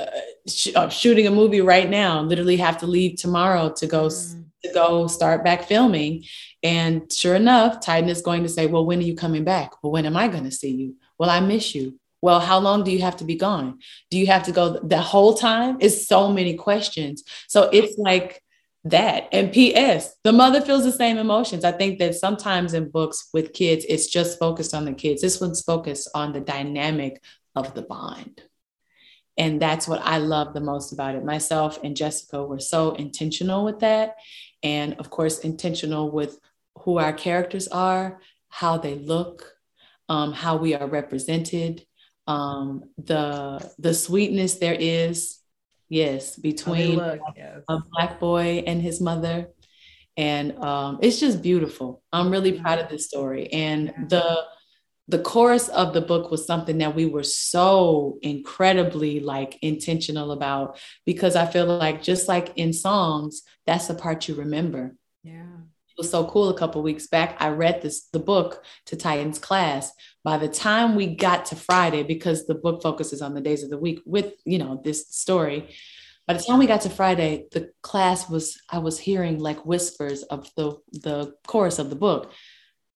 sh- 0.48 0.74
uh, 0.74 0.88
shooting 0.88 1.28
a 1.28 1.30
movie 1.30 1.60
right 1.60 1.88
now, 1.88 2.20
literally 2.22 2.56
have 2.56 2.78
to 2.78 2.88
leave 2.88 3.16
tomorrow 3.16 3.72
to 3.76 3.86
go. 3.86 4.08
Mm 4.08 4.47
to 4.64 4.72
go 4.72 5.06
start 5.06 5.44
back 5.44 5.64
filming. 5.64 6.24
And 6.62 7.12
sure 7.12 7.34
enough, 7.34 7.80
Titan 7.80 8.08
is 8.08 8.22
going 8.22 8.42
to 8.42 8.48
say, 8.48 8.66
Well, 8.66 8.86
when 8.86 8.98
are 8.98 9.02
you 9.02 9.14
coming 9.14 9.44
back? 9.44 9.82
Well, 9.82 9.92
when 9.92 10.06
am 10.06 10.16
I 10.16 10.28
going 10.28 10.44
to 10.44 10.50
see 10.50 10.74
you? 10.74 10.96
Well, 11.18 11.30
I 11.30 11.40
miss 11.40 11.74
you. 11.74 11.98
Well, 12.20 12.40
how 12.40 12.58
long 12.58 12.82
do 12.82 12.90
you 12.90 13.00
have 13.02 13.16
to 13.18 13.24
be 13.24 13.36
gone? 13.36 13.78
Do 14.10 14.18
you 14.18 14.26
have 14.26 14.42
to 14.44 14.52
go 14.52 14.80
the 14.80 15.00
whole 15.00 15.34
time? 15.34 15.78
It's 15.80 16.08
so 16.08 16.32
many 16.32 16.54
questions. 16.54 17.22
So 17.46 17.70
it's 17.72 17.96
like 17.96 18.42
that. 18.84 19.28
And 19.32 19.52
P.S., 19.52 20.14
the 20.24 20.32
mother 20.32 20.60
feels 20.60 20.84
the 20.84 20.92
same 20.92 21.18
emotions. 21.18 21.64
I 21.64 21.72
think 21.72 22.00
that 22.00 22.16
sometimes 22.16 22.74
in 22.74 22.90
books 22.90 23.28
with 23.32 23.52
kids, 23.52 23.84
it's 23.88 24.08
just 24.08 24.38
focused 24.38 24.74
on 24.74 24.84
the 24.84 24.94
kids. 24.94 25.22
This 25.22 25.40
one's 25.40 25.62
focused 25.62 26.10
on 26.14 26.32
the 26.32 26.40
dynamic 26.40 27.22
of 27.54 27.74
the 27.74 27.82
bond. 27.82 28.42
And 29.36 29.62
that's 29.62 29.86
what 29.86 30.00
I 30.02 30.18
love 30.18 30.52
the 30.52 30.60
most 30.60 30.92
about 30.92 31.14
it. 31.14 31.24
Myself 31.24 31.78
and 31.84 31.96
Jessica 31.96 32.44
were 32.44 32.58
so 32.58 32.90
intentional 32.92 33.64
with 33.64 33.78
that 33.80 34.16
and 34.62 34.94
of 34.94 35.10
course 35.10 35.40
intentional 35.40 36.10
with 36.10 36.38
who 36.80 36.98
our 36.98 37.12
characters 37.12 37.68
are 37.68 38.20
how 38.48 38.78
they 38.78 38.94
look 38.96 39.54
um, 40.08 40.32
how 40.32 40.56
we 40.56 40.74
are 40.74 40.86
represented 40.86 41.84
um, 42.28 42.84
the 42.98 43.72
the 43.78 43.94
sweetness 43.94 44.56
there 44.56 44.76
is 44.78 45.38
yes 45.88 46.36
between 46.36 46.96
look, 46.96 47.20
yes. 47.36 47.62
a 47.68 47.78
black 47.90 48.20
boy 48.20 48.62
and 48.66 48.80
his 48.82 49.00
mother. 49.00 49.48
And 50.16 50.58
um, 50.58 50.98
it's 51.00 51.20
just 51.20 51.42
beautiful. 51.42 52.02
I'm 52.12 52.30
really 52.30 52.60
proud 52.60 52.80
of 52.80 52.88
this 52.88 53.06
story. 53.06 53.52
And 53.52 53.94
the 54.08 54.42
the 55.08 55.18
chorus 55.18 55.68
of 55.68 55.94
the 55.94 56.02
book 56.02 56.30
was 56.30 56.46
something 56.46 56.78
that 56.78 56.94
we 56.94 57.06
were 57.06 57.22
so 57.22 58.18
incredibly 58.20 59.20
like 59.20 59.58
intentional 59.62 60.32
about 60.32 60.78
because 61.06 61.34
I 61.34 61.46
feel 61.46 61.64
like 61.64 62.02
just 62.02 62.28
like 62.28 62.52
in 62.56 62.74
songs, 62.74 63.42
that's 63.66 63.86
the 63.86 63.94
part 63.94 64.28
you 64.28 64.34
remember. 64.34 64.94
Yeah. 65.22 65.46
It 65.88 65.96
was 65.96 66.10
so 66.10 66.26
cool 66.26 66.50
a 66.50 66.58
couple 66.58 66.82
weeks 66.82 67.06
back. 67.06 67.36
I 67.40 67.48
read 67.48 67.80
this 67.80 68.08
the 68.12 68.18
book 68.18 68.62
to 68.86 68.96
Titan's 68.96 69.38
class. 69.38 69.90
By 70.22 70.36
the 70.36 70.46
time 70.46 70.94
we 70.94 71.16
got 71.16 71.46
to 71.46 71.56
Friday, 71.56 72.02
because 72.02 72.46
the 72.46 72.54
book 72.54 72.82
focuses 72.82 73.22
on 73.22 73.34
the 73.34 73.40
days 73.40 73.62
of 73.62 73.70
the 73.70 73.78
week 73.78 74.00
with 74.04 74.34
you 74.44 74.58
know 74.58 74.80
this 74.84 75.08
story, 75.08 75.74
by 76.26 76.34
the 76.34 76.42
time 76.42 76.58
we 76.58 76.66
got 76.66 76.82
to 76.82 76.90
Friday, 76.90 77.46
the 77.52 77.72
class 77.82 78.28
was 78.28 78.60
I 78.68 78.78
was 78.78 78.98
hearing 78.98 79.38
like 79.38 79.64
whispers 79.64 80.22
of 80.24 80.50
the 80.54 80.76
the 80.92 81.34
chorus 81.46 81.78
of 81.78 81.88
the 81.88 81.96
book 81.96 82.30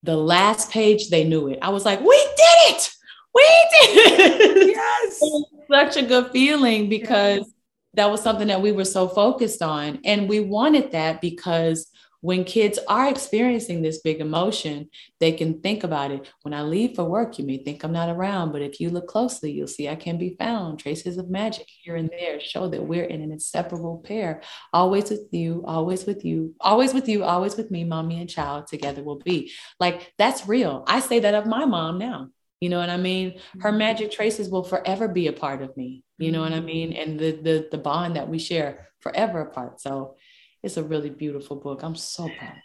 the 0.03 0.17
last 0.17 0.71
page 0.71 1.09
they 1.11 1.25
knew 1.25 1.49
it. 1.49 1.59
I 1.63 1.71
was 1.71 1.85
like, 1.85 2.01
we 2.01 2.17
did 2.37 2.75
it. 2.75 2.91
We 3.35 3.43
did 3.71 4.41
it. 4.41 4.77
Yes. 4.77 5.23
such 5.71 5.97
a 5.97 6.07
good 6.07 6.31
feeling 6.33 6.89
because 6.89 7.53
that 7.95 8.11
was 8.11 8.23
something 8.23 8.49
that 8.49 8.61
we 8.61 8.73
were 8.73 8.85
so 8.85 9.09
focused 9.09 9.63
on. 9.63 10.01
And 10.05 10.29
we 10.29 10.41
wanted 10.41 10.93
that 10.93 11.21
because 11.21 11.89
when 12.23 12.45
kids 12.45 12.79
are 12.87 13.09
experiencing 13.09 13.83
this 13.83 14.01
big 14.01 14.21
emotion, 14.21 14.89
they 15.19 15.33
can 15.33 15.61
think 15.61 15.83
about 15.83 16.13
it. 16.13 16.31
When 16.43 16.55
I 16.55 16.63
leave 16.63 16.95
for 16.95 17.05
work, 17.05 17.37
you 17.37 17.45
may 17.45 17.59
think 17.59 17.83
I'm 17.83 17.93
not 17.93 18.09
around, 18.09 18.53
but 18.53 18.63
if 18.63 18.81
you 18.81 18.91
look 18.91 19.09
closely, 19.09 19.51
you'll 19.51 19.67
see 19.67 19.89
I 19.89 19.97
can 19.97 20.19
be 20.19 20.37
found. 20.39 20.79
Traces 20.79 21.19
of 21.19 21.29
magic 21.29 21.67
here 21.67 21.97
and 21.97 22.09
there 22.09 22.39
show 22.39 22.69
that 22.69 22.87
we're 22.87 23.05
in 23.05 23.23
an 23.23 23.33
inseparable 23.33 23.99
pair. 24.07 24.41
Always 24.73 25.11
with 25.11 25.29
you, 25.33 25.65
always 25.67 26.07
with 26.07 26.25
you, 26.25 26.55
always 26.61 26.95
with 26.95 27.09
you, 27.09 27.25
always 27.25 27.57
with 27.57 27.73
me, 27.73 27.83
mommy 27.83 28.21
and 28.21 28.31
child 28.31 28.69
together 28.69 29.03
will 29.03 29.19
be. 29.19 29.51
Like 29.81 30.15
that's 30.17 30.47
real. 30.47 30.85
I 30.87 31.01
say 31.01 31.19
that 31.19 31.35
of 31.35 31.47
my 31.47 31.65
mom 31.65 31.99
now. 31.99 32.29
You 32.61 32.69
know 32.69 32.79
what 32.79 32.91
I 32.91 32.99
mean? 32.99 33.41
Her 33.59 33.71
mm-hmm. 33.71 33.79
magic 33.79 34.13
traces 34.13 34.49
will 34.49 34.63
forever 34.63 35.09
be 35.09 35.27
a 35.27 35.33
part 35.33 35.63
of 35.63 35.77
me. 35.77 36.05
You 36.19 36.31
know 36.31 36.43
what 36.43 36.53
I 36.53 36.59
mm-hmm. 36.59 36.67
mean? 36.67 36.93
And 36.93 37.19
the 37.19 37.33
the 37.33 37.69
the 37.73 37.79
bond 37.79 38.15
that 38.15 38.29
we 38.29 38.39
share 38.39 38.91
forever 39.01 39.41
apart. 39.41 39.81
So 39.81 40.15
it's 40.63 40.77
a 40.77 40.83
really 40.83 41.11
beautiful 41.11 41.57
book. 41.57 41.83
I'm 41.83 41.97
so 41.97 42.29
proud. 42.39 42.63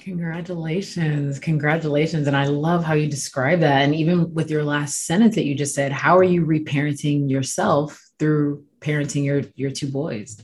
Congratulations. 0.00 1.38
Congratulations. 1.38 2.26
And 2.26 2.36
I 2.36 2.44
love 2.44 2.84
how 2.84 2.92
you 2.94 3.08
describe 3.08 3.60
that. 3.60 3.82
And 3.82 3.94
even 3.94 4.34
with 4.34 4.50
your 4.50 4.62
last 4.62 5.06
sentence 5.06 5.36
that 5.36 5.46
you 5.46 5.54
just 5.54 5.74
said, 5.74 5.90
how 5.90 6.18
are 6.18 6.24
you 6.24 6.44
reparenting 6.44 7.30
yourself 7.30 7.98
through 8.18 8.64
parenting 8.80 9.24
your, 9.24 9.42
your 9.54 9.70
two 9.70 9.88
boys? 9.90 10.38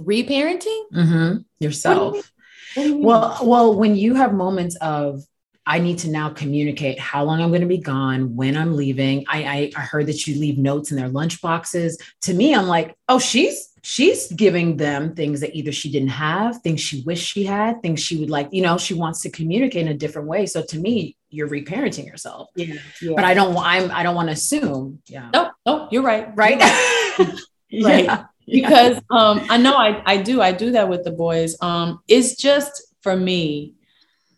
Reparenting? 0.00 0.82
Mm-hmm. 0.94 1.38
Yourself. 1.58 2.30
Well, 2.76 3.38
well, 3.42 3.74
when 3.74 3.96
you 3.96 4.14
have 4.14 4.32
moments 4.32 4.76
of 4.76 5.24
I 5.68 5.78
need 5.78 5.98
to 5.98 6.08
now 6.08 6.30
communicate 6.30 6.98
how 6.98 7.22
long 7.24 7.42
I'm 7.42 7.50
going 7.50 7.60
to 7.60 7.66
be 7.66 7.76
gone, 7.76 8.34
when 8.34 8.56
I'm 8.56 8.74
leaving. 8.74 9.26
I, 9.28 9.42
I, 9.42 9.72
I 9.76 9.80
heard 9.82 10.06
that 10.06 10.26
you 10.26 10.40
leave 10.40 10.56
notes 10.56 10.90
in 10.90 10.96
their 10.96 11.10
lunch 11.10 11.42
boxes. 11.42 11.98
To 12.22 12.32
me, 12.32 12.54
I'm 12.54 12.66
like, 12.66 12.96
oh, 13.06 13.18
she's 13.18 13.68
she's 13.82 14.32
giving 14.32 14.78
them 14.78 15.14
things 15.14 15.40
that 15.40 15.54
either 15.54 15.70
she 15.70 15.92
didn't 15.92 16.08
have, 16.08 16.62
things 16.62 16.80
she 16.80 17.02
wished 17.02 17.28
she 17.28 17.44
had, 17.44 17.82
things 17.82 18.00
she 18.00 18.16
would 18.16 18.30
like, 18.30 18.48
you 18.50 18.62
know, 18.62 18.78
she 18.78 18.94
wants 18.94 19.20
to 19.20 19.30
communicate 19.30 19.82
in 19.82 19.88
a 19.88 19.94
different 19.94 20.26
way. 20.26 20.46
So 20.46 20.62
to 20.62 20.78
me, 20.78 21.16
you're 21.28 21.48
reparenting 21.48 22.06
yourself. 22.06 22.48
Yeah. 22.56 22.76
yeah. 23.02 23.12
But 23.14 23.24
I 23.24 23.34
don't 23.34 23.54
I'm 23.58 23.90
I 23.90 24.02
don't 24.02 24.14
want 24.14 24.28
to 24.28 24.32
assume. 24.32 25.02
Yeah. 25.06 25.28
No, 25.34 25.50
no, 25.66 25.88
you're 25.90 26.02
right. 26.02 26.30
Right. 26.34 26.58
right. 26.58 27.28
Yeah. 27.70 28.24
Because 28.46 28.96
um 29.10 29.44
I 29.50 29.58
know 29.58 29.76
I 29.76 30.02
I 30.06 30.16
do 30.16 30.40
I 30.40 30.52
do 30.52 30.70
that 30.70 30.88
with 30.88 31.04
the 31.04 31.10
boys. 31.10 31.54
Um 31.60 32.00
it's 32.08 32.34
just 32.34 32.94
for 33.02 33.14
me 33.14 33.74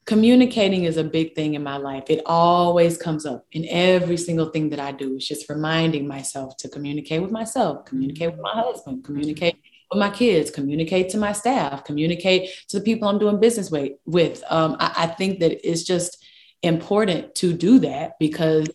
communicating 0.07 0.85
is 0.85 0.97
a 0.97 1.05
big 1.05 1.35
thing 1.35 1.55
in 1.55 1.63
my 1.63 1.77
life. 1.77 2.05
It 2.09 2.23
always 2.27 2.97
comes 2.97 3.27
up 3.27 3.47
in 3.53 3.67
every 3.69 4.17
single 4.17 4.51
thing 4.51 4.71
that 4.71 4.81
I 4.81 4.93
do. 4.93 5.17
It's 5.17 5.29
just 5.29 5.49
reminding 5.49 6.07
myself 6.07 6.57
to 6.59 6.69
communicate 6.69 7.23
with 7.23 7.31
myself, 7.31 7.85
communicate 7.85 8.33
with 8.33 8.41
my 8.41 8.53
husband, 8.53 9.05
communicate 9.05 9.57
with 9.91 10.01
my 10.01 10.11
kids, 10.11 10.51
communicate 10.51 11.11
to 11.11 11.19
my 11.19 11.33
staff, 11.33 11.85
communicate 11.85 12.51
to 12.69 12.79
the 12.79 12.85
people 12.85 13.09
I'm 13.09 13.19
doing 13.19 13.41
business 13.41 13.71
with. 13.71 13.93
with. 14.07 14.43
Um, 14.51 14.77
I, 14.81 14.93
I 14.97 15.07
think 15.07 15.41
that 15.41 15.69
it's 15.69 15.83
just 15.83 16.25
important 16.63 17.35
to 17.37 17.53
do 17.53 17.79
that 17.81 18.19
because 18.19 18.69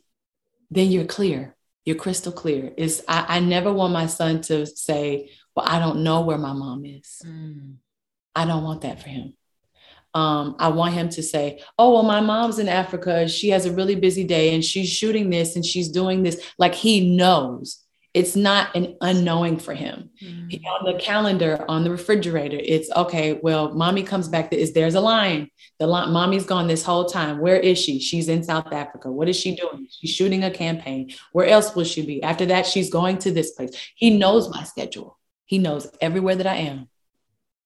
then 0.69 0.91
you're 0.91 1.05
clear. 1.05 1.55
You're 1.85 1.95
crystal 1.97 2.31
clear. 2.31 2.71
Is 2.77 3.03
I, 3.07 3.37
I 3.37 3.39
never 3.39 3.71
want 3.71 3.93
my 3.93 4.07
son 4.07 4.41
to 4.43 4.65
say, 4.65 5.29
"Well, 5.55 5.67
I 5.67 5.77
don't 5.77 6.03
know 6.03 6.21
where 6.21 6.39
my 6.39 6.53
mom 6.53 6.83
is." 6.83 7.21
Mm. 7.23 7.75
I 8.33 8.45
don't 8.45 8.63
want 8.63 8.81
that 8.81 9.01
for 9.01 9.09
him 9.09 9.35
um, 10.15 10.55
I 10.59 10.69
want 10.69 10.93
him 10.93 11.09
to 11.09 11.21
say, 11.21 11.61
Oh, 11.77 11.93
well, 11.93 12.03
my 12.03 12.21
mom's 12.21 12.57
in 12.57 12.69
Africa. 12.69 13.27
She 13.27 13.49
has 13.49 13.65
a 13.65 13.71
really 13.71 13.95
busy 13.95 14.23
day 14.23 14.55
and 14.55 14.63
she's 14.63 14.89
shooting 14.89 15.29
this 15.29 15.55
and 15.55 15.63
she's 15.63 15.89
doing 15.89 16.23
this. 16.23 16.41
Like 16.57 16.73
he 16.73 17.15
knows 17.15 17.85
it's 18.15 18.37
not 18.37 18.73
an 18.77 18.95
unknowing 19.01 19.59
for 19.59 19.73
him. 19.73 20.09
Mm-hmm. 20.23 20.65
On 20.65 20.85
the 20.85 20.97
calendar, 20.97 21.65
on 21.67 21.83
the 21.83 21.91
refrigerator, 21.91 22.57
it's 22.57 22.89
okay. 22.95 23.37
Well, 23.43 23.73
mommy 23.75 24.03
comes 24.03 24.29
back. 24.29 24.53
Is 24.53 24.71
there's 24.71 24.95
a 24.95 25.01
line? 25.01 25.49
The 25.79 25.87
line, 25.87 26.11
mommy's 26.11 26.45
gone 26.45 26.67
this 26.67 26.81
whole 26.81 27.03
time. 27.03 27.39
Where 27.39 27.59
is 27.59 27.77
she? 27.77 27.99
She's 27.99 28.29
in 28.29 28.41
South 28.41 28.71
Africa. 28.71 29.11
What 29.11 29.27
is 29.27 29.35
she 29.35 29.57
doing? 29.57 29.87
She's 29.91 30.11
shooting 30.11 30.45
a 30.45 30.49
campaign. 30.49 31.11
Where 31.33 31.45
else 31.47 31.75
will 31.75 31.83
she 31.83 32.05
be? 32.05 32.23
After 32.23 32.45
that, 32.45 32.65
she's 32.65 32.89
going 32.89 33.17
to 33.17 33.31
this 33.31 33.51
place. 33.51 33.71
He 33.95 34.17
knows 34.17 34.49
my 34.49 34.63
schedule. 34.63 35.19
He 35.43 35.57
knows 35.57 35.85
everywhere 35.99 36.35
that 36.35 36.47
I 36.47 36.55
am. 36.55 36.87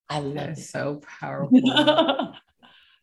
I 0.09 0.19
love 0.19 0.49
it. 0.49 0.57
So 0.57 1.01
powerful. 1.19 1.61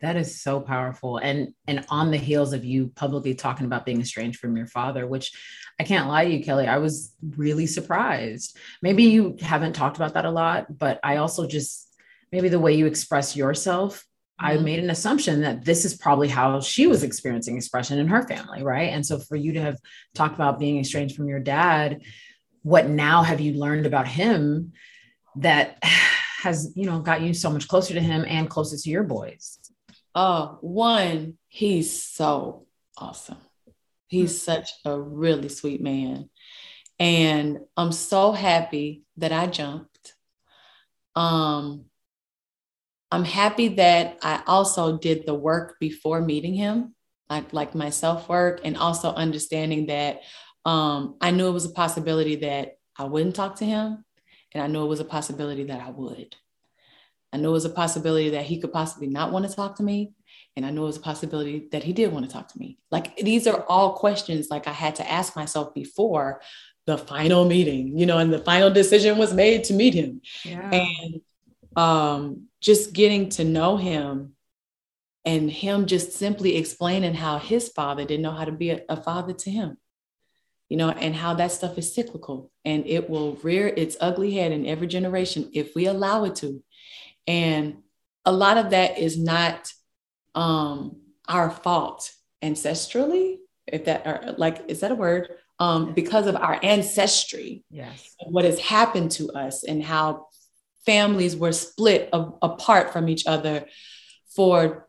That 0.02 0.16
is 0.16 0.42
so 0.42 0.61
powerful. 0.61 1.16
And 1.16 1.54
and 1.66 1.84
on 1.88 2.11
the 2.11 2.18
heels 2.18 2.52
of 2.52 2.64
you 2.64 2.88
publicly 2.94 3.34
talking 3.34 3.66
about 3.66 3.86
being 3.86 4.00
estranged 4.00 4.38
from 4.38 4.57
your 4.57 4.66
father, 4.66 5.07
which 5.07 5.32
I 5.80 5.84
can't 5.84 6.09
lie 6.09 6.24
to 6.24 6.30
you, 6.30 6.44
Kelly, 6.44 6.66
I 6.66 6.78
was 6.78 7.14
really 7.36 7.66
surprised. 7.66 8.59
Maybe 8.82 9.04
you 9.04 9.36
haven't 9.40 9.72
talked 9.72 9.96
about 9.96 10.14
that 10.14 10.26
a 10.26 10.30
lot, 10.30 10.78
but 10.78 11.00
I 11.02 11.16
also 11.16 11.46
just 11.46 11.94
maybe 12.30 12.48
the 12.48 12.61
way 12.61 12.74
you 12.74 12.86
express 12.86 13.34
yourself, 13.34 14.04
mm-hmm. 14.40 14.59
I 14.59 14.62
made 14.62 14.80
an 14.80 14.90
assumption 14.90 15.40
that 15.42 15.64
this 15.64 15.86
is 15.86 15.96
probably 15.96 16.28
how 16.28 16.61
she 16.61 16.86
was 16.86 17.02
experiencing 17.02 17.57
expression 17.57 17.98
in 17.98 18.09
her 18.09 18.22
family, 18.28 18.62
right? 18.62 18.90
And 18.90 19.04
so 19.04 19.18
for 19.18 19.36
you 19.36 19.54
to 19.54 19.62
have 19.62 19.78
talked 20.14 20.34
about 20.34 20.59
being 20.59 20.78
estranged 20.78 21.16
from 21.16 21.28
your 21.28 21.40
dad, 21.40 22.02
what 22.62 22.86
now 22.86 23.22
have 23.22 23.40
you 23.40 23.54
learned 23.54 23.86
about 23.86 24.09
him 24.09 24.72
that 25.36 25.78
has, 26.47 26.72
you 26.76 26.86
know, 26.86 27.01
got 27.01 27.22
you 27.22 27.34
so 27.34 27.51
much 27.51 27.66
closer 27.66 27.92
to 27.94 28.01
him 28.01 28.24
and 28.26 28.49
closer 28.49 28.76
to 28.76 28.90
your 28.90 29.03
boys? 29.03 29.59
Oh, 30.14 30.59
one, 30.61 31.38
he's 31.49 32.03
so 32.03 32.66
awesome. 32.97 33.38
He's 34.07 34.32
mm-hmm. 34.32 34.53
such 34.53 34.70
a 34.84 34.99
really 34.99 35.49
sweet 35.49 35.82
man. 35.82 36.30
And 36.99 37.59
I'm 37.76 37.92
so 37.92 38.30
happy 38.32 39.03
that 39.16 39.32
I 39.32 39.49
jumped. 39.49 40.14
Um, 41.16 41.86
I'm 43.11 43.24
happy 43.24 43.68
that 43.68 44.18
I 44.22 44.42
also 44.47 44.99
did 44.99 45.26
the 45.26 45.34
work 45.34 45.76
before 45.80 46.20
meeting 46.20 46.55
him, 46.55 46.94
like, 47.28 47.53
like 47.53 47.74
my 47.74 47.90
self 47.90 48.28
work, 48.28 48.61
and 48.64 48.76
also 48.76 49.11
understanding 49.12 49.86
that 49.86 50.20
um, 50.64 51.16
I 51.20 51.32
knew 51.32 51.49
it 51.49 51.53
was 51.53 51.66
a 51.66 51.70
possibility 51.70 52.36
that 52.36 52.78
I 52.97 53.05
wouldn't 53.05 53.34
talk 53.34 53.57
to 53.57 53.64
him, 53.64 54.05
and 54.57 54.62
I 54.62 54.68
knew 54.68 54.82
it 54.82 54.88
was 54.88 55.00
a 55.00 55.04
possibility 55.04 55.64
that 55.64 55.82
I 55.82 55.90
would. 55.90 56.34
I 57.30 57.36
knew 57.36 57.50
it 57.50 57.52
was 57.52 57.66
a 57.66 57.70
possibility 57.70 58.30
that 58.30 58.46
he 58.46 58.59
could 58.59 58.72
possibly 58.72 59.07
not 59.07 59.30
want 59.30 59.46
to 59.46 59.54
talk 59.54 59.76
to 59.76 59.82
me. 59.82 60.14
And 60.57 60.64
I 60.64 60.70
knew 60.70 60.84
it 60.84 60.86
was 60.86 60.96
a 60.96 61.00
possibility 61.00 61.68
that 61.72 61.82
he 61.82 61.92
did 61.92 62.11
want 62.11 62.24
to 62.24 62.32
talk 62.32 62.48
to 62.48 62.59
me. 62.59 62.78
Like 62.90 63.18
these 63.18 63.46
are 63.46 63.66
all 63.68 63.92
questions 63.92 64.48
like 64.50 64.66
I 64.66 64.72
had 64.72 64.94
to 64.94 65.11
ask 65.11 65.36
myself 65.36 65.74
before 65.74 66.40
the 66.86 66.96
final 66.96 67.44
meeting, 67.44 67.98
you 67.98 68.07
know, 68.07 68.16
and 68.16 68.32
the 68.32 68.38
final 68.38 68.70
decision 68.70 69.18
was 69.18 69.34
made 69.34 69.64
to 69.64 69.74
meet 69.74 69.92
him. 69.92 70.22
Yeah. 70.42 70.70
And 70.70 71.20
um, 71.76 72.46
just 72.62 72.94
getting 72.94 73.28
to 73.30 73.44
know 73.44 73.76
him 73.76 74.36
and 75.26 75.50
him 75.50 75.84
just 75.84 76.12
simply 76.12 76.57
explaining 76.57 77.12
how 77.12 77.36
his 77.38 77.68
father 77.68 78.07
didn't 78.07 78.22
know 78.22 78.32
how 78.32 78.46
to 78.46 78.52
be 78.52 78.70
a, 78.70 78.80
a 78.88 78.96
father 78.96 79.34
to 79.34 79.50
him 79.50 79.76
you 80.68 80.76
know, 80.76 80.90
and 80.90 81.14
how 81.14 81.34
that 81.34 81.52
stuff 81.52 81.78
is 81.78 81.94
cyclical 81.94 82.50
and 82.64 82.86
it 82.86 83.08
will 83.08 83.36
rear 83.36 83.68
its 83.68 83.96
ugly 84.00 84.32
head 84.34 84.52
in 84.52 84.66
every 84.66 84.86
generation 84.86 85.50
if 85.52 85.74
we 85.74 85.86
allow 85.86 86.24
it 86.24 86.36
to. 86.36 86.62
And 87.26 87.78
a 88.24 88.32
lot 88.32 88.56
of 88.56 88.70
that 88.70 88.98
is 88.98 89.18
not 89.18 89.72
um, 90.34 90.96
our 91.28 91.50
fault 91.50 92.12
ancestrally, 92.42 93.38
if 93.66 93.84
that 93.86 94.06
or 94.06 94.34
like 94.36 94.64
is 94.68 94.80
that 94.80 94.92
a 94.92 94.96
word? 94.96 95.28
Um, 95.58 95.94
because 95.94 96.26
of 96.26 96.36
our 96.36 96.60
ancestry, 96.62 97.64
yes, 97.70 98.14
what 98.26 98.44
has 98.44 98.60
happened 98.60 99.12
to 99.12 99.30
us 99.30 99.64
and 99.64 99.82
how 99.82 100.26
families 100.84 101.34
were 101.34 101.52
split 101.52 102.10
a- 102.12 102.32
apart 102.42 102.92
from 102.92 103.08
each 103.08 103.26
other 103.26 103.64
for 104.34 104.86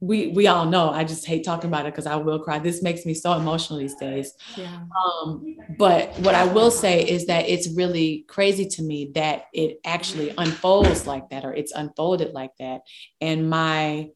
we 0.00 0.28
we 0.28 0.46
all 0.46 0.64
know 0.64 0.90
i 0.90 1.04
just 1.04 1.26
hate 1.26 1.44
talking 1.44 1.68
about 1.68 1.84
it 1.84 1.92
because 1.92 2.06
i 2.06 2.16
will 2.16 2.38
cry. 2.38 2.58
This 2.58 2.82
makes 2.82 3.04
me 3.04 3.14
so 3.14 3.34
emotional 3.34 3.78
these 3.78 3.94
days. 3.96 4.32
Yeah. 4.56 4.84
um, 4.98 5.56
but 5.76 6.18
what 6.20 6.34
i 6.34 6.44
will 6.44 6.70
say 6.70 7.02
is 7.02 7.26
that 7.26 7.48
it's 7.48 7.68
really 7.76 8.24
crazy 8.28 8.66
to 8.66 8.82
me 8.82 9.12
that 9.14 9.44
it 9.52 9.78
actually 9.84 10.32
unfolds 10.38 11.06
like 11.06 11.28
that 11.30 11.44
or 11.44 11.52
it's 11.52 11.72
unfolded 11.72 12.32
like 12.32 12.52
that. 12.58 12.80
And 13.20 13.50
my 13.50 14.08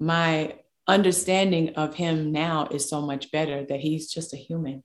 my 0.00 0.56
understanding 0.88 1.74
of 1.76 1.94
him 1.94 2.32
now 2.32 2.66
is 2.70 2.90
so 2.90 3.00
much 3.00 3.30
better 3.30 3.64
that 3.64 3.80
he's 3.80 4.12
just 4.12 4.34
a 4.34 4.36
human. 4.36 4.82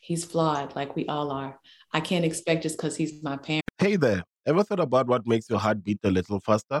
He's 0.00 0.24
flawed 0.24 0.74
like 0.74 0.96
we 0.96 1.06
all 1.06 1.30
are. 1.30 1.60
I 1.92 2.00
can't 2.00 2.24
expect 2.24 2.62
just 2.62 2.78
because 2.78 2.96
he's 2.96 3.22
my 3.22 3.36
parent. 3.36 3.62
Hey 3.78 3.96
there. 3.96 4.24
Ever 4.46 4.64
thought 4.64 4.80
about 4.80 5.06
what 5.06 5.26
makes 5.26 5.48
your 5.48 5.60
heart 5.60 5.84
beat 5.84 6.00
a 6.02 6.10
little 6.10 6.40
faster 6.40 6.80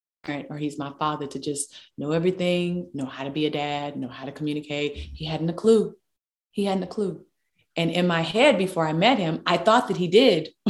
or 0.27 0.57
he's 0.57 0.77
my 0.77 0.91
father 0.99 1.27
to 1.27 1.39
just 1.39 1.73
know 1.97 2.11
everything, 2.11 2.89
know 2.93 3.05
how 3.05 3.23
to 3.23 3.31
be 3.31 3.45
a 3.45 3.49
dad, 3.49 3.97
know 3.97 4.07
how 4.07 4.25
to 4.25 4.31
communicate. 4.31 4.95
He 4.95 5.25
hadn't 5.25 5.49
a 5.49 5.53
clue. 5.53 5.95
He 6.51 6.65
hadn't 6.65 6.83
a 6.83 6.87
clue. 6.87 7.25
And 7.77 7.89
in 7.89 8.05
my 8.05 8.21
head, 8.21 8.57
before 8.57 8.85
I 8.85 8.91
met 8.91 9.17
him, 9.17 9.41
I 9.45 9.57
thought 9.57 9.87
that 9.87 9.97
he 9.97 10.09
did. 10.09 10.49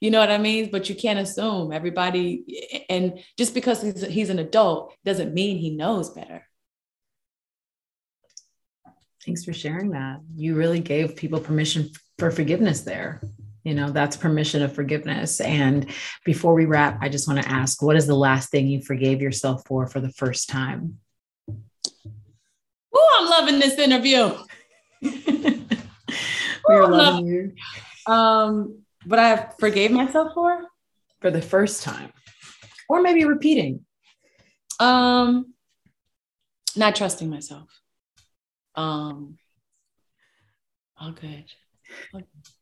you 0.00 0.10
know 0.10 0.18
what 0.18 0.30
I 0.30 0.38
mean? 0.38 0.70
But 0.70 0.88
you 0.88 0.96
can't 0.96 1.20
assume 1.20 1.72
everybody. 1.72 2.84
And 2.88 3.20
just 3.38 3.54
because 3.54 3.80
he's, 3.80 4.02
he's 4.02 4.30
an 4.30 4.40
adult 4.40 4.92
doesn't 5.04 5.34
mean 5.34 5.58
he 5.58 5.70
knows 5.70 6.10
better. 6.10 6.46
Thanks 9.24 9.44
for 9.44 9.52
sharing 9.52 9.90
that. 9.90 10.20
You 10.34 10.56
really 10.56 10.80
gave 10.80 11.16
people 11.16 11.40
permission 11.40 11.90
for 12.18 12.30
forgiveness 12.30 12.82
there 12.82 13.20
you 13.66 13.74
know 13.74 13.90
that's 13.90 14.16
permission 14.16 14.62
of 14.62 14.72
forgiveness. 14.72 15.40
And 15.40 15.90
before 16.24 16.54
we 16.54 16.66
wrap 16.66 16.98
i 17.02 17.08
just 17.08 17.26
want 17.26 17.42
to 17.42 17.48
ask 17.48 17.82
what 17.82 17.96
is 17.96 18.06
the 18.06 18.14
last 18.14 18.50
thing 18.50 18.68
you 18.68 18.80
forgave 18.80 19.20
yourself 19.20 19.66
for 19.66 19.88
for 19.88 19.98
the 19.98 20.12
first 20.12 20.48
time? 20.48 21.00
Oh 22.94 23.18
i'm 23.18 23.28
loving 23.28 23.58
this 23.58 23.76
interview. 23.76 24.32
We're 26.68 26.86
loving 26.86 27.26
you. 27.26 27.54
um 28.06 28.84
but 29.04 29.18
i 29.18 29.50
forgave 29.58 29.90
myself 29.90 30.32
for? 30.34 30.62
For 31.20 31.32
the 31.32 31.42
first 31.42 31.82
time. 31.82 32.12
Or 32.88 33.02
maybe 33.02 33.24
repeating. 33.24 33.84
Um 34.78 35.54
not 36.76 36.94
trusting 36.94 37.28
myself. 37.28 37.68
Um 38.76 39.38
all 41.00 41.10
good, 41.10 41.44
all 42.14 42.20
good. 42.20 42.55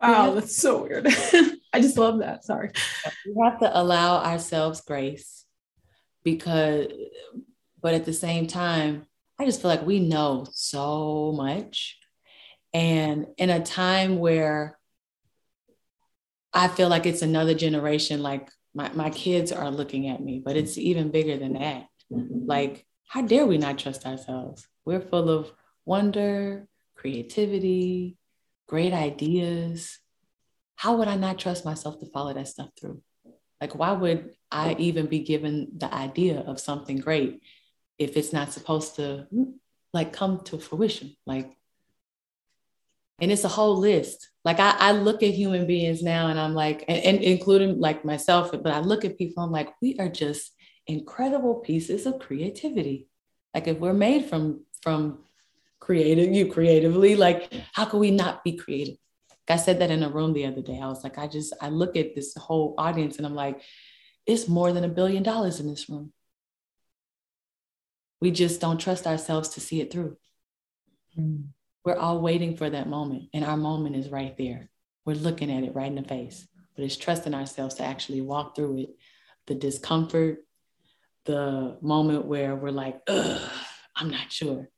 Wow, 0.00 0.34
that's 0.34 0.56
so 0.56 0.82
weird. 0.82 1.06
I 1.72 1.80
just 1.80 1.98
love 1.98 2.18
that. 2.18 2.44
Sorry. 2.44 2.70
We 3.26 3.34
have 3.44 3.60
to 3.60 3.78
allow 3.78 4.22
ourselves 4.22 4.80
grace 4.82 5.44
because, 6.22 6.88
but 7.80 7.94
at 7.94 8.04
the 8.04 8.12
same 8.12 8.46
time, 8.46 9.06
I 9.38 9.44
just 9.44 9.60
feel 9.60 9.70
like 9.70 9.86
we 9.86 10.00
know 10.00 10.46
so 10.52 11.32
much. 11.36 11.98
And 12.72 13.26
in 13.38 13.50
a 13.50 13.62
time 13.62 14.18
where 14.18 14.78
I 16.52 16.68
feel 16.68 16.88
like 16.88 17.06
it's 17.06 17.22
another 17.22 17.54
generation, 17.54 18.22
like 18.22 18.50
my, 18.74 18.90
my 18.92 19.10
kids 19.10 19.52
are 19.52 19.70
looking 19.70 20.08
at 20.08 20.22
me, 20.22 20.42
but 20.44 20.56
it's 20.56 20.78
even 20.78 21.10
bigger 21.10 21.36
than 21.36 21.54
that. 21.54 21.86
Like, 22.10 22.86
how 23.08 23.22
dare 23.22 23.46
we 23.46 23.58
not 23.58 23.78
trust 23.78 24.06
ourselves? 24.06 24.66
We're 24.84 25.00
full 25.00 25.30
of 25.30 25.50
wonder, 25.84 26.66
creativity, 26.94 28.16
great 28.66 28.92
ideas. 28.92 29.98
How 30.76 30.96
would 30.96 31.08
I 31.08 31.16
not 31.16 31.38
trust 31.38 31.64
myself 31.64 31.98
to 32.00 32.06
follow 32.06 32.34
that 32.34 32.48
stuff 32.48 32.70
through? 32.78 33.02
Like, 33.60 33.74
why 33.74 33.92
would 33.92 34.34
I 34.50 34.76
even 34.78 35.06
be 35.06 35.20
given 35.20 35.68
the 35.76 35.92
idea 35.92 36.40
of 36.40 36.60
something 36.60 36.98
great 36.98 37.40
if 37.98 38.16
it's 38.16 38.32
not 38.32 38.52
supposed 38.52 38.96
to 38.96 39.26
mm, 39.32 39.54
like 39.92 40.12
come 40.12 40.40
to 40.44 40.58
fruition? 40.58 41.16
Like, 41.24 41.56
and 43.18 43.32
it's 43.32 43.44
a 43.44 43.48
whole 43.48 43.76
list. 43.76 44.30
Like 44.44 44.60
I, 44.60 44.76
I 44.78 44.92
look 44.92 45.22
at 45.22 45.30
human 45.30 45.66
beings 45.66 46.02
now 46.02 46.28
and 46.28 46.38
I'm 46.38 46.54
like, 46.54 46.84
and, 46.86 47.02
and 47.02 47.18
including 47.22 47.80
like 47.80 48.04
myself, 48.04 48.52
but 48.52 48.72
I 48.72 48.80
look 48.80 49.04
at 49.04 49.16
people, 49.16 49.42
I'm 49.42 49.50
like, 49.50 49.70
we 49.80 49.96
are 49.98 50.08
just 50.08 50.52
incredible 50.86 51.56
pieces 51.56 52.04
of 52.06 52.18
creativity. 52.18 53.08
Like 53.54 53.68
if 53.68 53.78
we're 53.78 53.94
made 53.94 54.26
from 54.26 54.64
from 54.82 55.24
creative, 55.86 56.34
you 56.34 56.50
creatively. 56.50 57.14
Like, 57.14 57.52
how 57.72 57.84
can 57.84 58.00
we 58.00 58.10
not 58.10 58.42
be 58.42 58.56
creative? 58.56 58.96
Like 59.48 59.60
I 59.60 59.62
said 59.62 59.78
that 59.78 59.92
in 59.92 60.02
a 60.02 60.08
room 60.08 60.32
the 60.32 60.46
other 60.46 60.60
day. 60.60 60.80
I 60.82 60.88
was 60.88 61.04
like, 61.04 61.16
I 61.16 61.28
just, 61.28 61.54
I 61.60 61.68
look 61.68 61.96
at 61.96 62.16
this 62.16 62.34
whole 62.36 62.74
audience 62.76 63.18
and 63.18 63.26
I'm 63.26 63.36
like, 63.36 63.62
it's 64.26 64.48
more 64.48 64.72
than 64.72 64.82
a 64.82 64.88
billion 64.88 65.22
dollars 65.22 65.60
in 65.60 65.68
this 65.68 65.88
room. 65.88 66.12
We 68.20 68.32
just 68.32 68.60
don't 68.60 68.80
trust 68.80 69.06
ourselves 69.06 69.50
to 69.50 69.60
see 69.60 69.80
it 69.80 69.92
through. 69.92 70.16
Mm. 71.16 71.44
We're 71.84 71.96
all 71.96 72.20
waiting 72.20 72.56
for 72.56 72.68
that 72.68 72.88
moment, 72.88 73.28
and 73.32 73.44
our 73.44 73.56
moment 73.56 73.94
is 73.94 74.08
right 74.08 74.36
there. 74.36 74.68
We're 75.04 75.14
looking 75.14 75.52
at 75.52 75.62
it 75.62 75.76
right 75.76 75.86
in 75.86 75.94
the 75.94 76.02
face, 76.02 76.48
but 76.74 76.84
it's 76.84 76.96
trusting 76.96 77.32
ourselves 77.32 77.76
to 77.76 77.84
actually 77.84 78.22
walk 78.22 78.56
through 78.56 78.78
it 78.78 78.88
the 79.46 79.54
discomfort, 79.54 80.38
the 81.26 81.78
moment 81.80 82.24
where 82.24 82.56
we're 82.56 82.70
like, 82.70 83.00
I'm 83.08 84.10
not 84.10 84.32
sure. 84.32 84.68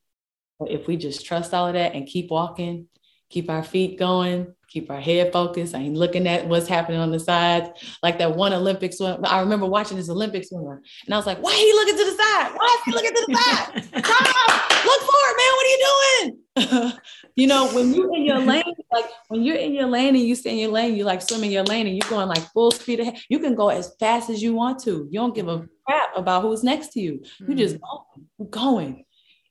But 0.59 0.70
if 0.70 0.86
we 0.86 0.96
just 0.96 1.24
trust 1.24 1.54
all 1.54 1.68
of 1.68 1.74
that 1.74 1.94
and 1.94 2.06
keep 2.06 2.30
walking, 2.30 2.88
keep 3.30 3.50
our 3.50 3.62
feet 3.62 3.98
going, 3.98 4.54
keep 4.68 4.90
our 4.90 5.00
head 5.00 5.32
focused. 5.32 5.74
I 5.74 5.80
ain't 5.80 5.96
looking 5.96 6.26
at 6.26 6.46
what's 6.46 6.68
happening 6.68 7.00
on 7.00 7.11
the 7.11 7.20
sides. 7.20 7.68
Like 8.02 8.18
that 8.18 8.36
one 8.36 8.52
Olympic 8.52 8.92
swim. 8.92 9.24
I 9.24 9.40
remember 9.40 9.66
watching 9.66 9.96
this 9.96 10.11
Olympic 10.11 10.44
swimmer 10.44 10.82
and 11.06 11.14
I 11.14 11.16
was 11.16 11.26
like, 11.26 11.42
why 11.42 11.54
he 11.54 11.72
looking 11.72 11.96
to 11.96 12.04
the 12.04 12.16
side? 12.16 12.52
Why 12.54 12.76
is 12.78 12.84
he 12.84 12.92
looking 12.92 13.14
to 13.14 13.24
the 13.26 13.34
side? 13.34 13.84
Stop! 14.04 14.84
Look 14.84 15.00
forward, 15.00 15.34
man. 15.36 15.52
What 15.54 15.66
are 15.66 15.68
you 15.68 15.86
doing? 15.88 16.38
you 17.36 17.46
know, 17.46 17.68
when 17.72 17.94
you're 17.94 18.14
in 18.14 18.24
your 18.24 18.38
lane, 18.38 18.74
like 18.92 19.06
when 19.28 19.42
you're 19.42 19.56
in 19.56 19.72
your 19.72 19.86
lane 19.86 20.14
and 20.14 20.24
you 20.24 20.34
stay 20.34 20.52
in 20.52 20.59
your 20.59 20.70
lane, 20.70 20.96
you 20.96 21.04
like 21.04 21.22
swimming 21.22 21.50
your 21.50 21.64
lane 21.64 21.86
and 21.86 21.96
you're 21.96 22.11
going 22.11 22.28
like 22.28 22.42
full 22.52 22.70
speed 22.70 23.00
ahead. 23.00 23.18
You 23.28 23.38
can 23.38 23.54
go 23.54 23.68
as 23.70 23.94
fast 23.98 24.30
as 24.30 24.42
you 24.42 24.54
want 24.54 24.82
to. 24.84 25.09
You 25.11 25.20
don't 25.20 25.34
give 25.34 25.48
a 25.48 25.66
crap 25.86 26.16
about 26.16 26.42
who's 26.42 26.62
next 26.62 26.92
to 26.92 27.00
you. 27.00 27.22
You 27.46 27.54
just 27.54 27.76
mm-hmm. 27.76 28.44
going, 28.50 28.50
going. 28.50 29.04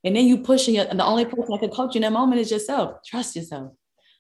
And 0.08 0.16
then 0.16 0.26
you 0.26 0.38
pushing 0.38 0.76
it. 0.76 0.88
And 0.90 1.00
the 1.00 1.06
only 1.06 1.26
person 1.26 1.48
that 1.50 1.60
can 1.60 1.70
coach 1.70 1.96
you 1.96 2.00
in 2.00 2.04
that 2.04 2.14
moment 2.14 2.40
is 2.40 2.50
yourself. 2.50 3.00
Trust 3.06 3.36
yourself. 3.36 3.74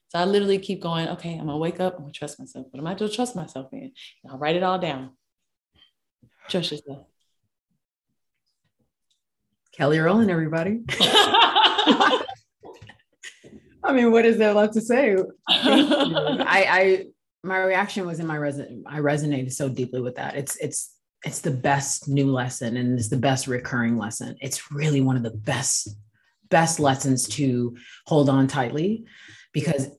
So 0.09 0.19
I 0.19 0.25
literally 0.25 0.59
keep 0.59 0.81
going, 0.81 1.07
okay, 1.09 1.33
I'm 1.33 1.47
gonna 1.47 1.57
wake 1.57 1.79
up, 1.79 1.95
I'm 1.95 2.01
gonna 2.01 2.13
trust 2.13 2.39
myself. 2.39 2.67
What 2.69 2.79
am 2.79 2.87
I 2.87 2.93
to 2.95 3.09
trust 3.09 3.35
myself 3.35 3.73
in? 3.73 3.91
And 4.23 4.31
I'll 4.31 4.37
write 4.37 4.55
it 4.55 4.63
all 4.63 4.79
down. 4.79 5.11
Trust 6.49 6.71
yourself. 6.71 7.05
Kelly 9.73 9.99
Rowland, 9.99 10.31
everybody. 10.31 10.81
I 10.99 12.23
mean, 13.93 14.11
what 14.11 14.25
is 14.25 14.37
there 14.37 14.53
left 14.53 14.73
to 14.73 14.81
say? 14.81 15.17
I, 15.47 16.65
I 16.69 17.05
my 17.43 17.59
reaction 17.59 18.05
was 18.05 18.19
in 18.19 18.27
my 18.27 18.37
reson 18.37 18.83
I 18.85 18.99
resonated 18.99 19.53
so 19.53 19.69
deeply 19.69 20.01
with 20.01 20.15
that. 20.15 20.35
It's 20.35 20.57
it's 20.57 20.93
it's 21.23 21.41
the 21.41 21.51
best 21.51 22.07
new 22.07 22.31
lesson 22.31 22.77
and 22.77 22.97
it's 22.97 23.09
the 23.09 23.17
best 23.17 23.47
recurring 23.47 23.97
lesson. 23.97 24.37
It's 24.39 24.71
really 24.71 25.01
one 25.01 25.17
of 25.17 25.23
the 25.23 25.31
best 25.31 25.89
best 26.49 26.79
lessons 26.79 27.27
to 27.27 27.75
hold 28.05 28.29
on 28.29 28.47
tightly 28.47 29.05
because 29.51 29.89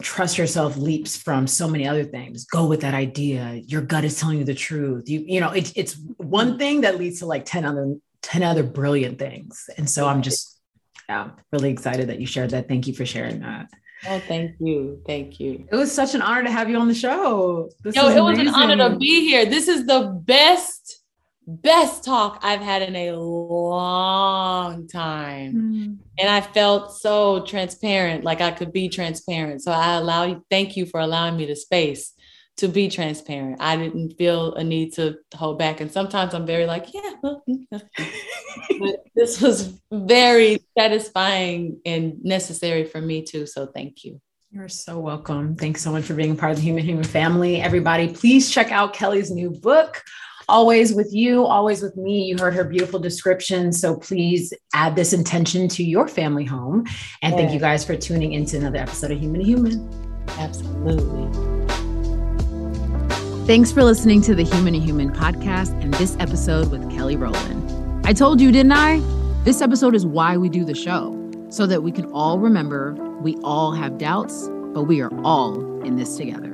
trust 0.00 0.38
yourself 0.38 0.76
leaps 0.78 1.16
from 1.16 1.46
so 1.46 1.68
many 1.68 1.86
other 1.86 2.04
things. 2.04 2.46
Go 2.46 2.66
with 2.66 2.80
that 2.80 2.94
idea. 2.94 3.60
Your 3.66 3.82
gut 3.82 4.04
is 4.04 4.18
telling 4.18 4.38
you 4.38 4.44
the 4.44 4.54
truth. 4.54 5.08
You 5.08 5.24
you 5.26 5.40
know 5.40 5.50
it, 5.50 5.72
it's 5.76 5.96
one 6.16 6.58
thing 6.58 6.82
that 6.82 6.98
leads 6.98 7.18
to 7.18 7.26
like 7.26 7.44
10 7.44 7.64
other 7.64 7.96
10 8.22 8.42
other 8.42 8.62
brilliant 8.62 9.18
things. 9.18 9.68
And 9.76 9.88
so 9.88 10.06
i'm 10.06 10.22
just 10.22 10.58
yeah 11.08 11.30
really 11.52 11.70
excited 11.70 12.08
that 12.08 12.20
you 12.20 12.26
shared 12.26 12.50
that. 12.50 12.68
Thank 12.68 12.86
you 12.86 12.94
for 12.94 13.04
sharing 13.04 13.40
that 13.40 13.68
Oh, 14.08 14.18
thank 14.20 14.56
you. 14.58 15.00
Thank 15.06 15.38
you. 15.38 15.66
It 15.70 15.76
was 15.76 15.92
such 15.92 16.14
an 16.14 16.22
honor 16.22 16.42
to 16.44 16.50
have 16.50 16.68
you 16.68 16.76
on 16.76 16.88
the 16.88 16.94
show. 16.94 17.70
This 17.82 17.94
Yo, 17.94 18.08
it 18.08 18.20
was 18.20 18.38
an 18.38 18.48
honor 18.48 18.76
to 18.76 18.96
be 18.96 19.28
here. 19.28 19.46
This 19.46 19.68
is 19.68 19.86
the 19.86 20.20
best 20.24 21.02
best 21.46 22.04
talk 22.04 22.38
I've 22.42 22.60
had 22.60 22.82
in 22.82 22.94
a 22.94 23.12
long 23.12 24.86
time. 24.86 25.54
Mm. 25.54 25.98
And 26.18 26.28
I 26.28 26.40
felt 26.40 26.94
so 26.96 27.44
transparent, 27.44 28.22
like 28.22 28.40
I 28.40 28.52
could 28.52 28.72
be 28.72 28.88
transparent. 28.88 29.62
So 29.62 29.72
I 29.72 29.94
allow 29.94 30.24
you, 30.24 30.44
thank 30.50 30.76
you 30.76 30.86
for 30.86 31.00
allowing 31.00 31.36
me 31.36 31.46
the 31.46 31.56
space 31.56 32.12
to 32.58 32.68
be 32.68 32.88
transparent. 32.88 33.56
I 33.60 33.76
didn't 33.76 34.16
feel 34.18 34.54
a 34.54 34.64
need 34.64 34.92
to 34.94 35.16
hold 35.34 35.58
back. 35.58 35.80
And 35.80 35.90
sometimes 35.90 36.34
I'm 36.34 36.46
very 36.46 36.66
like, 36.66 36.92
yeah, 36.92 37.12
well, 37.22 37.42
but 37.70 39.04
this 39.14 39.40
was 39.40 39.80
very 39.90 40.58
satisfying 40.76 41.80
and 41.84 42.22
necessary 42.22 42.84
for 42.84 43.00
me 43.00 43.22
too. 43.22 43.46
So 43.46 43.66
thank 43.66 44.04
you. 44.04 44.20
You're 44.50 44.68
so 44.68 44.98
welcome. 44.98 45.56
Thanks 45.56 45.80
so 45.80 45.90
much 45.90 46.04
for 46.04 46.14
being 46.14 46.36
part 46.36 46.52
of 46.52 46.58
the 46.58 46.62
Human 46.62 46.84
Human 46.84 47.04
family. 47.04 47.62
Everybody, 47.62 48.12
please 48.12 48.50
check 48.50 48.70
out 48.70 48.92
Kelly's 48.92 49.30
new 49.30 49.48
book, 49.48 50.02
always 50.46 50.92
with 50.92 51.10
you, 51.10 51.46
always 51.46 51.80
with 51.80 51.96
me. 51.96 52.24
You 52.24 52.36
heard 52.36 52.52
her 52.52 52.64
beautiful 52.64 53.00
description. 53.00 53.72
So 53.72 53.96
please 53.96 54.52
add 54.74 54.94
this 54.94 55.14
intention 55.14 55.68
to 55.68 55.82
your 55.82 56.06
family 56.06 56.44
home. 56.44 56.86
And 57.22 57.34
thank 57.34 57.52
you 57.52 57.60
guys 57.60 57.82
for 57.82 57.96
tuning 57.96 58.34
into 58.34 58.58
another 58.58 58.78
episode 58.78 59.10
of 59.10 59.18
Human 59.18 59.40
to 59.40 59.46
Human. 59.46 60.24
Absolutely. 60.38 61.51
Thanks 63.44 63.72
for 63.72 63.82
listening 63.82 64.22
to 64.22 64.36
the 64.36 64.44
Human 64.44 64.72
to 64.72 64.78
Human 64.78 65.10
podcast 65.10 65.72
and 65.82 65.92
this 65.94 66.16
episode 66.20 66.70
with 66.70 66.88
Kelly 66.92 67.16
Rowland. 67.16 68.06
I 68.06 68.12
told 68.12 68.40
you, 68.40 68.52
didn't 68.52 68.70
I? 68.70 69.00
This 69.42 69.60
episode 69.60 69.96
is 69.96 70.06
why 70.06 70.36
we 70.36 70.48
do 70.48 70.64
the 70.64 70.76
show, 70.76 71.18
so 71.48 71.66
that 71.66 71.82
we 71.82 71.90
can 71.90 72.04
all 72.12 72.38
remember 72.38 72.94
we 73.20 73.36
all 73.42 73.72
have 73.72 73.98
doubts, 73.98 74.48
but 74.72 74.84
we 74.84 75.00
are 75.02 75.10
all 75.24 75.82
in 75.82 75.96
this 75.96 76.16
together. 76.16 76.52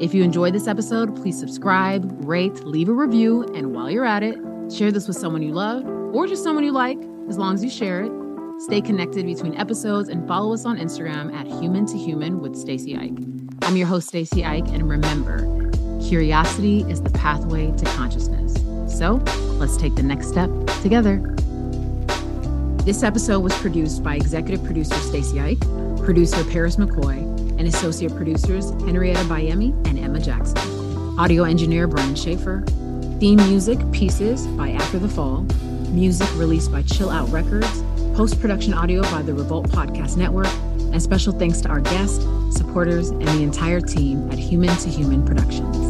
If 0.00 0.12
you 0.12 0.24
enjoyed 0.24 0.54
this 0.54 0.66
episode, 0.66 1.14
please 1.14 1.38
subscribe, 1.38 2.04
rate, 2.26 2.64
leave 2.64 2.88
a 2.88 2.92
review, 2.92 3.44
and 3.54 3.72
while 3.72 3.88
you're 3.88 4.04
at 4.04 4.24
it, 4.24 4.38
share 4.72 4.90
this 4.90 5.06
with 5.06 5.18
someone 5.18 5.40
you 5.40 5.52
love 5.52 5.86
or 6.12 6.26
just 6.26 6.42
someone 6.42 6.64
you 6.64 6.72
like, 6.72 6.98
as 7.28 7.38
long 7.38 7.54
as 7.54 7.62
you 7.62 7.70
share 7.70 8.02
it. 8.02 8.12
Stay 8.58 8.80
connected 8.80 9.24
between 9.24 9.54
episodes 9.54 10.08
and 10.08 10.26
follow 10.26 10.52
us 10.52 10.64
on 10.64 10.78
Instagram 10.78 11.32
at 11.32 11.46
Human 11.46 11.86
to 11.86 11.96
Human 11.96 12.40
with 12.40 12.56
Stacy 12.56 12.96
Ike. 12.96 13.39
I'm 13.70 13.76
your 13.76 13.86
host, 13.86 14.08
Stacy 14.08 14.44
Ike, 14.44 14.66
and 14.70 14.90
remember, 14.90 15.42
curiosity 16.04 16.80
is 16.90 17.00
the 17.00 17.10
pathway 17.10 17.70
to 17.70 17.84
consciousness. 17.84 18.52
So 18.98 19.22
let's 19.60 19.76
take 19.76 19.94
the 19.94 20.02
next 20.02 20.26
step 20.26 20.50
together. 20.82 21.18
This 22.84 23.04
episode 23.04 23.38
was 23.44 23.56
produced 23.58 24.02
by 24.02 24.16
executive 24.16 24.64
producer 24.64 24.96
Stacy 24.96 25.38
Ike, 25.38 25.60
producer 26.04 26.42
Paris 26.46 26.78
McCoy, 26.78 27.18
and 27.60 27.68
associate 27.68 28.12
producers 28.16 28.70
Henrietta 28.70 29.20
Bayemi 29.26 29.70
and 29.86 30.00
Emma 30.00 30.18
Jackson. 30.18 30.58
Audio 31.16 31.44
engineer 31.44 31.86
Brian 31.86 32.16
Schaefer. 32.16 32.64
Theme 33.20 33.36
music 33.36 33.78
Pieces 33.92 34.48
by 34.48 34.70
After 34.72 34.98
the 34.98 35.08
Fall. 35.08 35.42
Music 35.92 36.28
released 36.34 36.72
by 36.72 36.82
Chill 36.82 37.08
Out 37.08 37.28
Records. 37.28 37.84
Post 38.16 38.40
production 38.40 38.74
audio 38.74 39.02
by 39.02 39.22
the 39.22 39.32
Revolt 39.32 39.68
Podcast 39.68 40.16
Network. 40.16 40.48
And 40.92 41.02
special 41.02 41.32
thanks 41.32 41.60
to 41.62 41.68
our 41.68 41.80
guests, 41.80 42.24
supporters, 42.50 43.10
and 43.10 43.26
the 43.28 43.42
entire 43.42 43.80
team 43.80 44.30
at 44.30 44.38
Human 44.38 44.76
to 44.78 44.88
Human 44.88 45.24
Productions. 45.24 45.89